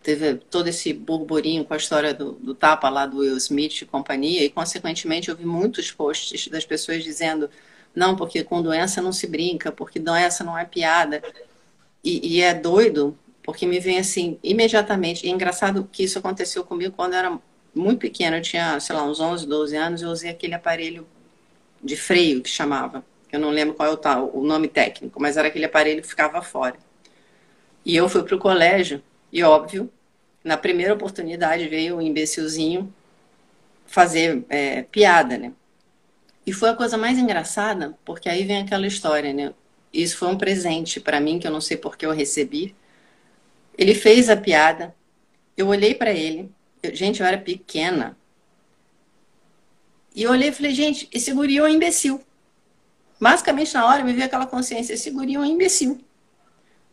Teve 0.01 0.35
todo 0.35 0.67
esse 0.67 0.93
burburinho 0.93 1.65
com 1.65 1.73
a 1.73 1.77
história 1.77 2.13
do, 2.13 2.33
do 2.33 2.55
tapa 2.55 2.87
lá 2.87 3.05
do 3.05 3.17
Will 3.17 3.35
Smith 3.37 3.81
e 3.81 3.85
companhia, 3.85 4.43
e 4.43 4.49
consequentemente 4.49 5.29
eu 5.29 5.35
vi 5.35 5.45
muitos 5.45 5.91
posts 5.91 6.47
das 6.47 6.65
pessoas 6.65 7.03
dizendo 7.03 7.49
não, 7.97 8.15
porque 8.15 8.43
com 8.43 8.61
doença 8.61 9.01
não 9.01 9.11
se 9.11 9.25
brinca, 9.25 9.71
porque 9.71 9.97
doença 9.99 10.43
não 10.43 10.55
é 10.55 10.63
piada. 10.63 11.19
E, 12.03 12.35
e 12.35 12.41
é 12.43 12.53
doido, 12.53 13.17
porque 13.41 13.65
me 13.65 13.79
vem 13.79 13.97
assim, 13.97 14.37
imediatamente. 14.43 15.25
E 15.25 15.29
é 15.31 15.33
engraçado 15.33 15.89
que 15.91 16.03
isso 16.03 16.19
aconteceu 16.19 16.63
comigo 16.63 16.93
quando 16.95 17.13
eu 17.13 17.19
era 17.19 17.39
muito 17.73 17.99
pequena, 17.99 18.37
eu 18.37 18.41
tinha, 18.43 18.79
sei 18.79 18.95
lá, 18.95 19.03
uns 19.03 19.19
11, 19.19 19.47
12 19.47 19.75
anos, 19.75 20.01
eu 20.03 20.09
usei 20.09 20.29
aquele 20.29 20.53
aparelho 20.53 21.07
de 21.83 21.97
freio 21.97 22.43
que 22.43 22.49
chamava. 22.49 23.03
Eu 23.31 23.39
não 23.39 23.49
lembro 23.49 23.73
qual 23.73 23.89
é 23.89 23.91
o, 23.91 23.97
tal, 23.97 24.29
o 24.31 24.43
nome 24.43 24.67
técnico, 24.67 25.19
mas 25.19 25.35
era 25.35 25.47
aquele 25.47 25.65
aparelho 25.65 26.03
que 26.03 26.07
ficava 26.07 26.39
fora. 26.43 26.75
E 27.83 27.95
eu 27.95 28.07
fui 28.07 28.21
para 28.21 28.35
o 28.35 28.39
colégio, 28.39 29.01
e 29.33 29.41
óbvio, 29.41 29.91
na 30.43 30.55
primeira 30.55 30.93
oportunidade 30.93 31.67
veio 31.67 31.97
um 31.97 32.01
imbecilzinho 32.01 32.93
fazer 33.87 34.45
é, 34.49 34.83
piada, 34.83 35.35
né? 35.35 35.51
E 36.47 36.53
foi 36.53 36.69
a 36.69 36.73
coisa 36.73 36.97
mais 36.97 37.17
engraçada, 37.17 37.99
porque 38.05 38.29
aí 38.29 38.45
vem 38.45 38.59
aquela 38.61 38.87
história, 38.87 39.33
né? 39.33 39.53
Isso 39.93 40.15
foi 40.17 40.29
um 40.29 40.37
presente 40.37 40.97
para 40.97 41.19
mim, 41.19 41.39
que 41.39 41.45
eu 41.45 41.51
não 41.51 41.59
sei 41.59 41.75
por 41.75 41.97
que 41.97 42.05
eu 42.05 42.13
recebi. 42.13 42.73
Ele 43.77 43.93
fez 43.93 44.29
a 44.29 44.37
piada, 44.37 44.95
eu 45.57 45.67
olhei 45.67 45.93
para 45.93 46.11
ele, 46.11 46.49
eu, 46.81 46.95
gente, 46.95 47.19
eu 47.19 47.27
era 47.27 47.37
pequena. 47.37 48.17
E 50.15 50.23
eu 50.23 50.31
olhei 50.31 50.47
e 50.47 50.53
falei, 50.53 50.73
gente, 50.73 51.09
esse 51.11 51.33
guri 51.33 51.57
é 51.57 51.63
um 51.63 51.67
imbecil. 51.67 52.23
Basicamente, 53.19 53.73
na 53.73 53.85
hora, 53.85 54.01
me 54.01 54.13
veio 54.13 54.25
aquela 54.25 54.47
consciência, 54.47 54.93
esse 54.93 55.11
guri 55.11 55.35
é 55.35 55.39
um 55.39 55.45
imbecil. 55.45 55.99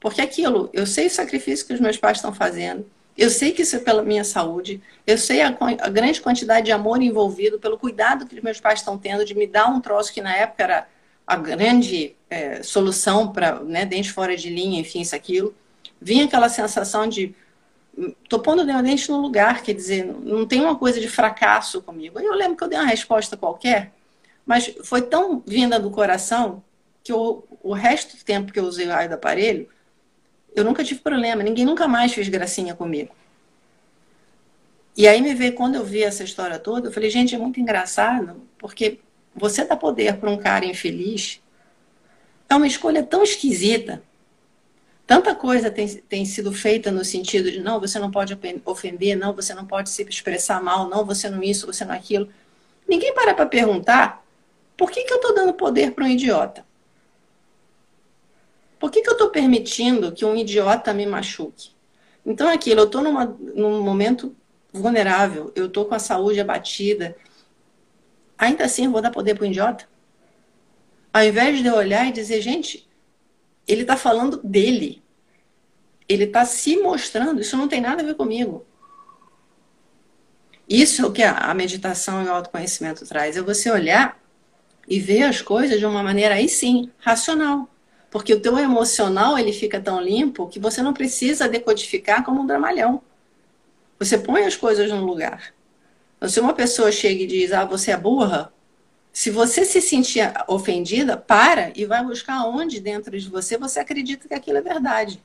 Porque 0.00 0.20
aquilo, 0.20 0.68
eu 0.72 0.84
sei 0.84 1.06
o 1.06 1.10
sacrifício 1.10 1.64
que 1.64 1.74
os 1.74 1.80
meus 1.80 1.96
pais 1.96 2.18
estão 2.18 2.34
fazendo, 2.34 2.90
eu 3.16 3.30
sei 3.30 3.52
que 3.52 3.62
isso 3.62 3.76
é 3.76 3.78
pela 3.78 4.02
minha 4.02 4.24
saúde, 4.24 4.82
eu 5.06 5.16
sei 5.16 5.42
a, 5.42 5.56
a 5.80 5.88
grande 5.88 6.20
quantidade 6.20 6.66
de 6.66 6.72
amor 6.72 7.00
envolvido, 7.00 7.58
pelo 7.58 7.78
cuidado 7.78 8.26
que 8.26 8.42
meus 8.42 8.60
pais 8.60 8.80
estão 8.80 8.98
tendo 8.98 9.24
de 9.24 9.34
me 9.34 9.46
dar 9.46 9.68
um 9.68 9.80
troço 9.80 10.12
que 10.12 10.20
na 10.20 10.34
época 10.34 10.64
era 10.64 10.88
a 11.26 11.36
grande 11.36 12.14
é, 12.28 12.62
solução 12.62 13.32
para 13.32 13.60
né, 13.60 13.86
dente 13.86 14.12
fora 14.12 14.36
de 14.36 14.50
linha, 14.50 14.80
enfim, 14.80 15.00
isso, 15.00 15.14
aquilo. 15.14 15.54
Vinha 16.00 16.24
aquela 16.24 16.48
sensação 16.48 17.06
de 17.08 17.34
tô 18.28 18.40
pondo 18.40 18.62
o 18.62 18.82
dente 18.82 19.10
no 19.10 19.20
lugar, 19.20 19.62
quer 19.62 19.72
dizer, 19.72 20.04
não 20.04 20.46
tem 20.46 20.60
uma 20.60 20.76
coisa 20.76 21.00
de 21.00 21.08
fracasso 21.08 21.80
comigo. 21.80 22.18
Eu 22.18 22.34
lembro 22.34 22.56
que 22.56 22.64
eu 22.64 22.68
dei 22.68 22.78
uma 22.78 22.88
resposta 22.88 23.36
qualquer, 23.36 23.92
mas 24.44 24.74
foi 24.82 25.02
tão 25.02 25.42
vinda 25.46 25.78
do 25.78 25.90
coração 25.90 26.62
que 27.02 27.12
eu, 27.12 27.46
o 27.62 27.72
resto 27.72 28.16
do 28.16 28.24
tempo 28.24 28.52
que 28.52 28.58
eu 28.58 28.64
usei 28.64 28.86
o 28.86 28.90
raio 28.90 29.08
do 29.08 29.14
aparelho, 29.14 29.68
eu 30.54 30.64
nunca 30.64 30.84
tive 30.84 31.00
problema, 31.00 31.42
ninguém 31.42 31.64
nunca 31.64 31.88
mais 31.88 32.12
fez 32.12 32.28
gracinha 32.28 32.74
comigo. 32.74 33.14
E 34.96 35.08
aí 35.08 35.20
me 35.20 35.34
veio, 35.34 35.54
quando 35.54 35.74
eu 35.74 35.84
vi 35.84 36.02
essa 36.02 36.22
história 36.22 36.58
toda, 36.58 36.88
eu 36.88 36.92
falei, 36.92 37.10
gente, 37.10 37.34
é 37.34 37.38
muito 37.38 37.60
engraçado, 37.60 38.42
porque 38.58 39.00
você 39.34 39.64
dá 39.64 39.76
poder 39.76 40.16
para 40.16 40.30
um 40.30 40.36
cara 40.36 40.64
infeliz 40.64 41.40
é 42.48 42.54
uma 42.54 42.66
escolha 42.66 43.02
tão 43.02 43.22
esquisita 43.22 44.02
Tanta 45.06 45.34
coisa 45.34 45.70
tem, 45.70 45.86
tem 45.86 46.24
sido 46.24 46.50
feita 46.50 46.90
no 46.90 47.04
sentido 47.04 47.50
de 47.50 47.60
não, 47.60 47.78
você 47.78 47.98
não 47.98 48.10
pode 48.10 48.38
ofender, 48.64 49.16
não, 49.16 49.34
você 49.34 49.52
não 49.52 49.66
pode 49.66 49.90
se 49.90 50.02
expressar 50.02 50.62
mal, 50.62 50.88
não, 50.88 51.04
você 51.04 51.28
não 51.28 51.42
isso, 51.42 51.66
você 51.66 51.84
não 51.84 51.94
aquilo. 51.94 52.28
Ninguém 52.88 53.12
para 53.12 53.34
para 53.34 53.44
perguntar 53.44 54.24
por 54.76 54.90
que, 54.90 55.04
que 55.04 55.12
eu 55.12 55.16
estou 55.16 55.34
dando 55.34 55.52
poder 55.52 55.92
para 55.92 56.04
um 56.04 56.08
idiota? 56.08 56.64
Por 58.84 58.90
que, 58.90 59.00
que 59.00 59.08
eu 59.08 59.14
estou 59.14 59.30
permitindo 59.30 60.12
que 60.12 60.26
um 60.26 60.36
idiota 60.36 60.92
me 60.92 61.06
machuque? 61.06 61.70
Então, 62.26 62.46
aquilo, 62.50 62.80
eu 62.80 62.84
estou 62.84 63.02
num 63.02 63.82
momento 63.82 64.36
vulnerável, 64.70 65.50
eu 65.56 65.68
estou 65.68 65.86
com 65.86 65.94
a 65.94 65.98
saúde 65.98 66.38
abatida. 66.38 67.16
Ainda 68.36 68.66
assim, 68.66 68.84
eu 68.84 68.90
vou 68.90 69.00
dar 69.00 69.10
poder 69.10 69.36
para 69.36 69.44
o 69.44 69.46
idiota? 69.46 69.88
Ao 71.10 71.24
invés 71.24 71.60
de 71.60 71.66
eu 71.66 71.74
olhar 71.74 72.06
e 72.06 72.12
dizer, 72.12 72.42
gente, 72.42 72.86
ele 73.66 73.80
está 73.80 73.96
falando 73.96 74.38
dele. 74.44 75.02
Ele 76.06 76.24
está 76.24 76.44
se 76.44 76.76
mostrando. 76.76 77.40
Isso 77.40 77.56
não 77.56 77.68
tem 77.68 77.80
nada 77.80 78.02
a 78.02 78.04
ver 78.04 78.16
comigo. 78.16 78.66
Isso 80.68 81.00
é 81.00 81.06
o 81.06 81.10
que 81.10 81.22
a 81.22 81.54
meditação 81.54 82.22
e 82.22 82.26
o 82.26 82.32
autoconhecimento 82.32 83.06
traz. 83.06 83.34
É 83.34 83.40
você 83.40 83.70
olhar 83.70 84.22
e 84.86 85.00
ver 85.00 85.22
as 85.22 85.40
coisas 85.40 85.78
de 85.78 85.86
uma 85.86 86.02
maneira 86.02 86.34
aí 86.34 86.50
sim, 86.50 86.92
racional. 86.98 87.70
Porque 88.14 88.32
o 88.32 88.38
teu 88.38 88.56
emocional 88.56 89.36
ele 89.36 89.52
fica 89.52 89.80
tão 89.80 90.00
limpo 90.00 90.46
que 90.46 90.60
você 90.60 90.80
não 90.80 90.94
precisa 90.94 91.48
decodificar 91.48 92.24
como 92.24 92.42
um 92.42 92.46
dramalhão. 92.46 93.02
Você 93.98 94.16
põe 94.16 94.44
as 94.44 94.54
coisas 94.54 94.88
no 94.88 95.04
lugar. 95.04 95.52
Então, 96.16 96.28
se 96.28 96.38
uma 96.38 96.54
pessoa 96.54 96.92
chega 96.92 97.24
e 97.24 97.26
diz, 97.26 97.50
ah, 97.50 97.64
você 97.64 97.90
é 97.90 97.96
burra, 97.96 98.52
se 99.12 99.32
você 99.32 99.64
se 99.64 99.80
sentir 99.80 100.32
ofendida, 100.46 101.16
para 101.16 101.72
e 101.74 101.84
vai 101.86 102.04
buscar 102.04 102.46
onde 102.46 102.78
dentro 102.78 103.18
de 103.18 103.28
você 103.28 103.58
você 103.58 103.80
acredita 103.80 104.28
que 104.28 104.34
aquilo 104.34 104.58
é 104.58 104.62
verdade. 104.62 105.20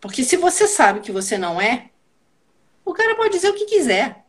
Porque 0.00 0.24
se 0.24 0.38
você 0.38 0.66
sabe 0.66 1.00
que 1.00 1.12
você 1.12 1.36
não 1.36 1.60
é, 1.60 1.90
o 2.86 2.94
cara 2.94 3.14
pode 3.14 3.34
dizer 3.34 3.50
o 3.50 3.54
que 3.54 3.66
quiser. 3.66 4.24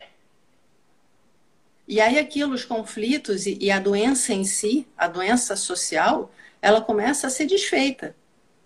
E 1.87 2.01
aí 2.01 2.19
aquilo, 2.19 2.53
os 2.53 2.65
conflitos 2.65 3.45
e, 3.45 3.57
e 3.61 3.71
a 3.71 3.79
doença 3.79 4.33
em 4.33 4.43
si, 4.43 4.85
a 4.97 5.07
doença 5.07 5.55
social, 5.55 6.29
ela 6.61 6.81
começa 6.81 7.27
a 7.27 7.29
ser 7.29 7.45
desfeita. 7.45 8.15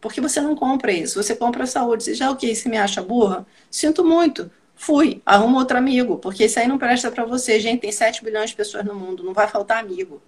Porque 0.02 0.20
você 0.20 0.42
não 0.42 0.56
compra 0.56 0.92
isso, 0.92 1.22
você 1.22 1.36
compra 1.36 1.64
a 1.64 1.68
saúde. 1.68 2.04
Você 2.04 2.14
já 2.14 2.30
o 2.30 2.36
que? 2.36 2.54
Você 2.54 2.68
me 2.68 2.78
acha 2.78 3.02
burra? 3.02 3.46
Sinto 3.72 4.04
muito. 4.04 4.52
Fui, 4.76 5.22
arruma 5.26 5.60
outro 5.60 5.78
amigo, 5.78 6.18
porque 6.18 6.46
isso 6.46 6.60
aí 6.60 6.68
não 6.68 6.78
presta 6.78 7.10
para 7.10 7.24
você. 7.26 7.60
Gente, 7.60 7.82
tem 7.82 7.92
7 7.92 8.24
bilhões 8.24 8.50
de 8.50 8.56
pessoas 8.56 8.84
no 8.84 8.94
mundo, 8.94 9.24
não 9.24 9.34
vai 9.34 9.48
faltar 9.48 9.78
amigo. 9.80 10.22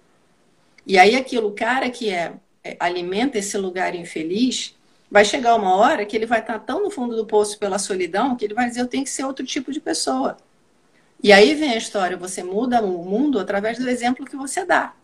E 0.86 0.98
aí 0.98 1.14
aquilo, 1.16 1.48
o 1.48 1.52
cara 1.52 1.90
que 1.90 2.08
é, 2.08 2.34
é 2.64 2.76
alimenta 2.80 3.38
esse 3.38 3.58
lugar 3.58 3.94
infeliz, 3.94 4.74
vai 5.10 5.24
chegar 5.24 5.54
uma 5.56 5.74
hora 5.76 6.06
que 6.06 6.16
ele 6.16 6.26
vai 6.26 6.40
estar 6.40 6.58
tão 6.60 6.82
no 6.82 6.90
fundo 6.90 7.16
do 7.16 7.26
poço 7.26 7.58
pela 7.58 7.78
solidão 7.78 8.36
que 8.36 8.44
ele 8.44 8.54
vai 8.54 8.68
dizer 8.68 8.80
eu 8.80 8.86
tenho 8.86 9.04
que 9.04 9.10
ser 9.10 9.24
outro 9.24 9.44
tipo 9.44 9.72
de 9.72 9.80
pessoa. 9.80 10.36
E 11.22 11.32
aí 11.32 11.54
vem 11.54 11.72
a 11.72 11.76
história, 11.76 12.16
você 12.16 12.42
muda 12.42 12.80
o 12.82 13.04
mundo 13.04 13.38
através 13.38 13.78
do 13.78 13.88
exemplo 13.88 14.24
que 14.24 14.36
você 14.36 14.64
dá. 14.64 14.94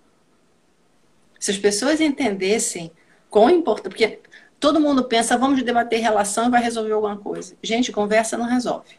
Se 1.43 1.51
as 1.51 1.59
pessoas 1.59 2.01
entendessem 2.01 2.93
quão 3.29 3.51
importante, 3.51 3.89
porque 3.89 4.21
todo 4.61 4.79
mundo 4.79 5.03
pensa, 5.03 5.37
vamos 5.37 5.61
debater 5.61 5.99
relação 5.99 6.47
e 6.47 6.51
vai 6.51 6.63
resolver 6.63 6.93
alguma 6.93 7.17
coisa. 7.17 7.57
Gente, 7.61 7.91
conversa 7.91 8.39
não 8.39 8.47
resolve. 8.47 8.97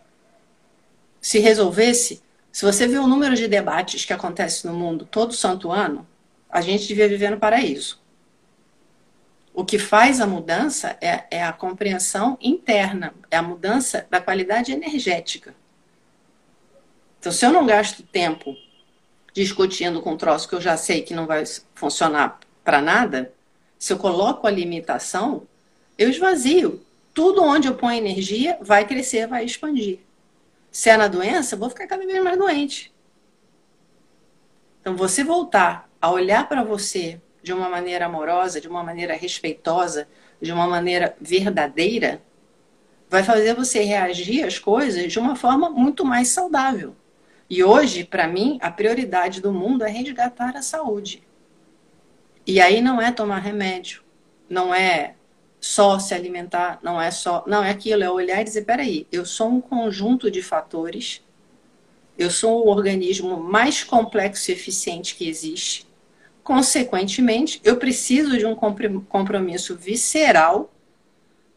Se 1.21 1.39
resolvesse, 1.39 2.21
se 2.51 2.65
você 2.65 2.85
vê 2.85 2.97
o 2.97 3.07
número 3.07 3.33
de 3.33 3.47
debates 3.47 4.03
que 4.03 4.11
acontece 4.11 4.67
no 4.67 4.73
mundo 4.73 5.05
todo 5.05 5.31
santo 5.31 5.71
ano, 5.71 6.05
a 6.49 6.59
gente 6.59 6.85
devia 6.85 7.07
viver 7.07 7.31
no 7.31 7.39
paraíso. 7.39 8.03
O 9.53 9.63
que 9.63 9.79
faz 9.79 10.19
a 10.19 10.27
mudança 10.27 10.97
é, 10.99 11.23
é 11.31 11.41
a 11.45 11.53
compreensão 11.53 12.37
interna, 12.41 13.13
é 13.31 13.37
a 13.37 13.41
mudança 13.41 14.05
da 14.09 14.19
qualidade 14.19 14.73
energética. 14.73 15.55
Então, 17.21 17.31
se 17.31 17.45
eu 17.45 17.53
não 17.53 17.65
gasto 17.65 18.03
tempo 18.03 18.53
discutindo 19.33 20.01
com 20.01 20.13
um 20.13 20.17
troço 20.17 20.47
que 20.47 20.55
eu 20.55 20.61
já 20.61 20.77
sei 20.77 21.01
que 21.01 21.13
não 21.13 21.25
vai 21.25 21.43
funcionar 21.73 22.39
para 22.63 22.81
nada, 22.81 23.33
se 23.77 23.91
eu 23.91 23.97
coloco 23.97 24.47
a 24.47 24.51
limitação, 24.51 25.47
eu 25.97 26.09
esvazio. 26.09 26.81
Tudo 27.13 27.43
onde 27.43 27.67
eu 27.67 27.75
ponho 27.75 27.97
energia 27.97 28.57
vai 28.61 28.87
crescer, 28.87 29.27
vai 29.27 29.43
expandir. 29.43 29.99
Se 30.71 30.89
é 30.89 30.97
na 30.97 31.07
doença, 31.07 31.55
eu 31.55 31.59
vou 31.59 31.69
ficar 31.69 31.85
cada 31.87 32.05
vez 32.05 32.23
mais 32.23 32.37
doente. 32.37 32.93
Então, 34.81 34.95
você 34.95 35.23
voltar 35.23 35.89
a 36.01 36.09
olhar 36.09 36.47
para 36.47 36.63
você 36.63 37.21
de 37.43 37.53
uma 37.53 37.69
maneira 37.69 38.05
amorosa, 38.05 38.59
de 38.59 38.67
uma 38.67 38.83
maneira 38.83 39.13
respeitosa, 39.13 40.07
de 40.41 40.51
uma 40.51 40.67
maneira 40.67 41.15
verdadeira, 41.21 42.21
vai 43.09 43.23
fazer 43.23 43.53
você 43.53 43.83
reagir 43.83 44.43
às 44.43 44.57
coisas 44.57 45.11
de 45.11 45.19
uma 45.19 45.35
forma 45.35 45.69
muito 45.69 46.03
mais 46.03 46.29
saudável. 46.29 46.95
E 47.49 47.63
hoje, 47.63 48.03
para 48.03 48.27
mim, 48.27 48.57
a 48.61 48.71
prioridade 48.71 49.41
do 49.41 49.53
mundo 49.53 49.83
é 49.83 49.89
resgatar 49.89 50.55
a 50.55 50.61
saúde. 50.61 51.23
E 52.45 52.59
aí 52.59 52.81
não 52.81 53.01
é 53.01 53.11
tomar 53.11 53.39
remédio, 53.39 54.03
não 54.49 54.73
é 54.73 55.15
só 55.59 55.97
se 55.97 56.13
alimentar, 56.13 56.79
não 56.83 57.01
é 57.01 57.09
só. 57.09 57.43
Não, 57.47 57.63
é 57.63 57.69
aquilo, 57.69 58.03
é 58.03 58.09
olhar 58.09 58.41
e 58.41 58.43
dizer: 58.43 58.65
peraí, 58.65 59.07
eu 59.11 59.25
sou 59.25 59.47
um 59.47 59.61
conjunto 59.61 60.29
de 60.29 60.41
fatores, 60.41 61.21
eu 62.17 62.29
sou 62.29 62.65
o 62.65 62.69
organismo 62.69 63.37
mais 63.37 63.83
complexo 63.83 64.51
e 64.51 64.53
eficiente 64.53 65.15
que 65.15 65.27
existe. 65.27 65.87
Consequentemente, 66.43 67.61
eu 67.63 67.77
preciso 67.77 68.37
de 68.37 68.45
um 68.45 68.53
compromisso 68.55 69.77
visceral 69.77 70.73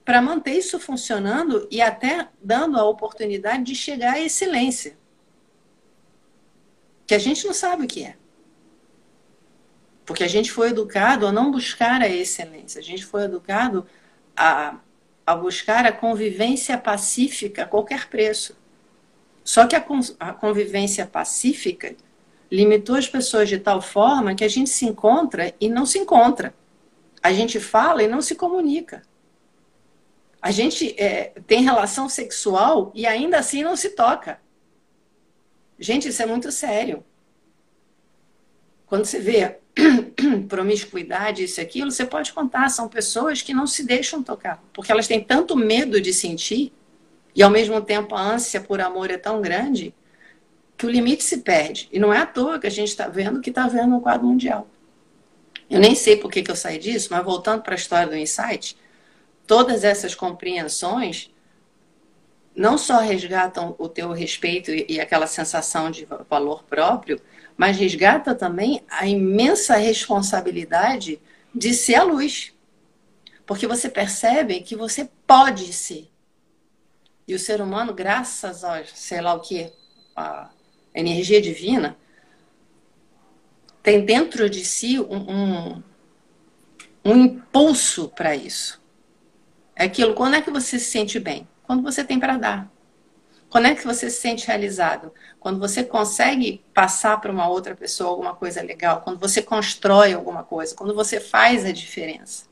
para 0.05 0.23
manter 0.23 0.53
isso 0.53 0.79
funcionando 0.79 1.67
e 1.69 1.83
até 1.83 2.29
dando 2.41 2.79
a 2.79 2.89
oportunidade 2.89 3.65
de 3.65 3.75
chegar 3.75 4.15
à 4.15 4.21
excelência. 4.21 4.97
Que 7.07 7.15
a 7.15 7.19
gente 7.19 7.47
não 7.47 7.55
sabe 7.55 7.85
o 7.85 7.89
que 7.89 8.05
é. 8.05 8.17
Porque 10.05 10.25
a 10.25 10.29
gente 10.29 10.51
foi 10.53 10.71
educado 10.71 11.27
a 11.27 11.33
não 11.33 11.51
buscar 11.51 12.01
a 12.01 12.09
excelência, 12.09 12.81
a 12.81 12.85
gente 12.85 13.05
foi 13.05 13.25
educado 13.25 13.87
a, 14.37 14.79
a 15.27 15.35
buscar 15.35 15.85
a 15.85 15.93
convivência 15.93 16.79
pacífica 16.79 17.65
a 17.65 17.67
qualquer 17.67 18.09
preço. 18.09 18.57
Só 19.43 19.67
que 19.67 19.75
a, 19.75 19.85
a 20.21 20.33
convivência 20.33 21.07
pacífica 21.07 21.97
limitou 22.51 22.97
as 22.97 23.09
pessoas 23.09 23.49
de 23.49 23.59
tal 23.59 23.81
forma 23.83 24.35
que 24.35 24.45
a 24.45 24.49
gente 24.49 24.71
se 24.71 24.87
encontra 24.87 25.55
e 25.61 25.69
não 25.69 25.85
se 25.85 25.99
encontra. 25.99 26.55
A 27.23 27.33
gente 27.33 27.59
fala 27.59 28.03
e 28.03 28.09
não 28.09 28.23
se 28.23 28.35
comunica. 28.37 29.03
A 30.41 30.51
gente 30.53 30.95
é, 31.01 31.33
tem 31.47 31.63
relação 31.63 32.09
sexual 32.09 32.93
e 32.95 33.07
ainda 33.07 33.39
assim 33.39 33.65
não 33.65 33.75
se 33.75 33.91
toca. 33.91 34.41
Gente, 35.79 36.09
isso 36.09 36.23
é 36.23 36.27
muito 36.27 36.51
sério. 36.51 37.05
Quando 38.87 39.05
você 39.05 39.19
vê 39.19 39.57
promiscuidade, 40.49 41.45
isso 41.45 41.61
e 41.61 41.63
aquilo, 41.63 41.91
você 41.91 42.05
pode 42.05 42.33
contar, 42.33 42.69
são 42.69 42.89
pessoas 42.89 43.43
que 43.43 43.53
não 43.53 43.67
se 43.67 43.85
deixam 43.85 44.23
tocar, 44.23 44.63
porque 44.73 44.91
elas 44.91 45.07
têm 45.07 45.23
tanto 45.23 45.57
medo 45.57 46.01
de 46.01 46.15
sentir, 46.15 46.73
e 47.35 47.43
ao 47.43 47.51
mesmo 47.51 47.81
tempo 47.83 48.15
a 48.15 48.23
ânsia 48.23 48.61
por 48.61 48.81
amor 48.81 49.11
é 49.11 49.19
tão 49.19 49.43
grande, 49.43 49.95
que 50.77 50.87
o 50.87 50.91
limite 50.91 51.25
se 51.25 51.39
perde. 51.39 51.89
E 51.93 51.99
não 51.99 52.13
é 52.13 52.19
à 52.19 52.27
toa 52.27 52.59
que 52.59 52.67
a 52.67 52.71
gente 52.71 52.89
está 52.89 53.09
vendo 53.09 53.41
que 53.41 53.51
está 53.51 53.67
vendo 53.67 53.89
no 53.89 54.01
quadro 54.01 54.27
mundial. 54.27 54.69
Eu 55.69 55.81
nem 55.81 55.95
sei 55.95 56.17
por 56.17 56.31
que, 56.31 56.43
que 56.43 56.51
eu 56.51 56.57
saí 56.57 56.79
disso, 56.79 57.09
mas 57.11 57.25
voltando 57.25 57.63
para 57.63 57.75
a 57.75 57.77
história 57.77 58.07
do 58.07 58.17
insight, 58.17 58.77
todas 59.47 59.85
essas 59.85 60.15
compreensões 60.15 61.31
não 62.57 62.79
só 62.79 63.01
resgatam 63.01 63.77
o 63.79 63.87
teu 63.87 64.13
respeito 64.13 64.71
e 64.71 64.99
aquela 64.99 65.27
sensação 65.27 65.91
de 65.91 66.09
valor 66.29 66.65
próprio, 66.65 67.21
mas 67.55 67.77
resgata 67.77 68.35
também 68.35 68.83
a 68.89 69.07
imensa 69.07 69.77
responsabilidade 69.77 71.21
de 71.55 71.75
ser 71.75 71.97
a 71.97 72.03
luz. 72.03 72.55
Porque 73.45 73.67
você 73.67 73.89
percebe 73.89 74.61
que 74.61 74.75
você 74.75 75.09
pode 75.27 75.71
ser. 75.73 76.11
E 77.29 77.35
o 77.35 77.39
ser 77.39 77.61
humano, 77.61 77.93
graças 77.93 78.65
a, 78.65 78.83
sei 78.85 79.21
lá 79.21 79.35
o 79.35 79.41
que, 79.41 79.71
a 80.15 80.51
energia 80.95 81.43
divina, 81.43 81.97
tem 83.83 84.05
dentro 84.05 84.49
de 84.49 84.65
si 84.65 84.99
um, 84.99 85.31
um, 85.31 85.83
um 87.05 87.17
impulso 87.17 88.09
para 88.09 88.35
isso. 88.35 88.83
É 89.75 89.85
aquilo, 89.85 90.15
quando 90.15 90.37
é 90.37 90.43
que 90.43 90.51
você 90.51 90.79
se 90.79 90.87
sente 90.87 91.21
bem? 91.21 91.47
Quando 91.67 91.83
você 91.83 92.05
tem 92.05 92.19
para 92.21 92.37
dar. 92.39 92.71
Quando 93.49 93.67
é 93.67 93.75
que 93.75 93.85
você 93.85 94.09
se 94.11 94.21
sente 94.21 94.47
realizado? 94.47 95.13
Quando 95.39 95.59
você 95.59 95.83
consegue 95.85 96.65
passar 96.73 97.21
para 97.21 97.33
uma 97.33 97.49
outra 97.49 97.75
pessoa 97.75 98.11
alguma 98.11 98.35
coisa 98.35 98.63
legal, 98.63 99.03
quando 99.03 99.19
você 99.19 99.43
constrói 99.43 100.13
alguma 100.13 100.43
coisa, 100.43 100.75
quando 100.75 100.95
você 100.95 101.21
faz 101.21 101.65
a 101.65 101.73
diferença. 101.73 102.47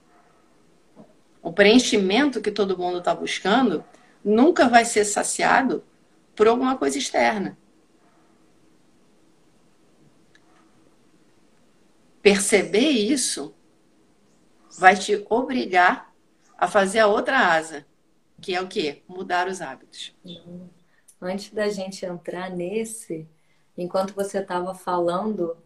O 1.42 1.52
preenchimento 1.52 2.40
que 2.40 2.50
todo 2.50 2.78
mundo 2.78 2.98
está 2.98 3.14
buscando 3.14 3.84
nunca 4.24 4.68
vai 4.68 4.84
ser 4.84 5.04
saciado 5.04 5.84
por 6.34 6.48
alguma 6.48 6.76
coisa 6.76 6.98
externa. 6.98 7.56
Perceber 12.22 12.88
isso 12.88 13.54
vai 14.78 14.96
te 14.96 15.24
obrigar 15.28 16.12
a 16.56 16.66
fazer 16.66 17.00
a 17.00 17.06
outra 17.06 17.38
asa, 17.38 17.86
que 18.45 18.55
é 18.55 18.61
o 18.61 18.68
quê? 18.68 19.03
Mudar 19.09 19.49
os 19.49 19.62
hábitos. 19.62 20.14
Antes 21.18 21.51
da 21.51 21.70
gente 21.70 22.05
entrar 22.05 22.51
nesse, 22.51 23.26
enquanto 23.76 24.14
você 24.14 24.40
estava 24.40 24.74
falando, 24.74 25.57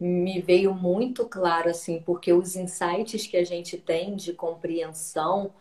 me 0.00 0.40
veio 0.40 0.74
muito 0.74 1.24
claro 1.26 1.70
assim, 1.70 2.02
porque 2.04 2.32
os 2.32 2.56
insights 2.56 3.24
que 3.28 3.36
a 3.36 3.44
gente 3.44 3.76
tem 3.78 4.16
de 4.16 4.32
compreensão, 4.32 5.52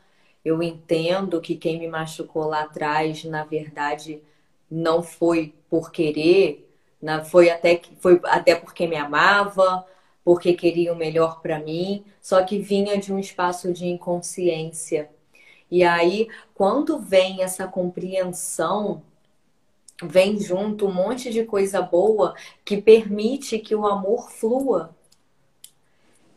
eu 0.44 0.64
entendo 0.64 1.40
que 1.40 1.56
quem 1.56 1.78
me 1.78 1.88
machucou 1.88 2.48
lá 2.48 2.64
atrás, 2.64 3.24
na 3.24 3.44
verdade, 3.44 4.20
não 4.70 5.04
foi 5.04 5.54
por 5.70 5.92
querer, 5.92 6.68
foi 7.30 7.52
até 7.52 7.80
foi 8.00 8.20
até 8.24 8.56
porque 8.56 8.88
me 8.88 8.96
amava, 8.96 9.86
porque 10.24 10.54
queria 10.54 10.92
o 10.92 10.96
melhor 10.96 11.40
para 11.40 11.60
mim, 11.60 12.04
só 12.20 12.44
que 12.44 12.58
vinha 12.58 12.98
de 12.98 13.14
um 13.14 13.20
espaço 13.20 13.72
de 13.72 13.86
inconsciência. 13.86 15.08
E 15.70 15.84
aí, 15.84 16.30
quando 16.54 17.00
vem 17.00 17.44
essa 17.44 17.68
compreensão, 17.68 19.02
vem 20.04 20.40
junto 20.40 20.88
um 20.88 20.94
monte 20.94 21.30
de 21.32 21.44
coisa 21.44 21.82
boa 21.82 22.36
que 22.64 22.82
permite 22.82 23.60
que 23.60 23.76
o 23.76 23.86
amor 23.86 24.30
flua. 24.32 24.96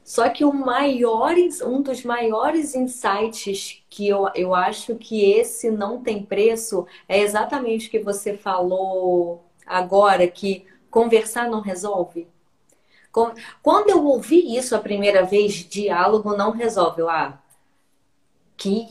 Só 0.02 0.28
que 0.28 0.44
o 0.44 0.52
maior, 0.52 1.34
um 1.64 1.82
dos 1.82 2.02
maiores 2.02 2.74
insights 2.74 3.80
que 3.88 4.08
eu, 4.08 4.28
eu 4.34 4.54
acho 4.54 4.96
que 4.96 5.30
esse 5.30 5.70
não 5.70 6.02
tem 6.02 6.24
preço 6.24 6.84
é 7.08 7.20
exatamente 7.20 7.86
o 7.86 7.90
que 7.92 8.00
você 8.00 8.36
falou 8.36 9.44
agora, 9.64 10.26
que 10.26 10.66
conversar 10.90 11.48
não 11.48 11.60
resolve. 11.60 12.26
Quando 13.62 13.90
eu 13.90 14.04
ouvi 14.04 14.56
isso 14.56 14.74
a 14.74 14.80
primeira 14.80 15.24
vez, 15.24 15.54
diálogo 15.54 16.36
não 16.36 16.50
resolve. 16.50 17.02
Eu, 17.02 17.08
ah, 17.08 17.40
que 18.60 18.86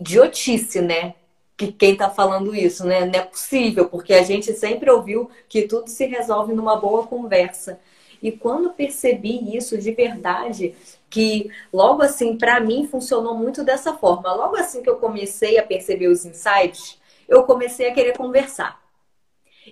idiotice, 0.00 0.80
né? 0.80 1.14
Que 1.54 1.70
quem 1.70 1.94
tá 1.94 2.08
falando 2.08 2.54
isso, 2.54 2.86
né? 2.86 3.04
Não 3.04 3.20
é 3.20 3.22
possível, 3.22 3.86
porque 3.86 4.14
a 4.14 4.22
gente 4.22 4.50
sempre 4.54 4.90
ouviu 4.90 5.30
que 5.46 5.68
tudo 5.68 5.90
se 5.90 6.06
resolve 6.06 6.54
numa 6.54 6.76
boa 6.76 7.06
conversa. 7.06 7.78
E 8.22 8.32
quando 8.32 8.72
percebi 8.72 9.54
isso 9.54 9.76
de 9.76 9.92
verdade, 9.92 10.74
que 11.10 11.50
logo 11.70 12.02
assim, 12.02 12.38
para 12.38 12.60
mim, 12.60 12.86
funcionou 12.86 13.34
muito 13.36 13.62
dessa 13.62 13.92
forma. 13.92 14.32
Logo 14.32 14.56
assim 14.56 14.82
que 14.82 14.88
eu 14.88 14.96
comecei 14.96 15.58
a 15.58 15.62
perceber 15.62 16.08
os 16.08 16.24
insights, 16.24 16.98
eu 17.28 17.42
comecei 17.42 17.88
a 17.88 17.92
querer 17.92 18.16
conversar. 18.16 18.80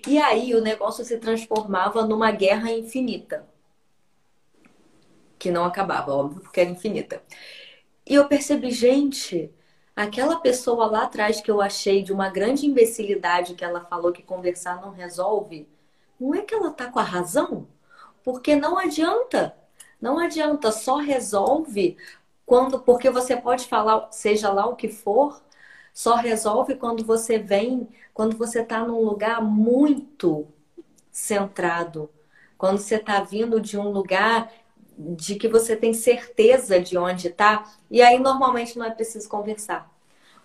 E 0.07 0.19
aí 0.19 0.53
o 0.53 0.61
negócio 0.61 1.03
se 1.03 1.17
transformava 1.17 2.05
numa 2.05 2.31
guerra 2.31 2.71
infinita. 2.71 3.47
Que 5.39 5.49
não 5.49 5.65
acabava, 5.65 6.13
óbvio, 6.13 6.41
porque 6.41 6.61
era 6.61 6.69
infinita. 6.69 7.23
E 8.09 8.15
eu 8.15 8.27
percebi, 8.27 8.71
gente, 8.71 9.53
aquela 9.95 10.39
pessoa 10.39 10.87
lá 10.87 11.03
atrás 11.03 11.39
que 11.39 11.51
eu 11.51 11.61
achei 11.61 12.01
de 12.01 12.11
uma 12.11 12.27
grande 12.27 12.65
imbecilidade 12.65 13.53
que 13.53 13.63
ela 13.63 13.81
falou 13.81 14.11
que 14.11 14.23
conversar 14.23 14.81
não 14.81 14.89
resolve, 14.89 15.69
não 16.19 16.33
é 16.33 16.41
que 16.41 16.55
ela 16.55 16.71
tá 16.71 16.87
com 16.87 16.97
a 16.97 17.03
razão? 17.03 17.67
Porque 18.23 18.55
não 18.55 18.79
adianta. 18.79 19.55
Não 20.01 20.17
adianta, 20.17 20.71
só 20.71 20.97
resolve 20.97 21.97
quando, 22.45 22.79
porque 22.79 23.09
você 23.11 23.37
pode 23.37 23.67
falar, 23.67 24.07
seja 24.11 24.51
lá 24.51 24.65
o 24.65 24.75
que 24.75 24.87
for, 24.87 25.41
só 25.93 26.15
resolve 26.15 26.75
quando 26.75 27.03
você 27.05 27.37
vem, 27.37 27.87
quando 28.13 28.35
você 28.37 28.61
está 28.61 28.83
num 28.83 29.03
lugar 29.03 29.41
muito 29.41 30.47
centrado, 31.11 32.09
quando 32.57 32.79
você 32.79 32.95
está 32.95 33.21
vindo 33.21 33.59
de 33.61 33.77
um 33.77 33.89
lugar 33.89 34.51
de 34.99 35.35
que 35.35 35.47
você 35.47 35.77
tem 35.77 35.93
certeza 35.93 36.77
de 36.79 36.97
onde 36.97 37.29
está, 37.29 37.63
e 37.89 38.01
aí 38.01 38.19
normalmente 38.19 38.77
não 38.77 38.85
é 38.85 38.91
preciso 38.91 39.29
conversar. 39.29 39.89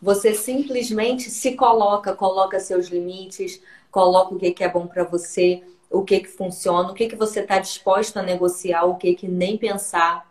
Você 0.00 0.32
simplesmente 0.32 1.28
se 1.28 1.56
coloca, 1.56 2.14
coloca 2.14 2.60
seus 2.60 2.86
limites, 2.86 3.60
coloca 3.90 4.34
o 4.34 4.38
que 4.38 4.62
é 4.62 4.68
bom 4.68 4.86
para 4.86 5.02
você, 5.02 5.62
o 5.90 6.02
que 6.04 6.20
que 6.20 6.28
funciona, 6.28 6.90
o 6.90 6.94
que 6.94 7.08
que 7.08 7.16
você 7.16 7.40
está 7.40 7.58
disposto 7.58 8.16
a 8.16 8.22
negociar, 8.22 8.84
o 8.84 8.96
que 8.96 9.14
que 9.14 9.26
nem 9.26 9.58
pensar. 9.58 10.24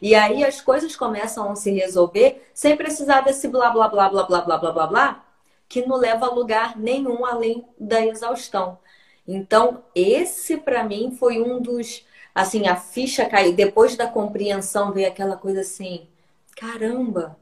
E 0.00 0.14
aí 0.14 0.44
as 0.44 0.60
coisas 0.60 0.94
começam 0.94 1.50
a 1.50 1.56
se 1.56 1.72
resolver 1.72 2.48
sem 2.54 2.76
precisar 2.76 3.22
desse 3.22 3.48
blá 3.48 3.70
blá 3.70 3.88
blá 3.88 4.08
blá 4.08 4.22
blá 4.24 4.40
blá 4.40 4.58
blá 4.58 4.72
blá 4.72 4.86
blá 4.86 5.24
que 5.68 5.84
não 5.84 5.96
leva 5.96 6.26
a 6.26 6.30
lugar 6.30 6.78
nenhum 6.78 7.24
além 7.26 7.64
da 7.78 8.04
exaustão. 8.06 8.78
Então, 9.26 9.82
esse 9.94 10.56
para 10.58 10.84
mim 10.84 11.16
foi 11.18 11.42
um 11.42 11.60
dos 11.60 12.04
assim, 12.34 12.66
a 12.66 12.76
ficha 12.76 13.26
caiu 13.26 13.52
depois 13.54 13.96
da 13.96 14.06
compreensão 14.06 14.92
veio 14.92 15.08
aquela 15.08 15.36
coisa 15.36 15.60
assim, 15.60 16.08
caramba, 16.56 17.38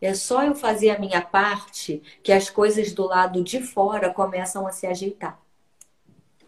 é 0.00 0.14
só 0.14 0.44
eu 0.44 0.54
fazer 0.54 0.90
a 0.90 0.98
minha 0.98 1.20
parte 1.20 2.02
que 2.22 2.32
as 2.32 2.48
coisas 2.48 2.92
do 2.92 3.04
lado 3.04 3.42
de 3.42 3.60
fora 3.60 4.12
começam 4.12 4.66
a 4.66 4.72
se 4.72 4.86
ajeitar. 4.86 5.38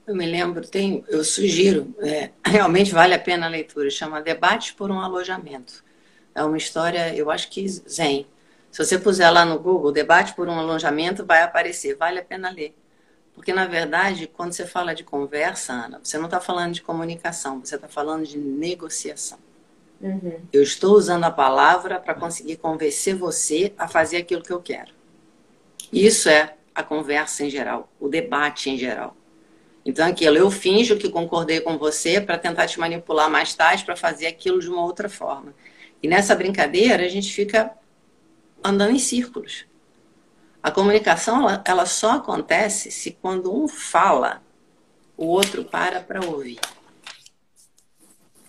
Eu 0.07 0.17
me 0.17 0.27
lembro, 0.27 0.67
tem, 0.67 1.05
eu 1.09 1.23
sugiro, 1.23 1.95
é, 2.01 2.31
realmente 2.45 2.93
vale 2.93 3.15
a 3.15 3.19
pena 3.19 3.47
a 3.47 3.51
leitura, 3.51 3.91
chama 3.91 4.23
Debate 4.23 4.75
por 4.75 4.91
um 4.91 5.01
Alojamento. 5.01 5.85
É 6.35 6.43
uma 6.43 6.57
história, 6.57 7.15
eu 7.15 7.31
acho 7.31 7.51
que 7.51 7.69
zen. 7.69 8.27
Se 8.71 8.83
você 8.83 8.99
puser 8.99 9.31
lá 9.31 9.45
no 9.45 9.59
Google, 9.59 9.93
Debate 9.93 10.35
por 10.35 10.49
um 10.49 10.59
Alojamento, 10.59 11.27
vai 11.27 11.43
aparecer, 11.43 11.95
vale 11.95 12.19
a 12.19 12.25
pena 12.25 12.51
ler. 12.51 12.75
Porque, 13.35 13.53
na 13.53 13.67
verdade, 13.67 14.27
quando 14.27 14.53
você 14.53 14.67
fala 14.67 14.95
de 14.95 15.05
conversa, 15.05 15.73
Ana, 15.73 16.01
você 16.03 16.19
não 16.19 16.27
está 16.27 16.41
falando 16.41 16.75
de 16.75 16.83
comunicação, 16.83 17.61
você 17.61 17.77
está 17.77 17.89
falando 17.89 18.27
de 18.27 18.39
negociação. 18.39 19.39
Uhum. 20.01 20.41
Eu 20.53 20.63
estou 20.63 20.95
usando 20.95 21.25
a 21.25 21.31
palavra 21.31 21.99
para 21.99 22.15
conseguir 22.15 22.57
convencer 22.57 23.15
você 23.15 23.73
a 23.79 23.89
fazer 23.89 24.19
aquilo 24.19 24.43
que 24.43 24.53
eu 24.53 24.61
quero. 24.61 24.93
Isso 25.93 26.29
é 26.29 26.55
a 26.75 26.83
conversa 26.83 27.45
em 27.45 27.51
geral, 27.51 27.89
o 28.01 28.09
debate 28.09 28.71
em 28.71 28.77
geral. 28.77 29.17
Então, 29.85 30.07
aquilo, 30.07 30.37
eu 30.37 30.51
finjo 30.51 30.97
que 30.97 31.09
concordei 31.09 31.61
com 31.61 31.77
você 31.77 32.21
para 32.21 32.39
tentar 32.39 32.67
te 32.67 32.79
manipular 32.79 33.31
mais 33.31 33.55
tarde 33.55 33.85
para 33.85 33.97
fazer 33.97 34.27
aquilo 34.27 34.61
de 34.61 34.69
uma 34.69 34.85
outra 34.85 35.09
forma. 35.09 35.55
E 36.03 36.09
nessa 36.09 36.35
brincadeira, 36.35 37.05
a 37.05 37.09
gente 37.09 37.33
fica 37.33 37.73
andando 38.63 38.95
em 38.95 38.99
círculos. 38.99 39.65
A 40.63 40.71
comunicação, 40.71 41.41
ela, 41.41 41.65
ela 41.65 41.87
só 41.87 42.13
acontece 42.13 42.91
se 42.91 43.11
quando 43.11 43.53
um 43.53 43.67
fala, 43.67 44.43
o 45.17 45.27
outro 45.27 45.65
para 45.65 46.01
para 46.01 46.25
ouvir. 46.25 46.61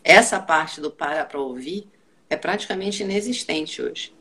Essa 0.04 0.40
parte 0.40 0.80
do 0.80 0.92
para 0.92 1.26
para 1.26 1.40
ouvir 1.40 1.88
é 2.30 2.36
praticamente 2.36 3.02
inexistente 3.02 3.82
hoje. 3.82 4.14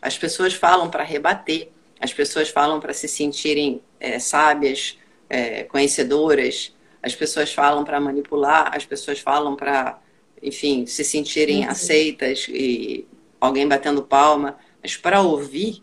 As 0.00 0.16
pessoas 0.16 0.54
falam 0.54 0.88
para 0.88 1.02
rebater, 1.02 1.70
as 2.00 2.12
pessoas 2.12 2.48
falam 2.48 2.80
para 2.80 2.92
se 2.92 3.08
sentirem 3.08 3.82
é, 3.98 4.18
sábias, 4.18 4.98
é, 5.28 5.64
conhecedoras, 5.64 6.74
as 7.02 7.14
pessoas 7.14 7.52
falam 7.52 7.84
para 7.84 8.00
manipular, 8.00 8.74
as 8.74 8.84
pessoas 8.84 9.20
falam 9.20 9.54
para, 9.56 9.98
enfim, 10.42 10.86
se 10.86 11.04
sentirem 11.04 11.64
uhum. 11.64 11.70
aceitas 11.70 12.46
e 12.48 13.06
alguém 13.40 13.66
batendo 13.66 14.02
palma, 14.02 14.58
mas 14.82 14.96
para 14.96 15.20
ouvir 15.20 15.82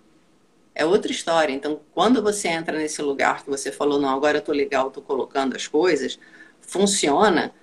é 0.76 0.86
outra 0.86 1.11
história. 1.11 1.53
Então, 1.53 1.82
quando 1.93 2.21
você 2.21 2.47
entra 2.47 2.78
nesse 2.78 3.01
lugar 3.01 3.43
que 3.43 3.49
você 3.49 3.71
falou, 3.71 3.99
não, 3.99 4.09
agora 4.09 4.38
eu 4.38 4.41
tô 4.41 4.51
legal, 4.51 4.91
tô 4.91 5.01
colocando 5.01 5.55
as 5.55 5.67
coisas, 5.67 6.19
funciona 6.61 7.53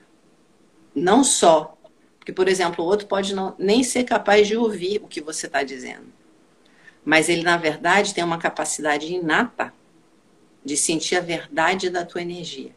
não 0.95 1.23
só 1.23 1.77
porque, 2.21 2.33
por 2.33 2.49
exemplo, 2.49 2.85
o 2.85 2.87
outro 2.87 3.07
pode 3.07 3.35
não, 3.35 3.55
nem 3.59 3.83
ser 3.83 4.05
capaz 4.05 4.47
de 4.47 4.57
ouvir 4.57 5.01
o 5.03 5.09
que 5.09 5.21
você 5.21 5.47
está 5.47 5.63
dizendo, 5.63 6.07
mas 7.05 7.29
ele, 7.29 7.43
na 7.43 7.57
verdade, 7.57 8.15
tem 8.15 8.23
uma 8.23 8.39
capacidade 8.39 9.13
inata 9.13 9.73
de 10.63 10.77
sentir 10.77 11.17
a 11.17 11.21
verdade 11.21 11.89
da 11.89 12.05
tua 12.05 12.21
energia. 12.21 12.73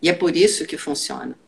E 0.00 0.08
é 0.08 0.12
por 0.12 0.34
isso 0.34 0.64
que 0.66 0.78
funciona. 0.78 1.38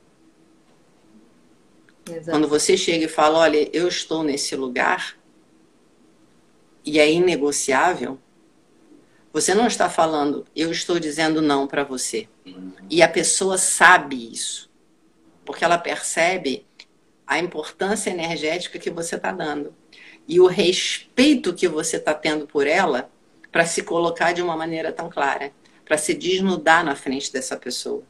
Exato. 2.07 2.31
Quando 2.31 2.47
você 2.47 2.77
chega 2.77 3.07
e 3.07 3.09
fala, 3.09 3.39
olha, 3.39 3.71
eu 3.73 3.89
estou 3.89 4.23
nesse 4.23 4.55
lugar 4.55 5.17
e 6.85 6.99
é 6.99 7.11
inegociável, 7.11 8.19
você 9.33 9.55
não 9.55 9.67
está 9.67 9.89
falando, 9.89 10.45
eu 10.57 10.73
estou 10.73 10.99
dizendo 10.99 11.41
não 11.41 11.67
para 11.67 11.85
você. 11.85 12.29
E 12.89 13.03
a 13.03 13.09
pessoa 13.09 13.57
sabe 13.57 14.33
isso, 14.33 14.69
porque 15.45 15.65
ela 15.65 15.79
percebe 15.79 16.67
a 17.27 17.39
importância 17.39 18.11
energética 18.11 18.79
que 18.79 18.91
você 18.91 19.15
está 19.15 19.31
dando 19.31 19.73
e 20.27 20.41
o 20.41 20.47
respeito 20.47 21.55
que 21.55 21.69
você 21.69 21.97
está 21.97 22.13
tendo 22.13 22.47
por 22.47 22.67
ela 22.67 23.11
para 23.53 23.65
se 23.65 23.83
colocar 23.83 24.33
de 24.33 24.43
uma 24.43 24.57
maneira 24.57 24.93
tão 24.93 25.09
clara, 25.09 25.53
para 25.85 25.97
se 25.97 26.15
desnudar 26.15 26.85
na 26.85 26.95
frente 26.95 27.33
dessa 27.33 27.57
pessoa. 27.57 28.03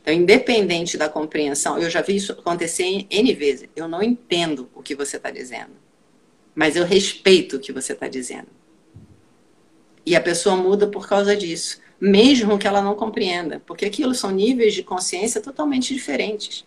Então, 0.00 0.12
independente 0.12 0.96
da 0.96 1.08
compreensão, 1.08 1.78
eu 1.78 1.88
já 1.88 2.02
vi 2.02 2.16
isso 2.16 2.32
acontecer 2.32 3.06
N 3.08 3.34
vezes. 3.34 3.68
Eu 3.76 3.86
não 3.86 4.02
entendo 4.02 4.68
o 4.74 4.82
que 4.82 4.96
você 4.96 5.16
está 5.16 5.30
dizendo, 5.30 5.70
mas 6.54 6.76
eu 6.76 6.84
respeito 6.84 7.56
o 7.56 7.60
que 7.60 7.72
você 7.72 7.92
está 7.92 8.08
dizendo. 8.08 8.48
E 10.04 10.16
a 10.16 10.20
pessoa 10.20 10.56
muda 10.56 10.86
por 10.86 11.08
causa 11.08 11.36
disso, 11.36 11.80
mesmo 12.00 12.58
que 12.58 12.66
ela 12.66 12.82
não 12.82 12.94
compreenda, 12.94 13.62
porque 13.64 13.84
aquilo 13.84 14.14
são 14.14 14.30
níveis 14.30 14.74
de 14.74 14.82
consciência 14.82 15.40
totalmente 15.40 15.94
diferentes. 15.94 16.64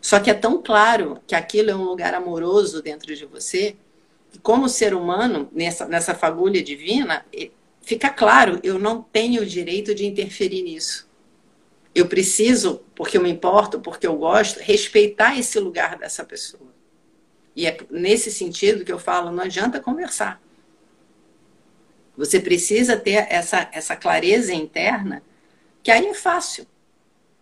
Só 0.00 0.20
que 0.20 0.30
é 0.30 0.34
tão 0.34 0.60
claro 0.60 1.20
que 1.26 1.34
aquilo 1.34 1.70
é 1.70 1.74
um 1.74 1.84
lugar 1.84 2.12
amoroso 2.12 2.82
dentro 2.82 3.14
de 3.14 3.24
você 3.24 3.76
como 4.42 4.68
ser 4.68 4.94
humano, 4.94 5.48
nessa, 5.52 5.86
nessa 5.86 6.14
fagulha 6.14 6.62
divina, 6.62 7.24
fica 7.80 8.10
claro, 8.10 8.58
eu 8.62 8.78
não 8.78 9.02
tenho 9.02 9.42
o 9.42 9.46
direito 9.46 9.94
de 9.94 10.06
interferir 10.06 10.62
nisso. 10.62 11.08
Eu 11.94 12.06
preciso, 12.06 12.82
porque 12.94 13.16
eu 13.16 13.22
me 13.22 13.30
importo, 13.30 13.80
porque 13.80 14.06
eu 14.06 14.16
gosto, 14.16 14.58
respeitar 14.58 15.38
esse 15.38 15.58
lugar 15.60 15.96
dessa 15.96 16.24
pessoa. 16.24 16.73
E 17.56 17.66
é 17.66 17.76
nesse 17.90 18.30
sentido 18.30 18.84
que 18.84 18.92
eu 18.92 18.98
falo, 18.98 19.30
não 19.30 19.44
adianta 19.44 19.80
conversar. 19.80 20.40
Você 22.16 22.40
precisa 22.40 22.96
ter 22.96 23.26
essa, 23.30 23.68
essa 23.72 23.96
clareza 23.96 24.52
interna, 24.52 25.22
que 25.82 25.90
aí 25.90 26.06
é 26.06 26.14
fácil. 26.14 26.66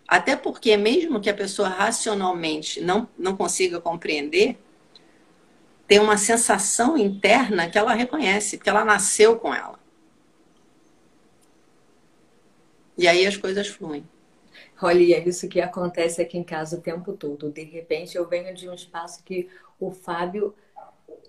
Até 0.09 0.37
porque, 0.37 0.77
mesmo 0.77 1.21
que 1.21 1.31
a 1.31 1.35
pessoa 1.35 1.69
racionalmente 1.69 2.81
não, 2.81 3.09
não 3.19 3.37
consiga 3.37 3.81
compreender, 3.81 4.59
tem 5.87 5.99
uma 5.99 6.17
sensação 6.17 6.97
interna 6.97 7.69
que 7.69 7.79
ela 7.79 7.95
reconhece, 7.95 8.59
que 8.59 8.69
ela 8.69 8.85
nasceu 8.85 9.39
com 9.39 9.55
ela. 9.55 9.79
E 12.97 13.07
aí 13.09 13.27
as 13.27 13.37
coisas 13.37 13.69
fluem. 13.69 14.07
Olha, 14.81 15.17
é 15.17 15.29
isso 15.29 15.49
que 15.49 15.61
acontece 15.61 16.21
aqui 16.21 16.37
em 16.37 16.43
casa 16.43 16.77
o 16.77 16.81
tempo 16.81 17.13
todo. 17.13 17.51
De 17.51 17.63
repente 17.63 18.17
eu 18.17 18.29
venho 18.29 18.55
de 18.55 18.69
um 18.69 18.75
espaço 18.75 19.23
que 19.23 19.49
o 19.87 19.91
Fábio, 19.91 20.55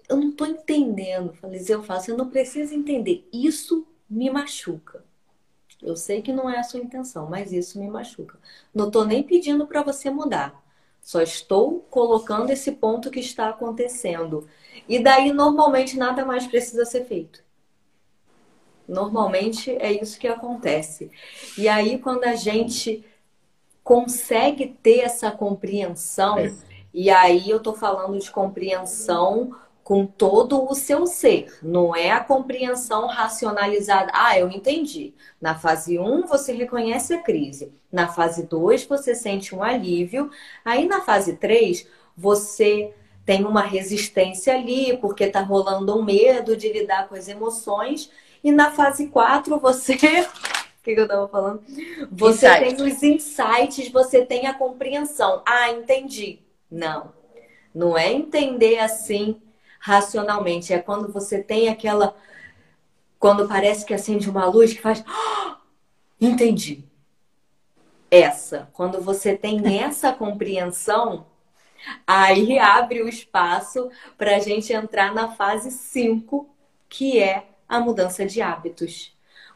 eu 0.08 0.18
não 0.18 0.30
estou 0.30 0.48
entendendo. 0.48 1.34
Falei, 1.34 1.64
eu 1.68 1.84
faço, 1.84 2.06
você 2.06 2.14
não 2.14 2.30
precisa 2.30 2.76
entender. 2.76 3.28
Isso 3.32 3.88
me 4.10 4.30
machuca. 4.30 5.04
Eu 5.82 5.96
sei 5.96 6.22
que 6.22 6.32
não 6.32 6.50
é 6.50 6.60
a 6.60 6.64
sua 6.64 6.80
intenção, 6.80 7.30
mas 7.30 7.52
isso 7.52 7.80
me 7.80 7.90
machuca. 7.90 8.38
Não 8.74 8.88
estou 8.88 9.06
nem 9.06 9.24
pedindo 9.24 9.68
para 9.68 9.84
você 9.84 10.10
mudar. 10.10 10.62
Só 11.02 11.22
estou 11.22 11.82
colocando 11.90 12.50
esse 12.52 12.72
ponto 12.72 13.12
que 13.12 13.20
está 13.20 13.50
acontecendo. 13.50 14.48
E 14.88 15.00
daí, 15.00 15.34
normalmente, 15.34 15.98
nada 15.98 16.24
mais 16.24 16.48
precisa 16.48 16.86
ser 16.86 17.06
feito. 17.06 17.44
Normalmente 18.88 19.72
é 19.72 19.92
isso 19.92 20.18
que 20.20 20.28
acontece. 20.28 21.12
E 21.58 21.68
aí, 21.68 21.98
quando 21.98 22.24
a 22.24 22.36
gente 22.36 23.04
consegue 23.84 24.78
ter 24.82 25.00
essa 25.00 25.30
compreensão, 25.30 26.38
é. 26.38 26.54
E 26.94 27.10
aí 27.10 27.50
eu 27.50 27.58
estou 27.58 27.74
falando 27.74 28.20
de 28.20 28.30
compreensão 28.30 29.56
com 29.84 30.06
todo 30.06 30.64
o 30.64 30.74
seu 30.74 31.06
ser, 31.06 31.58
não 31.62 31.94
é 31.94 32.12
a 32.12 32.24
compreensão 32.24 33.06
racionalizada. 33.08 34.12
Ah, 34.14 34.40
eu 34.40 34.50
entendi. 34.50 35.14
Na 35.42 35.56
fase 35.56 36.00
1 36.00 36.26
você 36.26 36.54
reconhece 36.54 37.14
a 37.14 37.22
crise, 37.22 37.74
na 37.92 38.08
fase 38.08 38.44
2 38.44 38.86
você 38.86 39.14
sente 39.14 39.54
um 39.54 39.62
alívio, 39.62 40.32
aí 40.64 40.88
na 40.88 41.02
fase 41.02 41.36
3 41.36 41.86
você 42.16 42.94
tem 43.26 43.44
uma 43.44 43.62
resistência 43.62 44.54
ali, 44.54 44.98
porque 44.98 45.26
está 45.26 45.42
rolando 45.42 45.98
um 45.98 46.04
medo 46.04 46.56
de 46.56 46.72
lidar 46.72 47.10
com 47.10 47.16
as 47.16 47.28
emoções, 47.28 48.10
e 48.44 48.52
na 48.52 48.72
fase 48.72 49.08
4 49.08 49.60
você 49.60 49.96
o 50.80 50.84
que, 50.84 50.92
eu 50.92 51.04
estava 51.04 51.28
falando? 51.28 51.62
Você 52.12 52.46
Insight. 52.46 52.76
tem 52.76 52.88
os 52.88 53.04
insights, 53.04 53.90
você 53.90 54.26
tem 54.26 54.48
a 54.48 54.54
compreensão. 54.54 55.42
Ah, 55.46 55.72
entendi. 55.72 56.43
Não. 56.74 57.14
Não 57.74 57.96
é 57.96 58.12
entender 58.12 58.80
assim 58.80 59.40
racionalmente. 59.80 60.74
É 60.74 60.80
quando 60.80 61.12
você 61.12 61.42
tem 61.42 61.70
aquela. 61.70 62.16
Quando 63.20 63.48
parece 63.48 63.86
que 63.86 63.94
acende 63.94 64.28
uma 64.30 64.46
luz 64.46 64.74
que 64.74 64.82
faz. 64.82 65.04
Oh, 65.08 65.56
entendi. 66.20 66.84
Essa. 68.10 68.70
Quando 68.74 69.00
você 69.00 69.38
tem 69.38 69.82
essa 69.82 70.12
compreensão, 70.12 71.28
aí 72.08 72.58
abre 72.58 73.04
o 73.04 73.08
espaço 73.08 73.90
para 74.18 74.36
a 74.36 74.40
gente 74.40 74.74
entrar 74.74 75.14
na 75.14 75.30
fase 75.30 75.70
5, 75.70 76.50
que 76.90 77.20
é 77.20 77.48
a 77.70 77.80
mudança 77.80 78.26
de 78.26 78.42
hábitos 78.42 79.14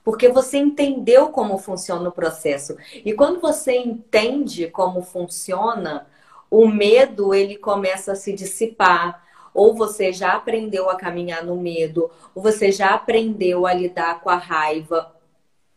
porque 0.08 0.30
você 0.30 0.58
entendeu 0.58 1.32
como 1.34 1.58
funciona 1.58 2.08
o 2.08 2.14
processo. 2.14 2.78
E 3.04 3.12
quando 3.12 3.42
você 3.42 3.76
entende 3.76 4.70
como 4.70 5.02
funciona, 5.02 6.08
o 6.50 6.68
medo 6.68 7.34
ele 7.34 7.58
começa 7.58 8.14
a 8.14 8.16
se 8.16 8.34
dissipar. 8.34 9.26
Ou 9.54 9.74
você 9.74 10.14
já 10.14 10.34
aprendeu 10.34 10.90
a 10.90 10.96
caminhar 10.96 11.44
no 11.44 11.56
medo, 11.56 12.12
ou 12.36 12.44
você 12.44 12.72
já 12.72 12.92
aprendeu 12.92 13.66
a 13.66 13.74
lidar 13.74 14.22
com 14.22 14.30
a 14.30 14.36
raiva. 14.36 15.16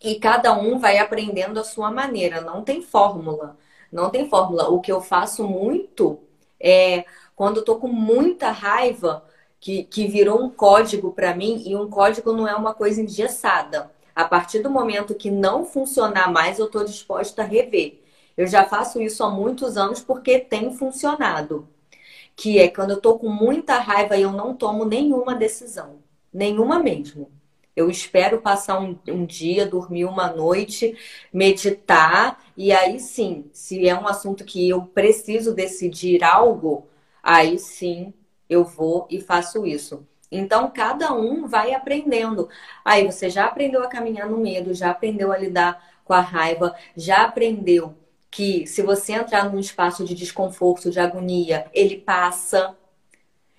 E 0.02 0.16
cada 0.16 0.52
um 0.52 0.78
vai 0.78 0.98
aprendendo 0.98 1.58
a 1.58 1.64
sua 1.64 1.90
maneira, 1.90 2.40
não 2.40 2.62
tem 2.62 2.82
fórmula. 2.82 3.56
Não 3.90 4.10
tem 4.10 4.28
fórmula. 4.28 4.68
O 4.68 4.80
que 4.80 4.92
eu 4.92 5.00
faço 5.00 5.44
muito 5.44 6.20
é 6.60 7.04
quando 7.34 7.58
eu 7.58 7.64
tô 7.64 7.76
com 7.76 7.88
muita 7.88 8.50
raiva, 8.50 9.24
que, 9.58 9.84
que 9.84 10.06
virou 10.06 10.42
um 10.42 10.50
código 10.50 11.12
para 11.12 11.34
mim, 11.34 11.62
e 11.66 11.74
um 11.76 11.88
código 11.88 12.32
não 12.32 12.46
é 12.46 12.54
uma 12.54 12.74
coisa 12.74 13.00
engessada. 13.00 13.90
A 14.14 14.24
partir 14.24 14.60
do 14.60 14.70
momento 14.70 15.14
que 15.14 15.30
não 15.30 15.64
funcionar 15.64 16.30
mais, 16.30 16.58
eu 16.58 16.66
estou 16.66 16.84
disposta 16.84 17.42
a 17.42 17.44
rever. 17.46 17.99
Eu 18.40 18.46
já 18.46 18.64
faço 18.64 19.02
isso 19.02 19.22
há 19.22 19.28
muitos 19.28 19.76
anos 19.76 20.00
porque 20.00 20.38
tem 20.38 20.74
funcionado. 20.74 21.68
Que 22.34 22.58
é 22.58 22.68
quando 22.68 22.92
eu 22.92 22.96
estou 22.96 23.18
com 23.18 23.28
muita 23.28 23.78
raiva 23.78 24.16
e 24.16 24.22
eu 24.22 24.32
não 24.32 24.56
tomo 24.56 24.86
nenhuma 24.86 25.34
decisão. 25.34 25.96
Nenhuma 26.32 26.78
mesmo. 26.78 27.30
Eu 27.76 27.90
espero 27.90 28.40
passar 28.40 28.80
um, 28.80 28.98
um, 29.08 29.26
dia, 29.26 29.66
dormir 29.66 30.06
uma 30.06 30.32
noite, 30.32 30.96
meditar, 31.30 32.42
e 32.56 32.72
aí 32.72 32.98
sim, 32.98 33.44
se 33.52 33.86
é 33.86 33.94
um 33.94 34.08
assunto 34.08 34.42
que 34.42 34.66
eu 34.66 34.86
preciso 34.86 35.54
decidir 35.54 36.24
algo, 36.24 36.88
aí 37.22 37.58
sim 37.58 38.14
eu 38.48 38.64
vou 38.64 39.06
e 39.10 39.20
faço 39.20 39.66
isso. 39.66 40.06
Então, 40.32 40.70
cada 40.70 41.12
um 41.12 41.46
vai 41.46 41.74
aprendendo. 41.74 42.48
Aí, 42.82 43.04
você 43.04 43.28
já 43.28 43.44
aprendeu 43.44 43.82
a 43.82 43.88
caminhar 43.88 44.30
no 44.30 44.38
medo, 44.38 44.72
já 44.72 44.90
aprendeu 44.90 45.30
a 45.30 45.36
lidar 45.36 46.00
com 46.06 46.14
a 46.14 46.20
raiva, 46.20 46.74
já 46.96 47.24
aprendeu 47.24 47.99
que 48.30 48.66
se 48.66 48.82
você 48.82 49.12
entrar 49.14 49.50
num 49.50 49.58
espaço 49.58 50.04
de 50.04 50.14
desconforto, 50.14 50.90
de 50.90 51.00
agonia, 51.00 51.66
ele 51.74 51.96
passa. 51.98 52.76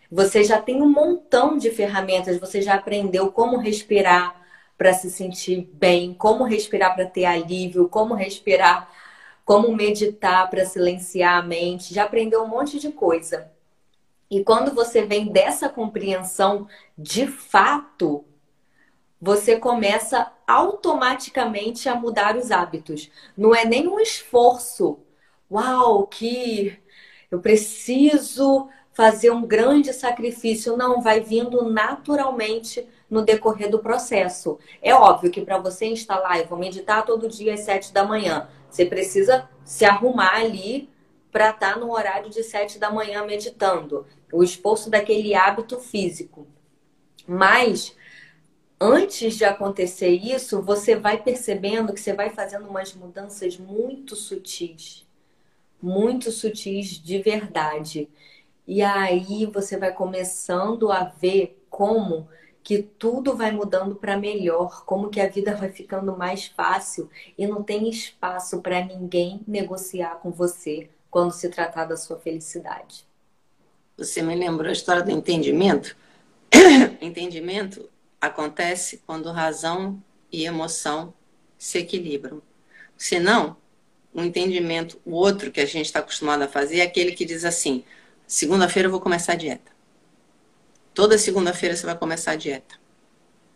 Você 0.09 0.43
já 0.43 0.61
tem 0.61 0.81
um 0.81 0.89
montão 0.89 1.57
de 1.57 1.69
ferramentas, 1.71 2.39
você 2.39 2.61
já 2.61 2.75
aprendeu 2.75 3.31
como 3.31 3.57
respirar 3.57 4.39
para 4.77 4.93
se 4.93 5.11
sentir 5.11 5.69
bem, 5.73 6.13
como 6.13 6.43
respirar 6.43 6.95
para 6.95 7.05
ter 7.05 7.25
alívio, 7.25 7.87
como 7.87 8.15
respirar, 8.15 8.89
como 9.45 9.75
meditar 9.75 10.49
para 10.49 10.65
silenciar 10.65 11.37
a 11.37 11.41
mente, 11.43 11.93
já 11.93 12.03
aprendeu 12.03 12.43
um 12.43 12.47
monte 12.47 12.79
de 12.79 12.91
coisa. 12.91 13.51
E 14.29 14.43
quando 14.43 14.73
você 14.73 15.03
vem 15.05 15.27
dessa 15.27 15.67
compreensão 15.67 16.67
de 16.97 17.27
fato, 17.27 18.23
você 19.21 19.57
começa 19.57 20.31
automaticamente 20.47 21.87
a 21.87 21.95
mudar 21.95 22.35
os 22.35 22.49
hábitos. 22.49 23.11
Não 23.37 23.53
é 23.53 23.63
nenhum 23.63 23.99
esforço. 23.99 24.99
Uau, 25.49 26.07
que 26.07 26.77
eu 27.29 27.39
preciso 27.39 28.67
fazer 28.91 29.29
um 29.29 29.45
grande 29.45 29.93
sacrifício. 29.93 30.75
Não, 30.75 31.01
vai 31.01 31.19
vindo 31.19 31.69
naturalmente 31.69 32.87
no 33.09 33.21
decorrer 33.21 33.69
do 33.69 33.79
processo. 33.79 34.57
É 34.81 34.93
óbvio 34.95 35.29
que 35.29 35.41
para 35.41 35.59
você 35.59 35.85
instalar, 35.85 36.39
eu 36.39 36.47
vou 36.47 36.57
meditar 36.57 37.05
todo 37.05 37.29
dia 37.29 37.53
às 37.53 37.59
sete 37.59 37.93
da 37.93 38.03
manhã, 38.03 38.49
você 38.69 38.85
precisa 38.85 39.49
se 39.63 39.85
arrumar 39.85 40.37
ali 40.37 40.89
para 41.31 41.51
estar 41.51 41.73
tá 41.73 41.79
no 41.79 41.91
horário 41.91 42.29
de 42.29 42.41
sete 42.41 42.79
da 42.79 42.89
manhã 42.89 43.23
meditando 43.25 44.05
o 44.31 44.43
esforço 44.43 44.89
daquele 44.89 45.35
hábito 45.35 45.79
físico. 45.79 46.47
Mas 47.27 47.95
antes 48.81 49.35
de 49.35 49.45
acontecer 49.45 50.09
isso, 50.09 50.59
você 50.59 50.95
vai 50.95 51.21
percebendo 51.21 51.93
que 51.93 52.01
você 52.01 52.13
vai 52.13 52.31
fazendo 52.31 52.67
umas 52.67 52.95
mudanças 52.95 53.55
muito 53.55 54.15
sutis, 54.15 55.07
muito 55.79 56.31
sutis 56.31 56.99
de 56.99 57.21
verdade. 57.21 58.09
E 58.65 58.81
aí 58.81 59.45
você 59.45 59.77
vai 59.77 59.93
começando 59.93 60.91
a 60.91 61.03
ver 61.03 61.63
como 61.69 62.27
que 62.63 62.81
tudo 62.81 63.35
vai 63.35 63.51
mudando 63.51 63.95
para 63.95 64.17
melhor, 64.17 64.83
como 64.83 65.09
que 65.09 65.21
a 65.21 65.29
vida 65.29 65.55
vai 65.55 65.69
ficando 65.69 66.17
mais 66.17 66.47
fácil 66.47 67.07
e 67.37 67.45
não 67.45 67.61
tem 67.61 67.87
espaço 67.87 68.61
para 68.61 68.83
ninguém 68.83 69.41
negociar 69.47 70.15
com 70.21 70.31
você 70.31 70.89
quando 71.09 71.33
se 71.33 71.49
tratar 71.49 71.85
da 71.85 71.97
sua 71.97 72.17
felicidade. 72.17 73.05
Você 73.95 74.23
me 74.23 74.35
lembrou 74.35 74.69
a 74.69 74.73
história 74.73 75.03
do 75.03 75.11
entendimento? 75.11 75.95
entendimento 77.01 77.87
acontece 78.21 79.01
quando 79.05 79.31
razão 79.31 80.01
e 80.31 80.45
emoção 80.45 81.13
se 81.57 81.79
equilibram. 81.79 82.41
Senão, 82.95 83.57
o 84.13 84.21
entendimento, 84.21 85.01
o 85.03 85.13
outro 85.13 85.51
que 85.51 85.59
a 85.59 85.65
gente 85.65 85.87
está 85.87 85.99
acostumado 85.99 86.43
a 86.43 86.47
fazer 86.47 86.77
é 86.77 86.83
aquele 86.83 87.13
que 87.13 87.25
diz 87.25 87.43
assim: 87.43 87.83
segunda-feira 88.27 88.87
eu 88.87 88.91
vou 88.91 89.01
começar 89.01 89.33
a 89.33 89.35
dieta. 89.35 89.71
Toda 90.93 91.17
segunda-feira 91.17 91.75
você 91.75 91.85
vai 91.85 91.97
começar 91.97 92.31
a 92.31 92.35
dieta. 92.35 92.75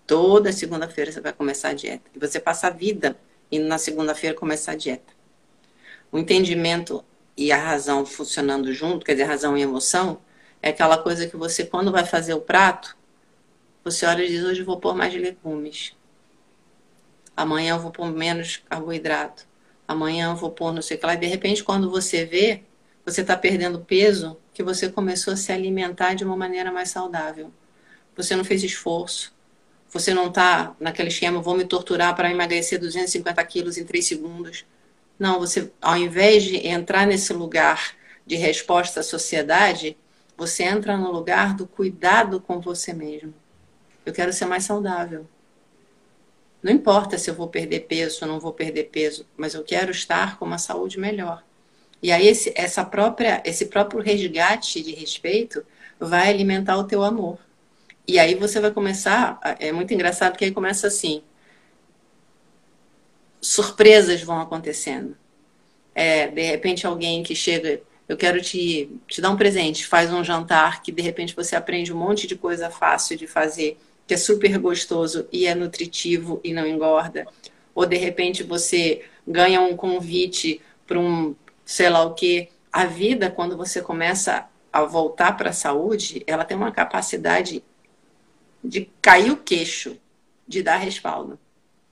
Toda 0.07 0.51
segunda-feira 0.51 1.11
você 1.11 1.21
vai 1.21 1.33
começar 1.33 1.69
a 1.69 1.73
dieta. 1.73 2.09
E 2.15 2.19
você 2.19 2.39
passa 2.39 2.67
a 2.67 2.69
vida 2.69 3.17
indo 3.51 3.67
na 3.67 3.77
segunda-feira 3.77 4.35
começar 4.35 4.71
a 4.71 4.75
dieta. 4.75 5.13
O 6.11 6.17
entendimento 6.17 7.03
e 7.35 7.51
a 7.51 7.57
razão 7.57 8.05
funcionando 8.05 8.71
junto, 8.71 9.05
quer 9.05 9.13
dizer, 9.13 9.25
razão 9.25 9.57
e 9.57 9.61
emoção, 9.61 10.21
é 10.61 10.69
aquela 10.69 10.97
coisa 10.97 11.27
que 11.27 11.35
você, 11.35 11.65
quando 11.65 11.91
vai 11.91 12.05
fazer 12.05 12.33
o 12.33 12.41
prato, 12.41 12.95
você 13.85 14.07
olha 14.07 14.23
e 14.23 14.27
diz: 14.27 14.43
hoje 14.43 14.63
vou 14.63 14.79
pôr 14.79 14.95
mais 14.95 15.13
legumes. 15.13 15.95
Amanhã 17.37 17.75
eu 17.75 17.79
vou 17.79 17.91
pôr 17.91 18.07
menos 18.11 18.57
carboidrato. 18.67 19.45
Amanhã 19.87 20.31
eu 20.31 20.35
vou 20.35 20.49
pôr 20.49 20.73
não 20.73 20.81
sei 20.81 20.97
o 20.97 20.99
que 20.99 21.05
lá. 21.05 21.13
E 21.13 21.17
de 21.17 21.27
repente, 21.27 21.63
quando 21.63 21.91
você 21.91 22.25
vê, 22.25 22.63
você 23.05 23.21
está 23.21 23.37
perdendo 23.37 23.79
peso 23.79 24.37
que 24.53 24.63
você 24.63 24.89
começou 24.89 25.33
a 25.33 25.37
se 25.37 25.51
alimentar 25.51 26.15
de 26.15 26.23
uma 26.25 26.35
maneira 26.35 26.71
mais 26.71 26.89
saudável. 26.89 27.51
Você 28.15 28.35
não 28.35 28.43
fez 28.43 28.63
esforço. 28.63 29.35
Você 29.89 30.15
não 30.15 30.29
está 30.29 30.75
naquele 30.79 31.09
esquema, 31.09 31.39
vou 31.39 31.55
me 31.55 31.63
torturar 31.63 32.15
para 32.15 32.31
emagrecer 32.31 32.79
250 32.79 33.43
quilos 33.45 33.77
em 33.77 33.85
3 33.85 34.03
segundos. 34.03 34.65
Não, 35.19 35.39
você, 35.39 35.71
ao 35.79 35.95
invés 35.95 36.43
de 36.43 36.67
entrar 36.67 37.05
nesse 37.05 37.31
lugar 37.33 37.95
de 38.25 38.35
resposta 38.35 39.01
à 39.01 39.03
sociedade, 39.03 39.95
você 40.35 40.63
entra 40.63 40.97
no 40.97 41.11
lugar 41.11 41.55
do 41.55 41.67
cuidado 41.67 42.41
com 42.41 42.59
você 42.59 42.91
mesmo. 42.91 43.33
Eu 44.05 44.13
quero 44.13 44.31
ser 44.31 44.45
mais 44.45 44.63
saudável. 44.63 45.27
Não 46.61 46.71
importa 46.71 47.17
se 47.17 47.29
eu 47.29 47.35
vou 47.35 47.47
perder 47.47 47.81
peso 47.81 48.19
ou 48.23 48.27
não 48.27 48.39
vou 48.39 48.51
perder 48.51 48.85
peso, 48.85 49.25
mas 49.37 49.53
eu 49.53 49.63
quero 49.63 49.91
estar 49.91 50.37
com 50.39 50.45
uma 50.45 50.57
saúde 50.57 50.99
melhor. 50.99 51.43
E 52.01 52.11
aí 52.11 52.27
esse, 52.27 52.51
essa 52.55 52.83
própria, 52.83 53.41
esse 53.45 53.67
próprio 53.67 54.01
resgate 54.01 54.81
de 54.81 54.93
respeito 54.93 55.65
vai 55.99 56.29
alimentar 56.29 56.77
o 56.77 56.83
teu 56.83 57.03
amor. 57.03 57.39
E 58.07 58.19
aí 58.19 58.35
você 58.35 58.59
vai 58.59 58.71
começar, 58.71 59.39
é 59.59 59.71
muito 59.71 59.93
engraçado 59.93 60.37
que 60.37 60.45
aí 60.45 60.51
começa 60.51 60.87
assim, 60.87 61.23
surpresas 63.41 64.21
vão 64.21 64.39
acontecendo. 64.39 65.17
É, 65.93 66.27
de 66.27 66.41
repente 66.41 66.85
alguém 66.85 67.23
que 67.23 67.35
chega, 67.35 67.81
eu 68.07 68.17
quero 68.17 68.41
te, 68.41 68.89
te 69.07 69.21
dar 69.21 69.29
um 69.29 69.37
presente, 69.37 69.87
faz 69.87 70.11
um 70.11 70.23
jantar 70.23 70.81
que 70.83 70.91
de 70.91 71.01
repente 71.01 71.35
você 71.35 71.55
aprende 71.55 71.93
um 71.93 71.97
monte 71.97 72.27
de 72.27 72.35
coisa 72.35 72.69
fácil 72.69 73.17
de 73.17 73.27
fazer, 73.27 73.77
que 74.07 74.13
é 74.13 74.17
super 74.17 74.57
gostoso 74.59 75.27
e 75.31 75.45
é 75.45 75.55
nutritivo 75.55 76.39
e 76.43 76.53
não 76.53 76.65
engorda. 76.65 77.25
Ou 77.73 77.85
de 77.85 77.97
repente 77.97 78.43
você 78.43 79.03
ganha 79.27 79.61
um 79.61 79.75
convite 79.75 80.61
para 80.85 80.99
um, 80.99 81.35
sei 81.65 81.89
lá 81.89 82.03
o 82.03 82.13
que. 82.13 82.49
A 82.71 82.85
vida, 82.85 83.31
quando 83.31 83.55
você 83.55 83.81
começa 83.81 84.47
a 84.71 84.83
voltar 84.83 85.37
para 85.37 85.49
a 85.51 85.53
saúde, 85.53 86.23
ela 86.27 86.43
tem 86.43 86.57
uma 86.57 86.71
capacidade 86.71 87.63
de 88.63 88.89
cair 89.01 89.31
o 89.31 89.37
queixo, 89.37 89.97
de 90.47 90.61
dar 90.61 90.77
respaldo. 90.77 91.39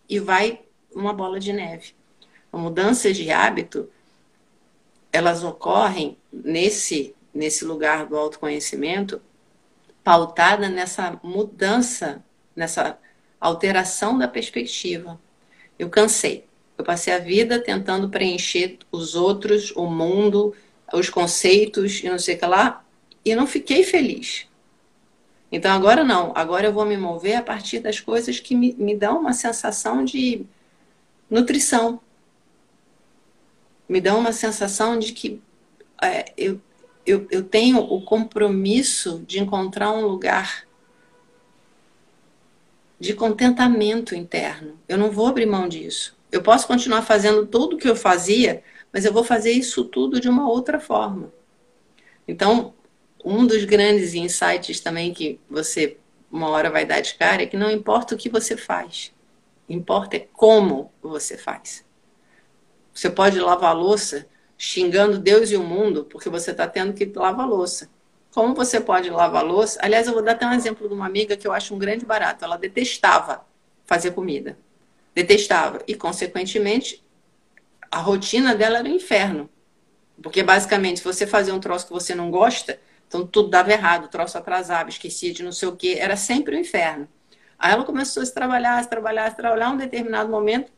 E 0.09 0.19
vai 0.19 0.61
uma 0.93 1.13
bola 1.13 1.39
de 1.39 1.53
neve. 1.53 1.93
Mudanças 2.51 3.15
de 3.15 3.31
hábito, 3.31 3.89
elas 5.11 5.43
ocorrem 5.43 6.17
nesse, 6.31 7.15
nesse 7.33 7.65
lugar 7.65 8.05
do 8.05 8.17
autoconhecimento, 8.17 9.21
pautada 10.03 10.69
nessa 10.69 11.19
mudança, 11.23 12.23
nessa 12.55 12.97
alteração 13.39 14.17
da 14.17 14.27
perspectiva. 14.27 15.19
Eu 15.77 15.89
cansei. 15.89 16.45
Eu 16.77 16.83
passei 16.83 17.13
a 17.13 17.19
vida 17.19 17.59
tentando 17.59 18.09
preencher 18.09 18.79
os 18.91 19.15
outros, 19.15 19.71
o 19.75 19.85
mundo, 19.85 20.55
os 20.91 21.09
conceitos 21.09 22.03
e 22.03 22.09
não 22.09 22.19
sei 22.19 22.35
o 22.35 22.39
que 22.39 22.45
lá, 22.45 22.83
e 23.23 23.35
não 23.35 23.47
fiquei 23.47 23.83
feliz. 23.83 24.47
Então 25.51 25.71
agora 25.71 26.03
não, 26.03 26.33
agora 26.35 26.65
eu 26.65 26.73
vou 26.73 26.83
me 26.83 26.97
mover 26.97 27.35
a 27.35 27.43
partir 27.43 27.79
das 27.79 27.99
coisas 27.99 28.39
que 28.39 28.55
me, 28.55 28.73
me 28.73 28.95
dão 28.95 29.19
uma 29.19 29.33
sensação 29.33 30.03
de 30.03 30.45
nutrição. 31.29 32.01
Me 33.87 34.01
dão 34.01 34.19
uma 34.19 34.31
sensação 34.31 34.97
de 34.97 35.13
que 35.13 35.41
é, 36.01 36.33
eu, 36.35 36.59
eu, 37.05 37.27
eu 37.29 37.43
tenho 37.43 37.79
o 37.79 38.01
compromisso 38.01 39.23
de 39.27 39.39
encontrar 39.39 39.91
um 39.91 40.05
lugar 40.05 40.65
de 42.99 43.13
contentamento 43.13 44.15
interno. 44.15 44.79
Eu 44.87 44.97
não 44.97 45.11
vou 45.11 45.27
abrir 45.27 45.45
mão 45.45 45.67
disso. 45.67 46.17
Eu 46.31 46.41
posso 46.41 46.65
continuar 46.65 47.01
fazendo 47.01 47.45
tudo 47.45 47.75
o 47.75 47.79
que 47.79 47.89
eu 47.89 47.95
fazia, 47.95 48.63
mas 48.91 49.05
eu 49.05 49.13
vou 49.13 49.23
fazer 49.23 49.51
isso 49.51 49.83
tudo 49.85 50.19
de 50.19 50.29
uma 50.29 50.49
outra 50.49 50.79
forma. 50.79 51.31
Então, 52.27 52.73
um 53.23 53.45
dos 53.45 53.65
grandes 53.65 54.13
insights 54.13 54.79
também 54.79 55.13
que 55.13 55.39
você 55.49 55.97
uma 56.31 56.49
hora 56.49 56.71
vai 56.71 56.83
dar 56.83 56.99
de 56.99 57.13
cara 57.13 57.43
é 57.43 57.45
que 57.45 57.55
não 57.55 57.69
importa 57.69 58.15
o 58.15 58.17
que 58.17 58.27
você 58.27 58.57
faz, 58.57 59.13
importa 59.69 60.17
é 60.17 60.27
como 60.33 60.91
você 60.99 61.37
faz. 61.37 61.85
Você 62.91 63.07
pode 63.07 63.39
lavar 63.39 63.69
a 63.71 63.73
louça 63.73 64.27
xingando 64.57 65.19
Deus 65.19 65.51
e 65.51 65.57
o 65.57 65.63
mundo 65.63 66.05
porque 66.05 66.29
você 66.29 66.51
está 66.51 66.67
tendo 66.67 66.93
que 66.93 67.05
lavar 67.05 67.47
louça. 67.47 67.89
Como 68.33 68.55
você 68.55 68.81
pode 68.81 69.09
lavar 69.09 69.45
louça? 69.45 69.79
Aliás, 69.81 70.07
eu 70.07 70.13
vou 70.13 70.23
dar 70.23 70.31
até 70.31 70.45
um 70.45 70.53
exemplo 70.53 70.87
de 70.87 70.93
uma 70.93 71.05
amiga 71.05 71.37
que 71.37 71.47
eu 71.47 71.53
acho 71.53 71.75
um 71.75 71.77
grande 71.77 72.03
barato. 72.03 72.43
Ela 72.43 72.57
detestava 72.57 73.45
fazer 73.85 74.11
comida. 74.11 74.57
Detestava. 75.13 75.83
E, 75.87 75.93
consequentemente, 75.93 77.03
a 77.91 77.99
rotina 77.99 78.55
dela 78.55 78.79
era 78.79 78.87
um 78.87 78.95
inferno. 78.95 79.47
Porque, 80.21 80.41
basicamente, 80.41 80.99
se 80.99 81.05
você 81.05 81.27
fazia 81.27 81.53
um 81.53 81.59
troço 81.59 81.85
que 81.85 81.93
você 81.93 82.15
não 82.15 82.31
gosta, 82.31 82.79
então 83.07 83.27
tudo 83.27 83.49
dava 83.49 83.71
errado, 83.71 84.05
o 84.05 84.07
troço 84.07 84.35
atrasava, 84.35 84.89
esquecia 84.89 85.31
de 85.31 85.43
não 85.43 85.51
sei 85.51 85.67
o 85.67 85.75
quê, 85.75 85.97
era 85.99 86.15
sempre 86.15 86.55
o 86.55 86.57
um 86.57 86.61
inferno. 86.61 87.07
Aí 87.59 87.71
ela 87.71 87.83
começou 87.83 88.23
a 88.23 88.25
se 88.25 88.33
trabalhar, 88.33 88.79
a 88.79 88.83
se 88.83 88.89
trabalhar, 88.89 89.25
a 89.25 89.29
se 89.29 89.37
trabalhar, 89.37 89.69
um 89.69 89.77
determinado 89.77 90.29
momento, 90.31 90.71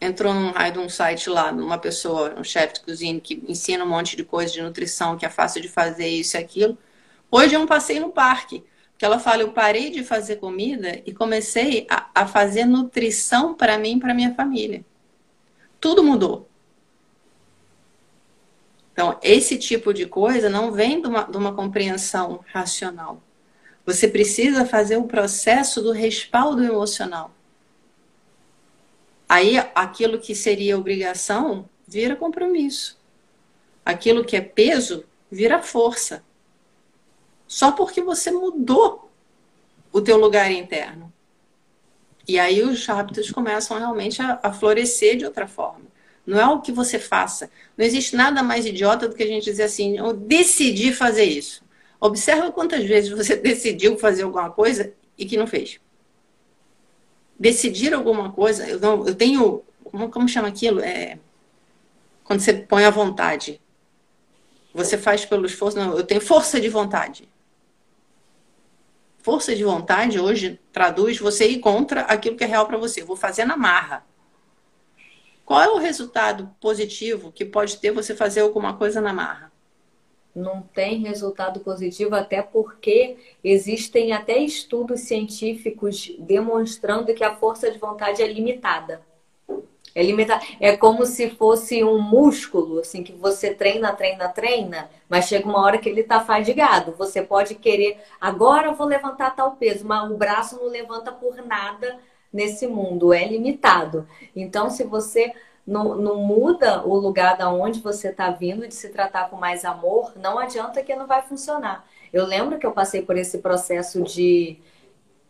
entrou 0.00 0.34
num 0.34 0.50
raio 0.50 0.74
de 0.74 0.78
um 0.78 0.88
site 0.88 1.30
lá, 1.30 1.50
numa 1.52 1.78
pessoa, 1.78 2.34
um 2.38 2.44
chefe 2.44 2.74
de 2.74 2.80
cozinha 2.80 3.18
que 3.20 3.42
ensina 3.48 3.84
um 3.84 3.88
monte 3.88 4.16
de 4.16 4.24
coisa 4.24 4.52
de 4.52 4.62
nutrição, 4.62 5.16
que 5.16 5.24
é 5.24 5.30
fácil 5.30 5.62
de 5.62 5.68
fazer 5.68 6.08
isso 6.08 6.36
e 6.36 6.38
aquilo. 6.38 6.76
Hoje 7.30 7.54
é 7.54 7.58
um 7.58 7.66
passeio 7.66 8.00
no 8.00 8.10
parque, 8.10 8.62
que 8.98 9.04
ela 9.04 9.18
fala, 9.18 9.42
eu 9.42 9.52
parei 9.52 9.90
de 9.90 10.04
fazer 10.04 10.36
comida 10.36 11.02
e 11.04 11.12
comecei 11.12 11.86
a, 11.90 12.08
a 12.14 12.26
fazer 12.26 12.64
nutrição 12.64 13.54
para 13.54 13.78
mim 13.78 13.96
e 13.96 14.00
para 14.00 14.14
minha 14.14 14.34
família. 14.34 14.84
Tudo 15.80 16.02
mudou. 16.02 16.48
Então, 18.92 19.18
esse 19.22 19.58
tipo 19.58 19.92
de 19.92 20.06
coisa 20.06 20.48
não 20.48 20.72
vem 20.72 21.02
de 21.02 21.06
uma, 21.06 21.24
de 21.24 21.36
uma 21.36 21.52
compreensão 21.52 22.40
racional. 22.46 23.22
Você 23.84 24.08
precisa 24.08 24.64
fazer 24.64 24.96
o 24.96 25.04
processo 25.04 25.82
do 25.82 25.92
respaldo 25.92 26.64
emocional. 26.64 27.30
Aí, 29.28 29.58
aquilo 29.74 30.20
que 30.20 30.34
seria 30.34 30.78
obrigação 30.78 31.68
vira 31.86 32.14
compromisso. 32.14 32.98
Aquilo 33.84 34.24
que 34.24 34.36
é 34.36 34.40
peso 34.40 35.04
vira 35.30 35.62
força. 35.62 36.24
Só 37.46 37.72
porque 37.72 38.00
você 38.00 38.30
mudou 38.30 39.10
o 39.92 40.00
teu 40.00 40.16
lugar 40.16 40.50
interno. 40.50 41.12
E 42.28 42.38
aí 42.38 42.62
os 42.62 42.88
hábitos 42.88 43.30
começam 43.30 43.78
realmente 43.78 44.20
a, 44.20 44.40
a 44.42 44.52
florescer 44.52 45.16
de 45.16 45.24
outra 45.24 45.46
forma. 45.46 45.86
Não 46.26 46.40
é 46.40 46.46
o 46.46 46.60
que 46.60 46.72
você 46.72 46.98
faça. 46.98 47.48
Não 47.76 47.84
existe 47.84 48.16
nada 48.16 48.42
mais 48.42 48.66
idiota 48.66 49.08
do 49.08 49.14
que 49.14 49.22
a 49.22 49.26
gente 49.26 49.44
dizer 49.44 49.62
assim, 49.62 49.96
eu 49.96 50.12
decidi 50.12 50.92
fazer 50.92 51.24
isso. 51.24 51.64
Observa 52.00 52.50
quantas 52.50 52.84
vezes 52.84 53.10
você 53.10 53.36
decidiu 53.38 53.96
fazer 53.96 54.24
alguma 54.24 54.50
coisa 54.50 54.92
e 55.16 55.24
que 55.24 55.36
não 55.36 55.46
fez. 55.46 55.80
Decidir 57.38 57.92
alguma 57.92 58.32
coisa, 58.32 58.66
eu, 58.66 58.80
não, 58.80 59.06
eu 59.06 59.14
tenho. 59.14 59.62
Como, 59.84 60.08
como 60.10 60.28
chama 60.28 60.48
aquilo? 60.48 60.80
É, 60.80 61.18
quando 62.24 62.40
você 62.40 62.54
põe 62.54 62.84
a 62.84 62.90
vontade. 62.90 63.60
Você 64.74 64.98
faz 64.98 65.24
pelo 65.24 65.46
esforço. 65.46 65.78
Não, 65.78 65.96
eu 65.96 66.04
tenho 66.04 66.20
força 66.20 66.60
de 66.60 66.68
vontade. 66.68 67.28
Força 69.18 69.56
de 69.56 69.64
vontade 69.64 70.20
hoje 70.20 70.60
traduz 70.72 71.18
você 71.18 71.48
ir 71.48 71.58
contra 71.58 72.02
aquilo 72.02 72.36
que 72.36 72.44
é 72.44 72.46
real 72.46 72.66
para 72.66 72.76
você. 72.76 73.02
Eu 73.02 73.06
vou 73.06 73.16
fazer 73.16 73.44
na 73.44 73.56
marra. 73.56 74.04
Qual 75.44 75.62
é 75.62 75.68
o 75.68 75.78
resultado 75.78 76.50
positivo 76.60 77.32
que 77.32 77.44
pode 77.44 77.78
ter 77.78 77.92
você 77.92 78.14
fazer 78.14 78.40
alguma 78.40 78.76
coisa 78.76 79.00
na 79.00 79.12
marra? 79.12 79.52
Não 80.36 80.60
tem 80.60 80.98
resultado 81.00 81.60
positivo, 81.60 82.14
até 82.14 82.42
porque 82.42 83.16
existem 83.42 84.12
até 84.12 84.36
estudos 84.36 85.00
científicos 85.00 86.14
demonstrando 86.18 87.14
que 87.14 87.24
a 87.24 87.34
força 87.34 87.70
de 87.70 87.78
vontade 87.78 88.22
é 88.22 88.26
limitada. 88.30 89.00
É 89.94 90.02
limitada. 90.02 90.44
É 90.60 90.76
como 90.76 91.06
se 91.06 91.30
fosse 91.30 91.82
um 91.82 91.98
músculo, 91.98 92.80
assim, 92.80 93.02
que 93.02 93.12
você 93.12 93.54
treina, 93.54 93.94
treina, 93.94 94.28
treina, 94.28 94.90
mas 95.08 95.24
chega 95.24 95.48
uma 95.48 95.62
hora 95.62 95.78
que 95.78 95.88
ele 95.88 96.02
está 96.02 96.20
fadigado. 96.20 96.92
Você 96.98 97.22
pode 97.22 97.54
querer, 97.54 97.98
agora 98.20 98.66
eu 98.66 98.74
vou 98.74 98.86
levantar 98.86 99.34
tal 99.34 99.52
peso, 99.52 99.86
mas 99.86 100.10
o 100.10 100.18
braço 100.18 100.56
não 100.56 100.68
levanta 100.68 101.10
por 101.10 101.36
nada 101.36 101.98
nesse 102.30 102.66
mundo, 102.66 103.14
é 103.14 103.26
limitado. 103.26 104.06
Então, 104.36 104.68
se 104.68 104.84
você 104.84 105.32
não, 105.66 105.96
não 105.96 106.16
muda 106.16 106.86
o 106.86 106.94
lugar 106.94 107.36
da 107.36 107.50
onde 107.50 107.80
você 107.80 108.08
está 108.08 108.30
vindo 108.30 108.68
de 108.68 108.74
se 108.74 108.90
tratar 108.90 109.28
com 109.28 109.36
mais 109.36 109.64
amor, 109.64 110.12
não 110.16 110.38
adianta 110.38 110.82
que 110.82 110.94
não 110.94 111.06
vai 111.06 111.22
funcionar. 111.22 111.84
Eu 112.12 112.24
lembro 112.24 112.58
que 112.58 112.66
eu 112.66 112.72
passei 112.72 113.02
por 113.02 113.16
esse 113.16 113.38
processo 113.38 114.02
de 114.02 114.58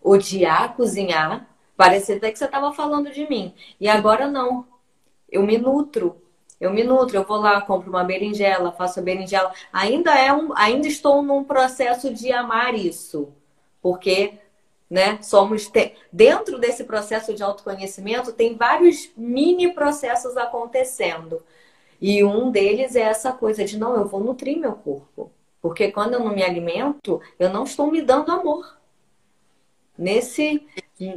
odiar 0.03 0.77
cozinhar, 0.77 1.49
parecia 1.77 2.17
até 2.17 2.31
que 2.31 2.39
você 2.39 2.45
estava 2.45 2.73
falando 2.73 3.11
de 3.11 3.29
mim. 3.29 3.55
E 3.81 3.89
agora 3.89 4.29
não. 4.29 4.67
Eu 5.29 5.43
me 5.43 5.59
nutro. 5.59 6.23
Eu 6.61 6.73
me 6.73 6.83
nutro, 6.85 7.17
eu 7.17 7.25
vou 7.25 7.37
lá, 7.37 7.61
compro 7.61 7.91
uma 7.91 8.05
berinjela, 8.05 8.73
faço 8.73 9.01
a 9.01 9.03
berinjela. 9.03 9.53
Ainda 9.73 10.17
é 10.17 10.33
um, 10.33 10.57
ainda 10.57 10.89
estou 10.89 11.23
num 11.23 11.45
processo 11.45 12.15
de 12.15 12.33
amar 12.33 12.75
isso. 12.75 13.33
Porque 13.83 14.35
né? 14.89 15.21
Somos 15.23 15.67
te... 15.69 15.95
dentro 16.13 16.59
desse 16.59 16.85
processo 16.85 17.35
de 17.35 17.43
autoconhecimento 17.43 18.33
tem 18.33 18.57
vários 18.57 19.11
mini 19.17 19.73
processos 19.73 20.37
acontecendo. 20.37 21.43
E 22.01 22.23
um 22.23 22.51
deles 22.51 22.95
é 22.95 23.01
essa 23.01 23.33
coisa 23.33 23.65
de 23.65 23.79
não, 23.79 23.97
eu 23.97 24.07
vou 24.07 24.21
nutrir 24.21 24.59
meu 24.59 24.73
corpo. 24.73 25.33
Porque 25.61 25.91
quando 25.91 26.15
eu 26.15 26.21
não 26.21 26.35
me 26.35 26.43
alimento, 26.43 27.21
eu 27.39 27.51
não 27.51 27.65
estou 27.65 27.91
me 27.91 28.03
dando 28.03 28.31
amor. 28.31 28.79
Nesse 29.99 30.67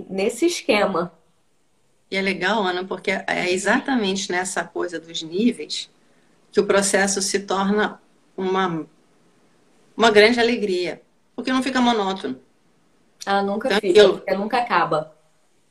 nesse 0.10 0.46
esquema. 0.46 1.14
E 2.12 2.18
é 2.18 2.22
legal, 2.22 2.64
Ana, 2.64 2.84
porque 2.84 3.12
é 3.12 3.52
exatamente 3.52 4.32
nessa 4.32 4.64
coisa 4.64 5.00
dos 5.00 5.22
níveis 5.22 5.90
que 6.52 6.60
o 6.60 6.66
processo 6.66 7.22
se 7.22 7.40
torna 7.42 8.02
uma 8.36 8.88
uma 9.96 10.12
grande 10.12 10.40
alegria, 10.40 11.02
porque 11.36 11.52
não 11.52 11.62
fica 11.62 11.82
monótono. 11.82 12.40
Ah, 13.26 13.42
nunca 13.42 13.68
então, 13.68 13.80
fica, 13.80 14.00
eu... 14.00 14.14
porque 14.18 14.34
nunca 14.36 14.58
acaba. 14.60 15.16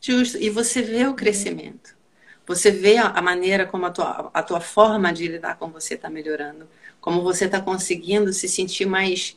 Justo. 0.01 0.39
E 0.39 0.51
você 0.51 0.83
vê 0.83 1.07
o 1.07 1.15
crescimento. 1.15 1.97
Você 2.47 2.71
vê 2.71 2.97
a, 2.97 3.21
maneira 3.21 3.67
como 3.67 3.85
a 3.85 3.91
tua, 3.91 4.31
a 4.33 4.43
tua 4.43 4.61
forma 4.61 5.13
de 5.13 5.29
lidar 5.29 5.59
com 5.59 5.69
você 5.71 5.95
está 5.95 6.09
melhorando. 6.09 6.67
Como 7.01 7.23
você 7.23 7.45
está 7.45 7.61
conseguindo 7.61 8.33
se 8.33 8.49
sentir 8.49 8.87
mais 8.87 9.37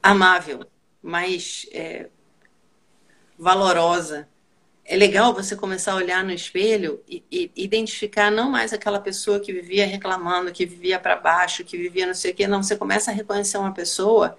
amável, 0.00 0.64
mais 1.02 1.66
é, 1.72 2.08
valorosa. 3.36 4.28
É 4.84 4.96
legal 4.96 5.34
você 5.34 5.56
começar 5.56 5.92
a 5.92 5.96
olhar 5.96 6.24
no 6.24 6.30
espelho 6.30 7.02
e, 7.08 7.24
e 7.30 7.50
identificar 7.56 8.30
não 8.30 8.50
mais 8.50 8.72
aquela 8.72 9.00
pessoa 9.00 9.40
que 9.40 9.52
vivia 9.52 9.84
reclamando, 9.84 10.52
que 10.52 10.64
vivia 10.64 10.98
para 10.98 11.16
baixo, 11.16 11.64
que 11.64 11.76
vivia 11.76 12.06
não 12.06 12.14
sei 12.14 12.30
o 12.30 12.34
quê. 12.34 12.46
Não, 12.46 12.62
você 12.62 12.76
começa 12.76 13.10
a 13.10 13.14
reconhecer 13.14 13.58
uma 13.58 13.74
pessoa 13.74 14.38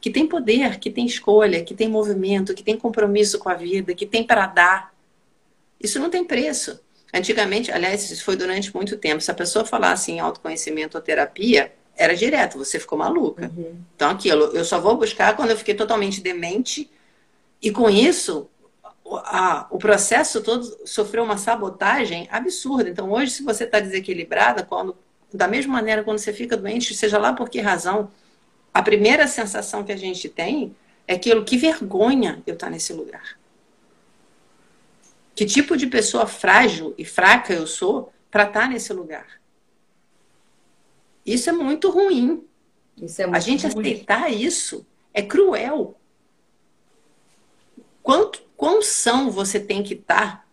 que 0.00 0.10
tem 0.10 0.26
poder, 0.26 0.78
que 0.78 0.90
tem 0.90 1.04
escolha, 1.04 1.62
que 1.62 1.74
tem 1.74 1.88
movimento, 1.88 2.54
que 2.54 2.62
tem 2.62 2.76
compromisso 2.76 3.38
com 3.38 3.48
a 3.48 3.54
vida, 3.54 3.94
que 3.94 4.06
tem 4.06 4.24
para 4.24 4.46
dar. 4.46 4.94
Isso 5.78 5.98
não 5.98 6.08
tem 6.08 6.24
preço. 6.24 6.80
Antigamente, 7.12 7.70
aliás, 7.70 8.10
isso 8.10 8.24
foi 8.24 8.36
durante 8.36 8.74
muito 8.74 8.96
tempo. 8.96 9.20
Se 9.20 9.30
a 9.30 9.34
pessoa 9.34 9.64
falasse 9.64 10.10
em 10.10 10.20
autoconhecimento 10.20 10.96
ou 10.96 11.02
terapia, 11.02 11.72
era 11.96 12.16
direto, 12.16 12.56
você 12.56 12.78
ficou 12.78 12.96
maluca. 12.96 13.50
Uhum. 13.54 13.76
Então, 13.94 14.10
aquilo, 14.10 14.44
eu 14.56 14.64
só 14.64 14.80
vou 14.80 14.96
buscar 14.96 15.36
quando 15.36 15.50
eu 15.50 15.56
fiquei 15.56 15.74
totalmente 15.74 16.20
demente. 16.22 16.90
E 17.60 17.70
com 17.70 17.90
isso, 17.90 18.48
a, 19.06 19.66
o 19.70 19.76
processo 19.76 20.40
todo 20.40 20.64
sofreu 20.86 21.24
uma 21.24 21.36
sabotagem 21.36 22.26
absurda. 22.30 22.88
Então, 22.88 23.10
hoje, 23.10 23.32
se 23.32 23.42
você 23.42 23.64
está 23.64 23.80
desequilibrada, 23.80 24.62
quando, 24.62 24.96
da 25.32 25.46
mesma 25.46 25.74
maneira, 25.74 26.02
quando 26.02 26.18
você 26.18 26.32
fica 26.32 26.56
doente, 26.56 26.94
seja 26.94 27.18
lá 27.18 27.34
por 27.34 27.50
que 27.50 27.60
razão, 27.60 28.10
a 28.72 28.82
primeira 28.82 29.26
sensação 29.26 29.84
que 29.84 29.92
a 29.92 29.96
gente 29.96 30.28
tem 30.28 30.74
é 31.06 31.14
aquilo, 31.14 31.44
que 31.44 31.56
vergonha 31.56 32.42
eu 32.46 32.54
estar 32.54 32.66
tá 32.66 32.70
nesse 32.70 32.92
lugar. 32.92 33.38
Que 35.34 35.44
tipo 35.44 35.76
de 35.76 35.86
pessoa 35.86 36.26
frágil 36.26 36.94
e 36.96 37.04
fraca 37.04 37.52
eu 37.52 37.66
sou 37.66 38.12
para 38.30 38.44
estar 38.44 38.60
tá 38.60 38.68
nesse 38.68 38.92
lugar? 38.92 39.40
Isso 41.24 41.50
é 41.50 41.52
muito 41.52 41.90
ruim. 41.90 42.44
É 42.96 43.26
muito 43.26 43.36
a 43.36 43.40
gente 43.40 43.66
ruim. 43.66 43.80
aceitar 43.80 44.30
isso 44.30 44.86
é 45.12 45.22
cruel. 45.22 45.98
Quanto, 48.02 48.42
quão 48.56 48.82
são 48.82 49.30
você 49.30 49.58
tem 49.58 49.82
que 49.82 49.94
estar 49.94 50.38
tá 50.38 50.44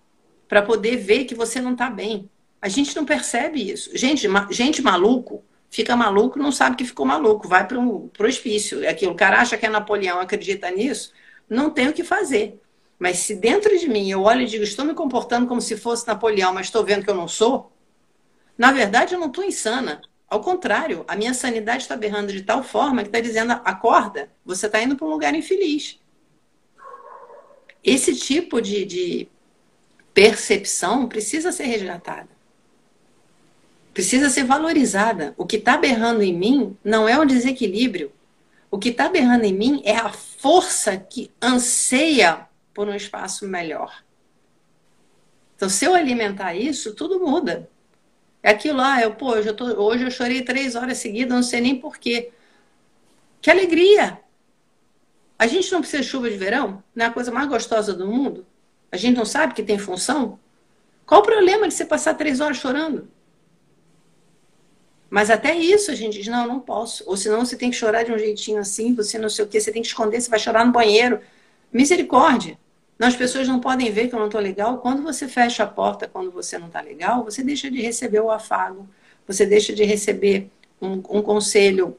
para 0.47 0.61
poder 0.61 0.97
ver 0.97 1.26
que 1.26 1.36
você 1.36 1.61
não 1.61 1.74
está 1.74 1.89
bem? 1.89 2.30
A 2.61 2.68
gente 2.68 2.95
não 2.95 3.05
percebe 3.05 3.72
isso. 3.72 3.95
Gente, 3.95 4.28
ma, 4.28 4.47
gente 4.51 4.82
maluco 4.82 5.43
fica 5.70 5.95
maluco, 5.95 6.39
não 6.39 6.51
sabe 6.51 6.76
que 6.76 6.86
ficou 6.86 7.05
maluco, 7.05 7.47
vai 7.47 7.68
para 7.68 7.80
o 7.80 8.11
hospício. 8.20 8.84
É 8.84 8.89
aquilo, 8.89 9.13
o 9.13 9.15
cara 9.15 9.39
acha 9.39 9.57
que 9.57 9.65
é 9.65 9.70
Napoleão, 9.70 10.20
acredita 10.20 10.70
nisso, 10.72 11.13
não 11.49 11.70
tem 11.70 11.88
o 11.88 11.93
que 11.93 12.03
fazer. 12.03 12.59
Mas 12.99 13.20
se 13.20 13.36
dentro 13.36 13.78
de 13.78 13.88
mim 13.88 14.09
eu 14.09 14.24
olho 14.24 14.41
e 14.41 14.45
digo, 14.45 14.63
estou 14.63 14.86
me 14.86 14.93
comportando 14.93 15.47
como 15.47 15.61
se 15.61 15.78
fosse 15.78 16.07
Napoleão, 16.07 16.53
mas 16.53 16.68
estou 16.68 16.84
vendo 16.84 17.03
que 17.03 17.09
eu 17.09 17.15
não 17.15 17.28
sou, 17.28 17.72
na 18.57 18.72
verdade 18.72 19.13
eu 19.13 19.20
não 19.20 19.28
estou 19.28 19.43
insana. 19.43 20.01
Ao 20.30 20.41
contrário, 20.41 21.05
a 21.07 21.15
minha 21.15 21.34
sanidade 21.34 21.84
está 21.84 21.95
berrando 21.95 22.34
de 22.34 22.41
tal 22.41 22.61
forma 22.61 23.01
que 23.01 23.07
está 23.07 23.22
dizendo, 23.22 23.51
acorda, 23.63 24.30
você 24.43 24.65
está 24.65 24.82
indo 24.82 24.95
para 24.95 25.07
um 25.07 25.11
lugar 25.11 25.34
infeliz. 25.34 25.99
Esse 27.84 28.13
tipo 28.13 28.61
de, 28.61 28.84
de 28.84 29.30
percepção 30.13 31.07
precisa 31.07 31.51
ser 31.51 31.65
resgatada. 31.65 32.37
Precisa 33.98 34.30
ser 34.30 34.43
valorizada. 34.43 35.34
O 35.36 35.43
que 35.43 35.56
está 35.56 35.76
berrando 35.76 36.22
em 36.22 36.32
mim 36.32 36.78
não 36.84 37.10
é 37.10 37.20
um 37.20 37.26
desequilíbrio. 37.26 38.12
O 38.70 38.78
que 38.78 38.89
está 38.89 39.10
berrando 39.10 39.43
em 39.45 39.54
mim 39.56 39.82
é 39.84 39.95
a 39.95 40.10
força 40.10 40.95
que 40.95 41.32
anseia 41.41 42.48
por 42.76 42.88
um 42.88 42.93
espaço 42.93 43.48
melhor. 43.48 44.04
Então, 45.56 45.68
se 45.68 45.84
eu 45.84 45.95
alimentar 45.95 46.54
isso, 46.54 46.93
tudo 46.93 47.20
muda. 47.20 47.68
É 48.43 48.52
aquilo 48.52 48.78
lá, 48.78 49.02
eu, 49.02 49.16
pô, 49.16 49.36
eu 49.36 49.56
tô, 49.56 49.66
hoje 49.66 50.04
eu 50.04 50.12
chorei 50.12 50.43
três 50.43 50.76
horas 50.76 51.00
seguidas, 51.00 51.34
não 51.36 51.41
sei 51.41 51.60
nem 51.60 51.80
porquê. 51.80 52.30
Que 53.41 53.50
alegria! 53.50 54.22
A 55.39 55.48
gente 55.48 55.72
não 55.72 55.80
precisa 55.80 56.04
de 56.04 56.08
chuva 56.08 56.30
de 56.30 56.38
verão? 56.38 56.84
Não 56.93 57.04
é 57.04 57.08
a 57.08 57.12
coisa 57.12 57.32
mais 57.32 57.50
gostosa 57.50 57.95
do 57.95 58.06
mundo? 58.06 58.45
A 58.91 58.95
gente 58.95 59.18
não 59.18 59.26
sabe 59.26 59.56
que 59.56 59.64
tem 59.64 59.80
função? 59.80 60.39
Qual 61.04 61.22
o 61.22 61.26
problema 61.26 61.68
de 61.68 61.74
você 61.74 61.84
passar 61.84 62.14
três 62.14 62.39
horas 62.39 62.58
chorando? 62.58 63.16
Mas 65.10 65.30
até 65.30 65.55
isso 65.55 65.89
a 65.89 65.95
gente 65.95 66.18
diz, 66.18 66.28
não, 66.28 66.47
não 66.47 66.60
posso. 66.60 67.03
Ou 67.08 67.16
senão 67.16 67.45
você 67.45 67.55
tem 67.55 67.70
que 67.70 67.76
chorar 67.76 68.03
de 68.03 68.12
um 68.12 68.18
jeitinho 68.18 68.60
assim, 68.60 68.93
você 68.93 69.18
não 69.18 69.30
sei 69.30 69.45
o 69.45 69.47
que, 69.47 69.60
você 69.60 69.72
tem 69.72 69.82
que 69.82 69.88
esconder, 69.88 70.20
você 70.20 70.30
vai 70.30 70.39
chorar 70.39 70.66
no 70.66 70.72
banheiro. 70.72 71.22
Misericórdia. 71.72 72.58
Não, 72.99 73.08
as 73.08 73.16
pessoas 73.16 73.47
não 73.47 73.60
podem 73.60 73.91
ver 73.91 74.10
que 74.10 74.16
eu 74.16 74.20
não 74.20 74.26
estou 74.26 74.41
legal. 74.41 74.80
Quando 74.80 75.03
você 75.03 75.28
fecha 75.28 75.64
a 75.64 75.68
porta, 75.68 76.08
quando 76.08 76.32
você 76.32 76.58
não 76.58 76.68
está 76.68 76.82
legal, 76.82 77.24
você 77.24 77.43
deixa 77.43 77.70
de 77.70 77.82
receber 77.82 78.20
o 78.20 78.32
afago, 78.32 78.89
você 79.26 79.45
deixa 79.45 79.74
de 79.74 79.84
receber 79.84 80.49
um, 80.82 80.93
um, 80.93 81.22
conselho 81.22 81.95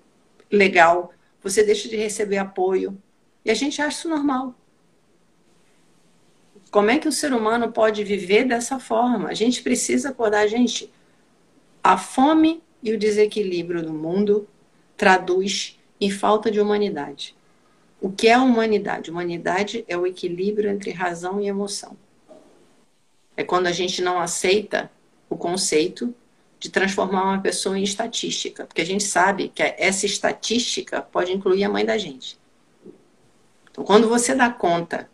legal, 0.50 1.12
você 1.42 1.62
deixa 1.62 1.88
de 1.88 1.96
receber 1.96 2.38
apoio. 2.38 3.00
E 3.44 3.50
a 3.50 3.54
gente 3.54 3.80
acha 3.80 3.98
isso 3.98 4.08
normal. 4.08 4.54
Como 6.70 6.90
é 6.90 6.98
que 6.98 7.08
o 7.08 7.12
ser 7.12 7.32
humano 7.32 7.72
pode 7.72 8.02
viver 8.04 8.44
dessa 8.44 8.78
forma? 8.78 9.28
A 9.28 9.34
gente 9.34 9.62
precisa 9.62 10.10
acordar, 10.10 10.46
gente. 10.48 10.92
A 11.82 11.96
fome 11.96 12.62
e 12.82 12.92
o 12.92 12.98
desequilíbrio 12.98 13.82
do 13.82 13.92
mundo 13.92 14.48
traduz 14.96 15.78
em 16.00 16.10
falta 16.10 16.50
de 16.50 16.60
humanidade. 16.60 17.34
O 18.00 18.10
que 18.10 18.28
é 18.28 18.38
humanidade? 18.38 19.10
Humanidade 19.10 19.84
é 19.88 19.96
o 19.96 20.06
equilíbrio 20.06 20.70
entre 20.70 20.90
razão 20.92 21.40
e 21.40 21.48
emoção. 21.48 21.96
É 23.36 23.42
quando 23.42 23.66
a 23.66 23.72
gente 23.72 24.00
não 24.00 24.20
aceita 24.20 24.90
o 25.28 25.36
conceito 25.36 26.14
de 26.58 26.70
transformar 26.70 27.24
uma 27.24 27.40
pessoa 27.40 27.78
em 27.78 27.82
estatística, 27.82 28.66
porque 28.66 28.80
a 28.80 28.86
gente 28.86 29.04
sabe 29.04 29.48
que 29.48 29.62
essa 29.62 30.06
estatística 30.06 31.02
pode 31.02 31.32
incluir 31.32 31.64
a 31.64 31.68
mãe 31.68 31.84
da 31.84 31.96
gente. 31.96 32.38
Então, 33.70 33.84
quando 33.84 34.08
você 34.08 34.34
dá 34.34 34.50
conta 34.50 35.08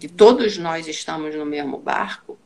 que 0.00 0.08
todos 0.08 0.56
nós 0.56 0.88
estamos 0.88 1.34
no 1.34 1.44
mesmo 1.44 1.76
barco, 1.76 2.38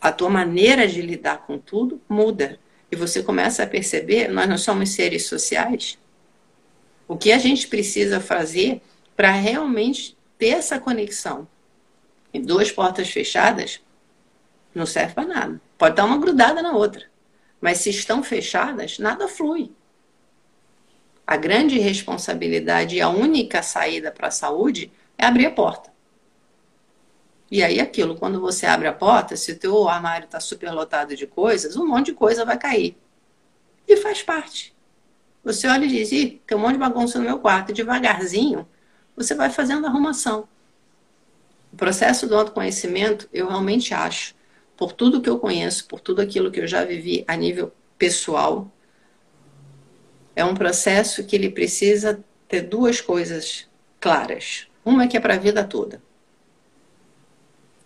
a 0.00 0.12
tua 0.12 0.30
maneira 0.30 0.86
de 0.86 1.02
lidar 1.02 1.46
com 1.46 1.58
tudo 1.58 2.00
muda. 2.08 2.58
E 2.90 2.96
você 2.96 3.22
começa 3.22 3.62
a 3.62 3.66
perceber, 3.66 4.28
nós 4.28 4.48
não 4.48 4.56
somos 4.56 4.90
seres 4.90 5.26
sociais, 5.26 5.98
o 7.06 7.16
que 7.16 7.32
a 7.32 7.38
gente 7.38 7.66
precisa 7.68 8.20
fazer 8.20 8.82
para 9.16 9.30
realmente 9.30 10.16
ter 10.38 10.48
essa 10.48 10.78
conexão? 10.78 11.48
Em 12.32 12.40
duas 12.40 12.70
portas 12.70 13.10
fechadas, 13.10 13.80
não 14.74 14.84
serve 14.84 15.14
para 15.14 15.26
nada. 15.26 15.60
Pode 15.78 15.96
dar 15.96 16.04
uma 16.04 16.18
grudada 16.18 16.62
na 16.62 16.72
outra. 16.72 17.06
Mas 17.60 17.78
se 17.78 17.90
estão 17.90 18.22
fechadas, 18.22 18.98
nada 18.98 19.26
flui. 19.26 19.72
A 21.26 21.36
grande 21.36 21.78
responsabilidade 21.78 22.96
e 22.96 23.00
a 23.00 23.08
única 23.08 23.62
saída 23.62 24.10
para 24.10 24.28
a 24.28 24.30
saúde 24.30 24.92
é 25.16 25.24
abrir 25.24 25.46
a 25.46 25.50
porta. 25.50 25.92
E 27.50 27.62
aí 27.62 27.80
aquilo, 27.80 28.14
quando 28.14 28.40
você 28.40 28.66
abre 28.66 28.88
a 28.88 28.92
porta, 28.92 29.36
se 29.36 29.52
o 29.52 29.58
teu 29.58 29.88
armário 29.88 30.26
está 30.26 30.38
superlotado 30.38 31.16
de 31.16 31.26
coisas, 31.26 31.76
um 31.76 31.86
monte 31.86 32.06
de 32.06 32.12
coisa 32.12 32.44
vai 32.44 32.58
cair. 32.58 32.96
E 33.86 33.96
faz 33.96 34.22
parte. 34.22 34.76
Você 35.42 35.66
olha 35.66 35.86
e 35.86 35.88
diz, 35.88 36.12
Ih, 36.12 36.42
tem 36.46 36.58
um 36.58 36.60
monte 36.60 36.72
de 36.72 36.78
bagunça 36.78 37.18
no 37.18 37.24
meu 37.24 37.38
quarto. 37.38 37.72
Devagarzinho, 37.72 38.68
você 39.16 39.34
vai 39.34 39.48
fazendo 39.48 39.86
arrumação. 39.86 40.46
O 41.72 41.76
processo 41.76 42.26
do 42.26 42.36
autoconhecimento, 42.36 43.28
eu 43.32 43.48
realmente 43.48 43.94
acho, 43.94 44.34
por 44.76 44.92
tudo 44.92 45.20
que 45.20 45.28
eu 45.28 45.38
conheço, 45.38 45.86
por 45.86 46.00
tudo 46.00 46.20
aquilo 46.20 46.50
que 46.50 46.60
eu 46.60 46.66
já 46.66 46.84
vivi 46.84 47.24
a 47.26 47.34
nível 47.34 47.72
pessoal, 47.96 48.70
é 50.36 50.44
um 50.44 50.54
processo 50.54 51.24
que 51.24 51.34
ele 51.34 51.50
precisa 51.50 52.22
ter 52.46 52.62
duas 52.62 53.00
coisas 53.00 53.68
claras. 53.98 54.66
Uma 54.84 55.04
é 55.04 55.06
que 55.08 55.16
é 55.16 55.20
para 55.20 55.34
a 55.34 55.38
vida 55.38 55.64
toda. 55.64 56.02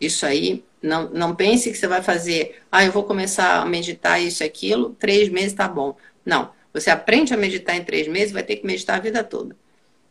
Isso 0.02 0.26
aí, 0.26 0.64
não, 0.82 1.08
não 1.10 1.32
pense 1.32 1.70
que 1.70 1.78
você 1.78 1.86
vai 1.86 2.02
fazer, 2.02 2.60
ah, 2.72 2.84
eu 2.84 2.90
vou 2.90 3.04
começar 3.04 3.62
a 3.62 3.64
meditar 3.64 4.20
isso 4.20 4.42
e 4.42 4.46
aquilo, 4.46 4.96
três 4.98 5.28
meses 5.28 5.52
tá 5.52 5.68
bom. 5.68 5.96
Não. 6.26 6.50
Você 6.74 6.90
aprende 6.90 7.32
a 7.32 7.36
meditar 7.36 7.76
em 7.76 7.84
três 7.84 8.08
meses, 8.08 8.32
vai 8.32 8.42
ter 8.42 8.56
que 8.56 8.66
meditar 8.66 8.96
a 8.96 9.00
vida 9.00 9.22
toda. 9.22 9.54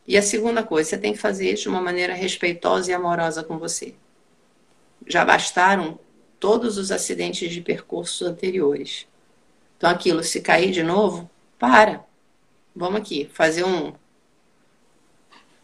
E 0.08 0.16
a 0.16 0.22
segunda 0.22 0.62
coisa, 0.62 0.88
você 0.88 0.96
tem 0.96 1.12
que 1.12 1.18
fazer 1.18 1.52
isso 1.52 1.64
de 1.64 1.68
uma 1.68 1.82
maneira 1.82 2.14
respeitosa 2.14 2.90
e 2.90 2.94
amorosa 2.94 3.44
com 3.44 3.58
você. 3.58 3.94
Já 5.06 5.26
bastaram 5.26 5.98
todos 6.40 6.78
os 6.78 6.90
acidentes 6.90 7.52
de 7.52 7.60
percursos 7.60 8.26
anteriores. 8.26 9.06
Então, 9.76 9.90
aquilo, 9.90 10.22
se 10.22 10.40
cair 10.40 10.70
de 10.70 10.82
novo, 10.82 11.28
para. 11.58 12.02
Vamos 12.74 12.98
aqui, 12.98 13.28
fazer 13.34 13.64
um, 13.64 13.92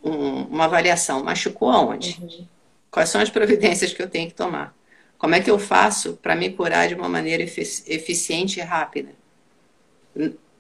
um 0.05 0.43
uma 0.43 0.67
avaliação. 0.67 1.25
Machucou 1.25 1.71
aonde? 1.71 2.19
Uhum. 2.21 2.58
Quais 2.91 3.09
são 3.09 3.21
as 3.21 3.31
providências 3.31 3.93
que 3.93 4.03
eu 4.03 4.09
tenho 4.09 4.29
que 4.29 4.35
tomar? 4.35 4.75
Como 5.19 5.35
é 5.35 5.41
que 5.41 5.51
eu 5.51 5.59
faço 5.59 6.19
para 6.23 6.37
me 6.37 6.51
curar 6.51 6.89
de 6.89 6.95
uma 6.95 7.09
maneira 7.09 7.43
eficiente 7.43 8.61
e 8.61 8.63
rápida? 8.63 9.11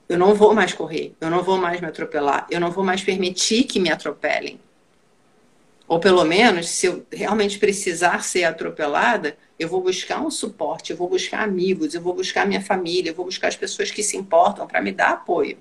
Eu 0.09 0.18
não 0.18 0.35
vou 0.35 0.55
mais 0.55 0.72
correr, 0.72 1.14
eu 1.20 1.31
não 1.31 1.43
vou 1.43 1.59
mais 1.59 1.81
me 1.81 1.87
atropelar, 1.87 2.47
eu 2.51 2.61
não 2.61 2.70
vou 2.70 2.85
mais 2.85 3.03
permitir 3.03 3.64
que 3.64 3.79
me 3.79 3.91
atropelem. 3.91 4.59
Ou 5.87 5.99
pelo 5.99 6.24
menos, 6.24 6.68
se 6.68 6.87
eu 6.87 7.07
realmente 7.11 7.59
precisar 7.59 8.22
ser 8.22 8.45
atropelada, 8.45 9.39
eu 9.59 9.68
vou 9.68 9.81
buscar 9.81 10.20
um 10.20 10.31
suporte, 10.31 10.91
eu 10.91 10.97
vou 10.97 11.09
buscar 11.09 11.43
amigos, 11.43 11.95
eu 11.95 12.03
vou 12.03 12.14
buscar 12.14 12.47
minha 12.47 12.61
família, 12.61 13.11
eu 13.11 13.14
vou 13.14 13.24
buscar 13.24 13.49
as 13.49 13.57
pessoas 13.57 13.91
que 13.91 14.03
se 14.03 14.16
importam 14.16 14.66
para 14.66 14.83
me 14.83 14.93
dar 14.93 15.11
apoio. 15.11 15.57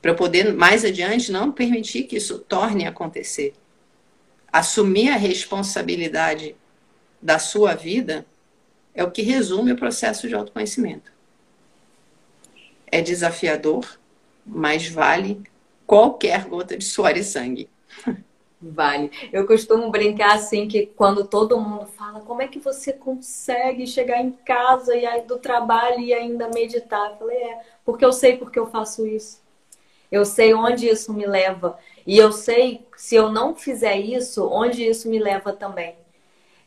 Para 0.00 0.12
eu 0.12 0.14
poder, 0.14 0.54
mais 0.54 0.84
adiante, 0.84 1.30
não 1.30 1.52
permitir 1.52 2.04
que 2.04 2.16
isso 2.16 2.38
torne 2.38 2.86
a 2.86 2.90
acontecer. 2.90 3.52
Assumir 4.52 5.10
a 5.10 5.16
responsabilidade 5.16 6.56
da 7.20 7.38
sua 7.38 7.74
vida 7.74 8.26
é 8.94 9.04
o 9.04 9.10
que 9.10 9.22
resume 9.22 9.72
o 9.72 9.76
processo 9.76 10.28
de 10.28 10.34
autoconhecimento. 10.34 11.12
É 12.86 13.00
desafiador, 13.00 13.98
mas 14.44 14.88
vale 14.88 15.42
qualquer 15.86 16.44
gota 16.44 16.76
de 16.76 16.84
suor 16.84 17.16
e 17.16 17.22
sangue. 17.22 17.68
Vale. 18.60 19.10
Eu 19.32 19.46
costumo 19.46 19.88
brincar 19.90 20.34
assim 20.34 20.66
que 20.66 20.86
quando 20.86 21.24
todo 21.24 21.60
mundo 21.60 21.86
fala 21.86 22.20
como 22.20 22.42
é 22.42 22.48
que 22.48 22.58
você 22.58 22.92
consegue 22.92 23.86
chegar 23.86 24.20
em 24.20 24.32
casa 24.32 24.96
e 24.96 25.06
aí 25.06 25.22
do 25.22 25.38
trabalho 25.38 26.00
e 26.00 26.12
ainda 26.12 26.48
meditar, 26.48 27.12
eu 27.12 27.16
falei, 27.18 27.36
é, 27.36 27.60
porque 27.84 28.04
eu 28.04 28.12
sei 28.12 28.36
porque 28.36 28.58
eu 28.58 28.66
faço 28.66 29.06
isso. 29.06 29.40
Eu 30.10 30.24
sei 30.24 30.54
onde 30.54 30.88
isso 30.88 31.12
me 31.12 31.26
leva. 31.26 31.78
E 32.08 32.16
eu 32.16 32.32
sei, 32.32 32.86
se 32.96 33.16
eu 33.16 33.30
não 33.30 33.54
fizer 33.54 33.96
isso, 33.98 34.48
onde 34.48 34.82
isso 34.82 35.10
me 35.10 35.18
leva 35.18 35.52
também. 35.52 35.94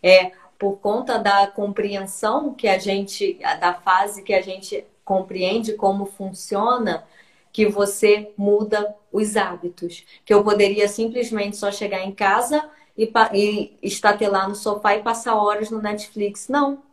É 0.03 0.33
por 0.59 0.77
conta 0.77 1.17
da 1.17 1.47
compreensão 1.47 2.53
que 2.53 2.67
a 2.67 2.77
gente, 2.77 3.39
da 3.59 3.73
fase 3.73 4.21
que 4.21 4.35
a 4.35 4.41
gente 4.41 4.85
compreende 5.03 5.73
como 5.73 6.05
funciona, 6.05 7.03
que 7.51 7.65
você 7.65 8.31
muda 8.37 8.95
os 9.11 9.35
hábitos. 9.35 10.05
Que 10.23 10.31
eu 10.31 10.43
poderia 10.43 10.87
simplesmente 10.87 11.57
só 11.57 11.71
chegar 11.71 12.01
em 12.01 12.11
casa 12.11 12.69
e, 12.95 13.11
e 13.33 13.77
estatelar 13.81 14.47
no 14.47 14.53
sofá 14.53 14.95
e 14.95 15.01
passar 15.01 15.33
horas 15.33 15.71
no 15.71 15.81
Netflix. 15.81 16.49
Não. 16.49 16.83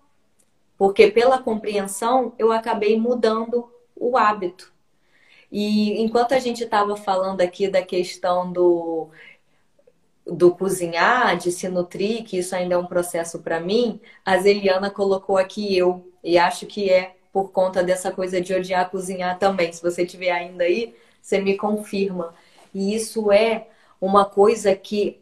Porque 0.78 1.10
pela 1.10 1.36
compreensão 1.36 2.32
eu 2.38 2.50
acabei 2.50 2.98
mudando 2.98 3.70
o 3.94 4.16
hábito. 4.16 4.72
E 5.50 6.00
enquanto 6.02 6.32
a 6.32 6.38
gente 6.38 6.64
estava 6.64 6.96
falando 6.96 7.40
aqui 7.40 7.68
da 7.68 7.82
questão 7.82 8.52
do, 8.52 9.08
do 10.26 10.54
cozinhar, 10.54 11.36
de 11.38 11.50
se 11.50 11.68
nutrir, 11.68 12.24
que 12.24 12.38
isso 12.38 12.54
ainda 12.54 12.74
é 12.74 12.78
um 12.78 12.86
processo 12.86 13.38
para 13.38 13.60
mim, 13.60 14.00
a 14.24 14.36
Zeliana 14.38 14.90
colocou 14.90 15.38
aqui 15.38 15.76
eu, 15.76 16.06
e 16.22 16.36
acho 16.38 16.66
que 16.66 16.90
é 16.90 17.16
por 17.32 17.50
conta 17.50 17.82
dessa 17.82 18.10
coisa 18.10 18.40
de 18.40 18.52
odiar 18.54 18.90
cozinhar 18.90 19.38
também. 19.38 19.72
Se 19.72 19.82
você 19.82 20.04
tiver 20.04 20.30
ainda 20.30 20.64
aí, 20.64 20.94
você 21.22 21.40
me 21.40 21.56
confirma. 21.56 22.34
E 22.74 22.94
isso 22.94 23.32
é 23.32 23.68
uma 24.00 24.24
coisa 24.24 24.74
que 24.74 25.20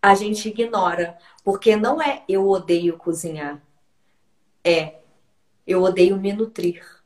a 0.00 0.14
gente 0.14 0.48
ignora, 0.48 1.16
porque 1.44 1.76
não 1.76 2.02
é 2.02 2.24
eu 2.28 2.48
odeio 2.48 2.96
cozinhar, 2.98 3.62
é 4.64 4.96
eu 5.66 5.82
odeio 5.82 6.16
me 6.16 6.32
nutrir. 6.32 7.01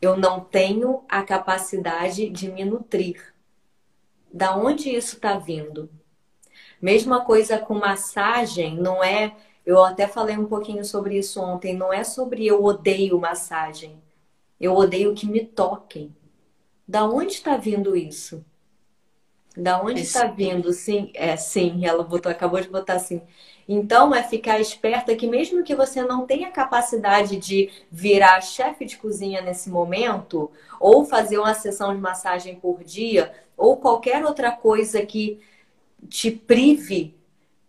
Eu 0.00 0.16
não 0.16 0.40
tenho 0.40 1.04
a 1.08 1.22
capacidade 1.22 2.28
de 2.30 2.50
me 2.50 2.64
nutrir. 2.64 3.34
Da 4.32 4.56
onde 4.56 4.90
isso 4.90 5.16
está 5.16 5.38
vindo? 5.38 5.90
Mesma 6.80 7.24
coisa 7.24 7.58
com 7.58 7.74
massagem, 7.74 8.76
não 8.76 9.04
é 9.04 9.36
eu 9.64 9.84
até 9.84 10.08
falei 10.08 10.36
um 10.36 10.46
pouquinho 10.46 10.84
sobre 10.84 11.18
isso 11.18 11.40
ontem. 11.40 11.76
Não 11.76 11.92
é 11.92 12.02
sobre 12.02 12.46
eu 12.46 12.64
odeio 12.64 13.20
massagem. 13.20 14.02
Eu 14.58 14.74
odeio 14.74 15.14
que 15.14 15.26
me 15.26 15.44
toquem. 15.44 16.14
Da 16.86 17.04
onde 17.04 17.34
está 17.34 17.56
vindo 17.56 17.96
isso? 17.96 18.44
Da 19.56 19.82
onde 19.82 20.02
está 20.02 20.26
vindo? 20.26 20.72
Sim, 20.72 21.10
é 21.14 21.36
sim. 21.36 21.84
Ela 21.84 22.04
botou, 22.04 22.30
acabou 22.30 22.60
de 22.60 22.68
botar 22.68 22.94
assim. 22.94 23.20
Então 23.68 24.14
é 24.14 24.22
ficar 24.22 24.60
esperta 24.60 25.14
que 25.14 25.26
mesmo 25.26 25.62
que 25.62 25.74
você 25.74 26.02
não 26.02 26.26
tenha 26.26 26.50
capacidade 26.50 27.36
de 27.36 27.70
virar 27.90 28.40
chefe 28.40 28.84
de 28.84 28.96
cozinha 28.96 29.40
nesse 29.40 29.70
momento, 29.70 30.50
ou 30.80 31.04
fazer 31.04 31.38
uma 31.38 31.54
sessão 31.54 31.94
de 31.94 32.00
massagem 32.00 32.56
por 32.56 32.82
dia, 32.82 33.32
ou 33.56 33.76
qualquer 33.76 34.24
outra 34.24 34.50
coisa 34.50 35.04
que 35.04 35.40
te 36.08 36.30
prive 36.30 37.14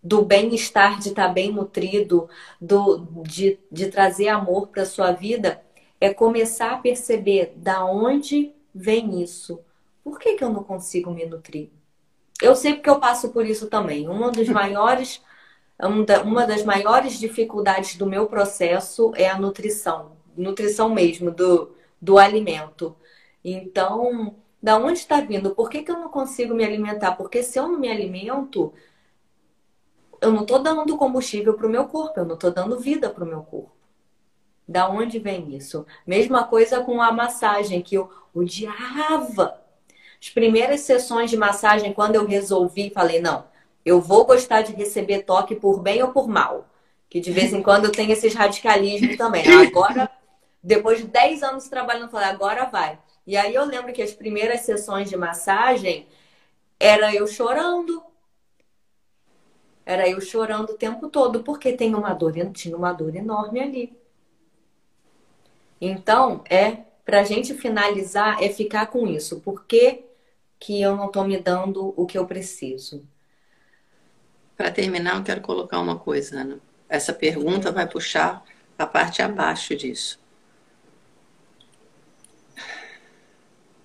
do 0.04 0.24
bem-estar 0.24 1.00
de 1.00 1.10
estar 1.10 1.28
tá 1.28 1.34
bem 1.34 1.52
nutrido, 1.52 2.28
do, 2.60 3.06
de, 3.24 3.60
de 3.72 3.88
trazer 3.88 4.30
amor 4.30 4.70
para 4.70 4.86
sua 4.86 5.12
vida, 5.12 5.62
é 6.00 6.12
começar 6.12 6.72
a 6.72 6.78
perceber 6.78 7.54
da 7.56 7.86
onde 7.86 8.52
vem 8.74 9.22
isso. 9.22 9.60
Por 10.04 10.20
que, 10.20 10.36
que 10.36 10.44
eu 10.44 10.50
não 10.50 10.64
consigo 10.64 11.12
me 11.12 11.26
nutrir? 11.26 11.70
Eu 12.42 12.56
sei 12.56 12.74
porque 12.74 12.90
eu 12.90 13.00
passo 13.00 13.30
por 13.30 13.46
isso 13.46 13.68
também. 13.68 14.08
Uma 14.08 14.32
dos 14.32 14.48
maiores, 14.50 15.22
uma 16.26 16.46
das 16.46 16.64
maiores 16.64 17.20
dificuldades 17.20 17.96
do 17.96 18.06
meu 18.06 18.28
processo 18.28 19.12
é 19.16 19.30
a 19.30 19.40
nutrição. 19.40 20.18
Nutrição 20.36 20.90
mesmo, 20.90 21.32
do, 21.32 21.76
do 22.02 22.18
alimento. 22.18 22.96
Então, 23.44 24.36
da 24.62 24.78
onde 24.78 25.00
está 25.00 25.22
vindo? 25.22 25.56
Por 25.56 25.70
que, 25.70 25.84
que 25.84 25.92
eu 25.92 26.00
não 26.00 26.10
consigo 26.10 26.54
me 26.54 26.64
alimentar? 26.64 27.14
Porque 27.14 27.44
se 27.44 27.60
eu 27.60 27.68
não 27.68 27.80
me 27.80 27.90
alimento, 27.90 28.74
eu 30.22 30.32
não 30.32 30.44
estou 30.44 30.60
dando 30.60 30.98
combustível 30.98 31.56
para 31.56 31.68
o 31.68 31.70
meu 31.70 31.86
corpo, 31.88 32.20
eu 32.20 32.26
não 32.26 32.36
estou 32.36 32.52
dando 32.52 32.80
vida 32.80 33.10
para 33.10 33.24
o 33.24 33.28
meu 33.28 33.42
corpo. 33.42 33.72
Da 34.68 34.88
onde 34.88 35.20
vem 35.20 35.56
isso? 35.56 35.86
Mesma 36.06 36.44
coisa 36.46 36.84
com 36.84 37.02
a 37.02 37.12
massagem, 37.12 37.82
que 37.82 37.96
eu 37.96 38.10
odiava. 38.34 39.61
As 40.22 40.30
primeiras 40.30 40.82
sessões 40.82 41.32
de 41.32 41.38
massagem, 41.38 41.94
quando 41.94 42.16
eu 42.16 42.26
resolvi, 42.26 42.92
falei, 42.92 43.20
não, 43.20 43.46
eu 43.84 44.00
vou 44.00 44.24
gostar 44.26 44.62
de 44.62 44.72
receber 44.74 45.24
toque 45.24 45.56
por 45.56 45.80
bem 45.82 46.04
ou 46.04 46.12
por 46.12 46.28
mal. 46.28 46.68
Que 47.10 47.20
de 47.20 47.32
vez 47.32 47.52
em 47.52 47.64
quando 47.64 47.86
eu 47.86 47.92
tenho 47.92 48.12
esses 48.12 48.36
radicalismos 48.36 49.18
também. 49.18 49.44
Agora, 49.66 50.10
depois 50.62 51.00
de 51.00 51.06
10 51.06 51.42
anos 51.42 51.68
trabalhando, 51.68 52.12
falei, 52.12 52.30
agora 52.30 52.66
vai. 52.66 53.00
E 53.26 53.36
aí 53.36 53.56
eu 53.56 53.66
lembro 53.66 53.92
que 53.92 54.02
as 54.02 54.14
primeiras 54.14 54.62
sessões 54.62 55.10
de 55.10 55.18
massagem 55.18 56.08
era 56.80 57.14
eu 57.14 57.26
chorando, 57.26 58.04
era 59.84 60.08
eu 60.08 60.22
chorando 60.22 60.72
o 60.72 60.78
tempo 60.78 61.10
todo, 61.10 61.44
porque 61.44 61.74
tem 61.74 61.96
uma 61.96 62.14
dor, 62.14 62.34
tinha 62.54 62.78
uma 62.78 62.94
dor 62.94 63.16
enorme 63.16 63.60
ali. 63.60 63.98
Então, 65.80 66.44
é 66.48 66.78
para 67.04 67.22
a 67.22 67.24
gente 67.24 67.56
finalizar, 67.56 68.42
é 68.42 68.50
ficar 68.50 68.86
com 68.88 69.08
isso. 69.08 69.40
Por 69.40 69.66
que, 70.62 70.80
eu 70.80 70.96
não 70.96 71.08
estou 71.08 71.26
me 71.26 71.40
dando 71.40 71.92
o 71.98 72.06
que 72.06 72.18
eu 72.18 72.28
preciso? 72.28 73.04
Para 74.56 74.72
terminar, 74.72 75.16
eu 75.18 75.24
quero 75.24 75.42
colocar 75.42 75.80
uma 75.80 75.98
coisa, 75.98 76.42
Ana. 76.42 76.60
Essa 76.88 77.12
pergunta 77.12 77.72
vai 77.72 77.90
puxar 77.90 78.46
a 78.78 78.86
parte 78.86 79.24
abaixo 79.24 79.76
disso. 79.76 80.22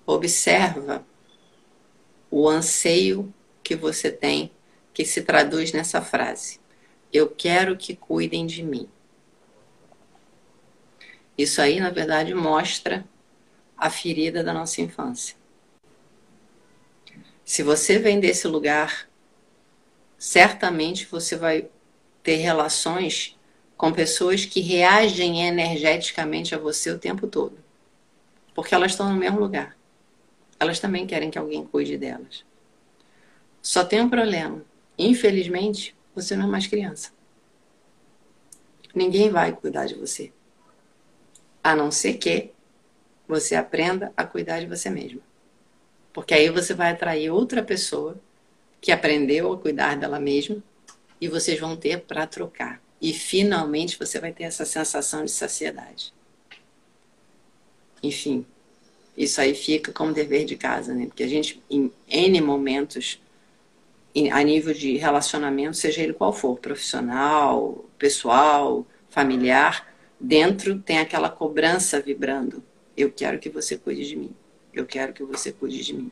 Observa 0.05 1.03
o 2.29 2.47
anseio 2.47 3.33
que 3.63 3.75
você 3.75 4.11
tem 4.11 4.51
que 4.93 5.03
se 5.03 5.23
traduz 5.23 5.73
nessa 5.73 5.99
frase: 5.99 6.59
Eu 7.11 7.27
quero 7.27 7.75
que 7.75 7.95
cuidem 7.95 8.45
de 8.45 8.61
mim. 8.61 8.87
Isso 11.35 11.59
aí, 11.59 11.79
na 11.79 11.89
verdade, 11.89 12.35
mostra 12.35 13.03
a 13.75 13.89
ferida 13.89 14.43
da 14.43 14.53
nossa 14.53 14.81
infância. 14.81 15.36
Se 17.47 17.63
você 17.63 17.97
vem 17.97 18.19
desse 18.19 18.45
lugar, 18.45 19.07
certamente 20.17 21.05
você 21.05 21.37
vai 21.37 21.69
ter 22.21 22.35
relações 22.35 23.39
com 23.77 23.89
pessoas 23.93 24.43
que 24.43 24.59
reagem 24.59 25.47
energeticamente 25.47 26.53
a 26.53 26.57
você 26.57 26.91
o 26.91 26.99
tempo 26.99 27.25
todo. 27.25 27.57
Porque 28.53 28.75
elas 28.75 28.91
estão 28.91 29.09
no 29.09 29.15
mesmo 29.15 29.39
lugar. 29.39 29.77
Elas 30.59 30.81
também 30.81 31.07
querem 31.07 31.31
que 31.31 31.39
alguém 31.39 31.65
cuide 31.65 31.97
delas. 31.97 32.43
Só 33.61 33.85
tem 33.85 34.01
um 34.01 34.09
problema. 34.09 34.61
Infelizmente, 34.99 35.95
você 36.13 36.35
não 36.35 36.47
é 36.47 36.49
mais 36.49 36.67
criança. 36.67 37.13
Ninguém 38.93 39.29
vai 39.29 39.53
cuidar 39.55 39.85
de 39.85 39.95
você. 39.95 40.33
A 41.63 41.73
não 41.77 41.91
ser 41.91 42.15
que 42.15 42.51
você 43.25 43.55
aprenda 43.55 44.11
a 44.17 44.25
cuidar 44.25 44.59
de 44.59 44.65
você 44.65 44.89
mesma. 44.89 45.26
Porque 46.17 46.33
aí 46.33 46.49
você 46.49 46.73
vai 46.73 46.89
atrair 46.89 47.29
outra 47.29 47.61
pessoa 47.61 48.19
que 48.81 48.91
aprendeu 48.91 49.53
a 49.53 49.57
cuidar 49.59 49.95
dela 49.95 50.19
mesma 50.19 50.63
e 51.21 51.27
vocês 51.27 51.59
vão 51.59 51.77
ter 51.77 52.05
para 52.05 52.25
trocar. 52.25 52.81
E 52.99 53.13
finalmente 53.13 53.99
você 53.99 54.19
vai 54.19 54.31
ter 54.33 54.45
essa 54.45 54.65
sensação 54.65 55.23
de 55.23 55.29
saciedade. 55.29 56.11
Enfim, 58.01 58.47
isso 59.15 59.39
aí 59.39 59.53
fica 59.53 59.93
como 59.93 60.11
dever 60.11 60.43
de 60.43 60.55
casa, 60.55 60.91
né? 60.91 61.05
Porque 61.05 61.21
a 61.21 61.27
gente, 61.27 61.61
em 61.69 61.91
N 62.07 62.41
momentos, 62.41 63.21
a 64.31 64.41
nível 64.41 64.73
de 64.73 64.97
relacionamento, 64.97 65.77
seja 65.77 66.01
ele 66.01 66.13
qual 66.13 66.33
for, 66.33 66.57
profissional, 66.57 67.85
pessoal, 67.99 68.87
familiar, 69.07 69.93
dentro 70.19 70.79
tem 70.79 70.97
aquela 70.97 71.29
cobrança 71.29 72.01
vibrando. 72.01 72.63
Eu 72.97 73.11
quero 73.11 73.37
que 73.37 73.51
você 73.51 73.77
cuide 73.77 74.07
de 74.07 74.15
mim. 74.15 74.35
Eu 74.77 74.85
quero 74.85 75.11
que 75.11 75.23
você 75.23 75.51
cuide 75.51 75.83
de 75.83 75.93
mim. 75.93 76.11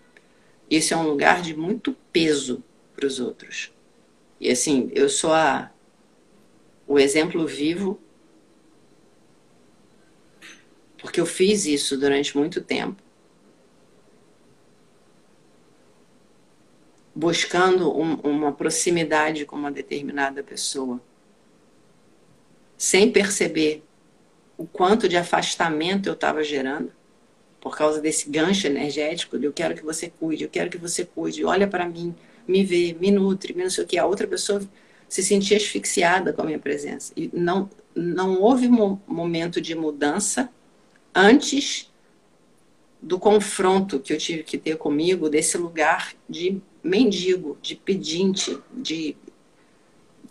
Isso 0.69 0.93
é 0.93 0.97
um 0.97 1.07
lugar 1.07 1.41
de 1.41 1.55
muito 1.55 1.95
peso 2.11 2.63
para 2.95 3.05
os 3.05 3.19
outros. 3.19 3.71
E 4.39 4.49
assim, 4.49 4.89
eu 4.93 5.07
sou 5.07 5.31
a, 5.31 5.71
o 6.87 6.97
exemplo 6.97 7.45
vivo, 7.45 7.99
porque 10.97 11.21
eu 11.21 11.25
fiz 11.25 11.65
isso 11.65 11.95
durante 11.95 12.35
muito 12.35 12.59
tempo. 12.59 13.01
Buscando 17.13 17.95
um, 17.95 18.15
uma 18.15 18.51
proximidade 18.51 19.45
com 19.45 19.55
uma 19.55 19.71
determinada 19.71 20.41
pessoa, 20.41 20.99
sem 22.75 23.11
perceber 23.11 23.83
o 24.57 24.65
quanto 24.65 25.07
de 25.07 25.15
afastamento 25.15 26.07
eu 26.07 26.13
estava 26.13 26.43
gerando 26.43 26.94
por 27.65 27.75
causa 27.75 27.99
desse 27.99 28.29
gancho 28.29 28.67
energético 28.67 29.39
de 29.39 29.47
eu 29.47 29.51
quero 29.51 29.73
que 29.73 29.83
você 29.83 30.07
cuide, 30.19 30.43
eu 30.43 30.49
quero 30.51 30.69
que 30.69 30.77
você 30.77 31.03
cuide, 31.03 31.43
olha 31.43 31.67
para 31.67 31.89
mim, 31.89 32.13
me 32.47 32.63
vê, 32.63 32.95
me 32.99 33.09
nutre, 33.09 33.55
me 33.55 33.63
não 33.63 33.71
sei 33.71 33.83
o 33.83 33.87
que. 33.87 33.97
A 33.97 34.05
outra 34.05 34.27
pessoa 34.27 34.61
se 35.09 35.23
sentia 35.23 35.57
asfixiada 35.57 36.31
com 36.31 36.43
a 36.43 36.45
minha 36.45 36.59
presença. 36.59 37.11
E 37.17 37.27
não, 37.33 37.67
não 37.95 38.39
houve 38.39 38.69
mo 38.69 39.01
momento 39.07 39.59
de 39.59 39.73
mudança 39.73 40.47
antes 41.11 41.91
do 43.01 43.17
confronto 43.17 43.99
que 43.99 44.13
eu 44.13 44.19
tive 44.19 44.43
que 44.43 44.59
ter 44.59 44.77
comigo, 44.77 45.27
desse 45.27 45.57
lugar 45.57 46.13
de 46.29 46.61
mendigo, 46.83 47.57
de 47.63 47.75
pedinte, 47.75 48.59
de, 48.71 49.17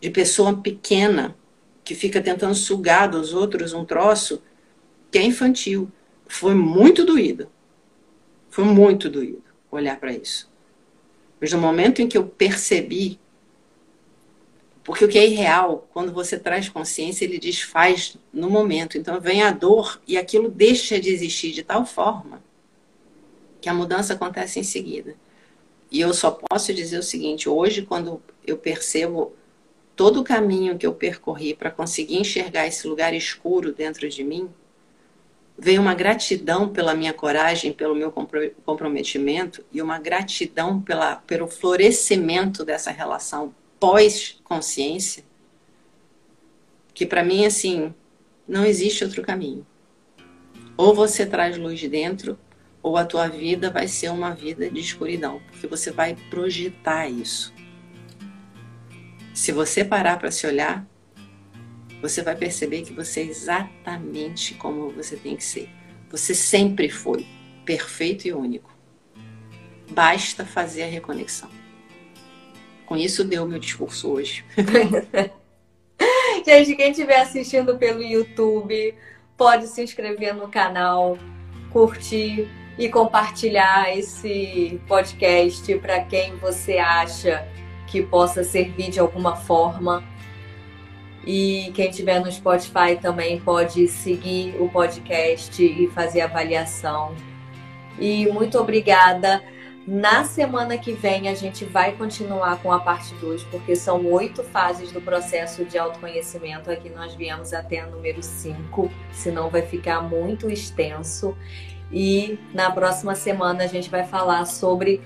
de 0.01 0.09
pessoa 0.09 0.57
pequena 0.57 1.37
que 1.83 1.97
fica 1.97 2.23
tentando 2.23 2.55
sugar 2.55 3.09
dos 3.09 3.35
outros 3.35 3.73
um 3.73 3.85
troço 3.85 4.41
que 5.11 5.19
é 5.19 5.25
infantil. 5.25 5.91
Foi 6.35 6.53
muito 6.53 7.05
doído. 7.05 7.49
Foi 8.51 8.65
muito 8.65 9.09
doído 9.09 9.45
olhar 9.71 10.01
para 10.01 10.13
isso. 10.13 10.51
Mas 11.41 11.53
no 11.53 11.61
momento 11.61 12.03
em 12.03 12.09
que 12.09 12.19
eu 12.19 12.27
percebi, 12.27 13.21
porque 14.83 15.05
o 15.05 15.09
que 15.09 15.17
é 15.17 15.25
irreal, 15.25 15.89
quando 15.93 16.13
você 16.13 16.37
traz 16.37 16.69
consciência, 16.69 17.25
ele 17.25 17.39
desfaz 17.39 18.17
no 18.33 18.51
momento. 18.51 18.99
Então 18.99 19.21
vem 19.21 19.45
a 19.45 19.53
dor 19.53 20.03
e 20.09 20.19
aquilo 20.19 20.49
deixa 20.49 20.99
de 20.99 21.09
existir 21.09 21.53
de 21.53 21.63
tal 21.63 21.87
forma 21.87 22.43
que 23.61 23.69
a 23.69 23.75
mudança 23.75 24.15
acontece 24.15 24.59
em 24.59 24.65
seguida. 24.65 25.15
E 25.89 26.01
eu 26.01 26.13
só 26.13 26.33
posso 26.33 26.75
dizer 26.75 26.99
o 26.99 27.03
seguinte: 27.03 27.49
hoje, 27.49 27.83
quando 27.83 28.21
eu 28.45 28.59
percebo 28.59 29.35
todo 29.95 30.21
o 30.21 30.25
caminho 30.25 30.77
que 30.77 30.87
eu 30.87 30.95
percorri 30.95 31.55
para 31.55 31.71
conseguir 31.71 32.17
enxergar 32.17 32.67
esse 32.67 32.89
lugar 32.89 33.15
escuro 33.15 33.73
dentro 33.73 34.09
de 34.09 34.25
mim, 34.25 34.51
veio 35.57 35.81
uma 35.81 35.95
gratidão 35.95 36.69
pela 36.69 36.95
minha 36.95 37.13
coragem, 37.13 37.73
pelo 37.73 37.95
meu 37.95 38.13
comprometimento 38.65 39.65
e 39.73 39.81
uma 39.81 39.99
gratidão 39.99 40.81
pela, 40.81 41.17
pelo 41.17 41.47
florescimento 41.47 42.65
dessa 42.65 42.91
relação 42.91 43.55
pós-consciência, 43.79 45.25
que 46.93 47.07
para 47.07 47.25
mim, 47.25 47.45
assim, 47.45 47.95
não 48.47 48.65
existe 48.65 49.05
outro 49.05 49.23
caminho. 49.23 49.67
Ou 50.77 50.95
você 50.95 51.25
traz 51.25 51.57
luz 51.57 51.79
de 51.79 51.89
dentro, 51.89 52.39
ou 52.83 52.97
a 52.97 53.05
tua 53.05 53.29
vida 53.29 53.71
vai 53.71 53.89
ser 53.89 54.11
uma 54.11 54.35
vida 54.35 54.69
de 54.69 54.81
escuridão, 54.81 55.41
porque 55.51 55.67
você 55.67 55.91
vai 55.91 56.17
projetar 56.31 57.09
isso. 57.09 57.53
Se 59.33 59.53
você 59.53 59.85
parar 59.85 60.19
para 60.19 60.31
se 60.31 60.47
olhar, 60.47 60.87
você 62.05 62.21
vai 62.21 62.37
perceber 62.37 62.83
que 62.83 62.93
você 62.93 63.21
é 63.21 63.25
exatamente 63.25 64.53
como 64.57 64.91
você 64.91 65.17
tem 65.17 65.37
que 65.37 65.43
ser. 65.43 65.71
Você 66.11 66.35
sempre 66.35 66.91
foi 66.91 67.27
perfeito 67.65 68.29
e 68.29 68.33
único. 68.35 68.71
Basta 69.91 70.45
fazer 70.45 70.83
a 70.83 70.87
reconexão. 70.87 71.49
Com 72.85 72.95
isso 72.95 73.25
deu 73.25 73.49
meu 73.49 73.59
discurso 73.59 74.11
hoje. 74.11 74.45
Gente, 76.45 76.77
quem 76.77 76.91
estiver 76.91 77.23
assistindo 77.23 77.79
pelo 77.79 78.03
YouTube, 78.03 78.95
pode 79.35 79.67
se 79.69 79.83
inscrever 79.83 80.35
no 80.35 80.49
canal, 80.49 81.17
curtir 81.73 82.51
e 82.77 82.87
compartilhar 82.91 83.97
esse 83.97 84.79
podcast 84.87 85.75
para 85.79 86.05
quem 86.05 86.37
você 86.37 86.77
acha 86.77 87.49
que 87.87 88.03
possa 88.03 88.45
servir 88.45 88.91
de 88.91 89.01
alguma 89.01 89.37
forma. 89.37 90.05
E 91.27 91.71
quem 91.75 91.89
estiver 91.89 92.21
no 92.21 92.31
Spotify 92.31 92.97
também 93.01 93.41
pode 93.41 93.89
seguir 93.89 94.55
o 94.61 94.69
podcast 94.69 95.63
e 95.63 95.89
fazer 95.89 96.21
avaliação. 96.21 97.15
E 97.99 98.27
muito 98.27 98.59
obrigada. 98.59 99.43
Na 99.87 100.25
semana 100.25 100.79
que 100.79 100.93
vem 100.93 101.29
a 101.29 101.35
gente 101.35 101.67
vai 101.67 101.93
continuar 101.93 102.59
com 102.63 102.73
a 102.73 102.81
parte 102.81 103.15
2, 103.17 103.45
porque 103.45 103.77
são 103.77 104.05
oito 104.07 104.43
fases 104.43 104.91
do 104.91 105.01
processo 105.01 105.65
de 105.65 105.77
autoconhecimento. 105.77 106.71
Aqui 106.71 106.89
nós 106.89 107.15
viemos 107.15 107.53
até 107.53 107.81
a 107.81 107.87
número 107.87 108.23
5, 108.23 108.91
senão 109.13 109.51
vai 109.51 109.61
ficar 109.61 110.01
muito 110.01 110.49
extenso. 110.49 111.37
E 111.93 112.39
na 112.55 112.71
próxima 112.71 113.15
semana 113.15 113.65
a 113.65 113.67
gente 113.67 113.91
vai 113.91 114.05
falar 114.05 114.47
sobre 114.47 115.03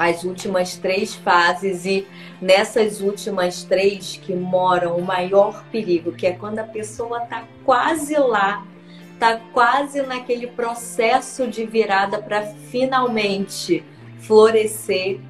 as 0.00 0.24
últimas 0.24 0.78
três 0.78 1.14
fases 1.14 1.84
e 1.84 2.06
nessas 2.40 3.02
últimas 3.02 3.64
três 3.64 4.16
que 4.16 4.34
moram 4.34 4.96
o 4.96 5.04
maior 5.04 5.62
perigo, 5.70 6.10
que 6.10 6.26
é 6.26 6.32
quando 6.32 6.58
a 6.58 6.64
pessoa 6.64 7.22
está 7.22 7.44
quase 7.66 8.16
lá, 8.16 8.66
está 9.12 9.36
quase 9.52 10.00
naquele 10.00 10.46
processo 10.46 11.46
de 11.46 11.66
virada 11.66 12.18
para 12.18 12.46
finalmente 12.46 13.84
florescer. 14.20 15.20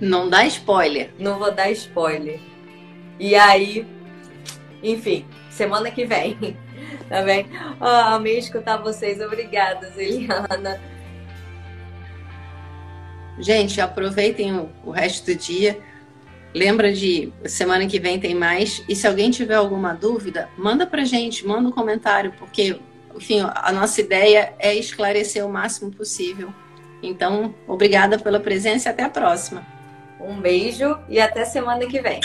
Não 0.00 0.30
dá 0.30 0.46
spoiler. 0.46 1.10
Não 1.18 1.36
vou 1.36 1.50
dar 1.50 1.68
spoiler. 1.72 2.38
E 3.18 3.34
aí, 3.34 3.84
enfim, 4.80 5.26
semana 5.50 5.90
que 5.90 6.04
vem. 6.04 6.56
Tá 7.08 7.22
bem? 7.22 7.46
Oh, 7.80 8.14
amei 8.14 8.38
escutar 8.38 8.76
vocês. 8.76 9.20
Obrigada, 9.20 9.92
Eliana. 9.96 10.80
Gente, 13.40 13.80
aproveitem 13.80 14.68
o, 14.84 14.90
resto 14.90 15.26
do 15.26 15.34
dia. 15.34 15.78
Lembra 16.54 16.92
de 16.92 17.32
semana 17.46 17.86
que 17.86 17.98
vem 17.98 18.20
tem 18.20 18.34
mais. 18.34 18.84
E 18.88 18.94
se 18.94 19.06
alguém 19.06 19.30
tiver 19.30 19.54
alguma 19.54 19.94
dúvida, 19.94 20.48
manda 20.58 20.86
pra 20.86 21.04
gente, 21.04 21.46
manda 21.46 21.68
um 21.68 21.72
comentário, 21.72 22.32
porque, 22.38 22.78
enfim, 23.14 23.40
a 23.40 23.72
nossa 23.72 24.00
ideia 24.00 24.52
é 24.58 24.74
esclarecer 24.74 25.44
o 25.44 25.48
máximo 25.48 25.90
possível. 25.90 26.52
Então, 27.02 27.54
obrigada 27.66 28.18
pela 28.18 28.38
presença 28.38 28.88
e 28.88 28.92
até 28.92 29.04
a 29.04 29.08
próxima. 29.08 29.66
Um 30.20 30.38
beijo 30.38 30.98
e 31.08 31.18
até 31.18 31.44
semana 31.44 31.86
que 31.86 32.00
vem. 32.00 32.20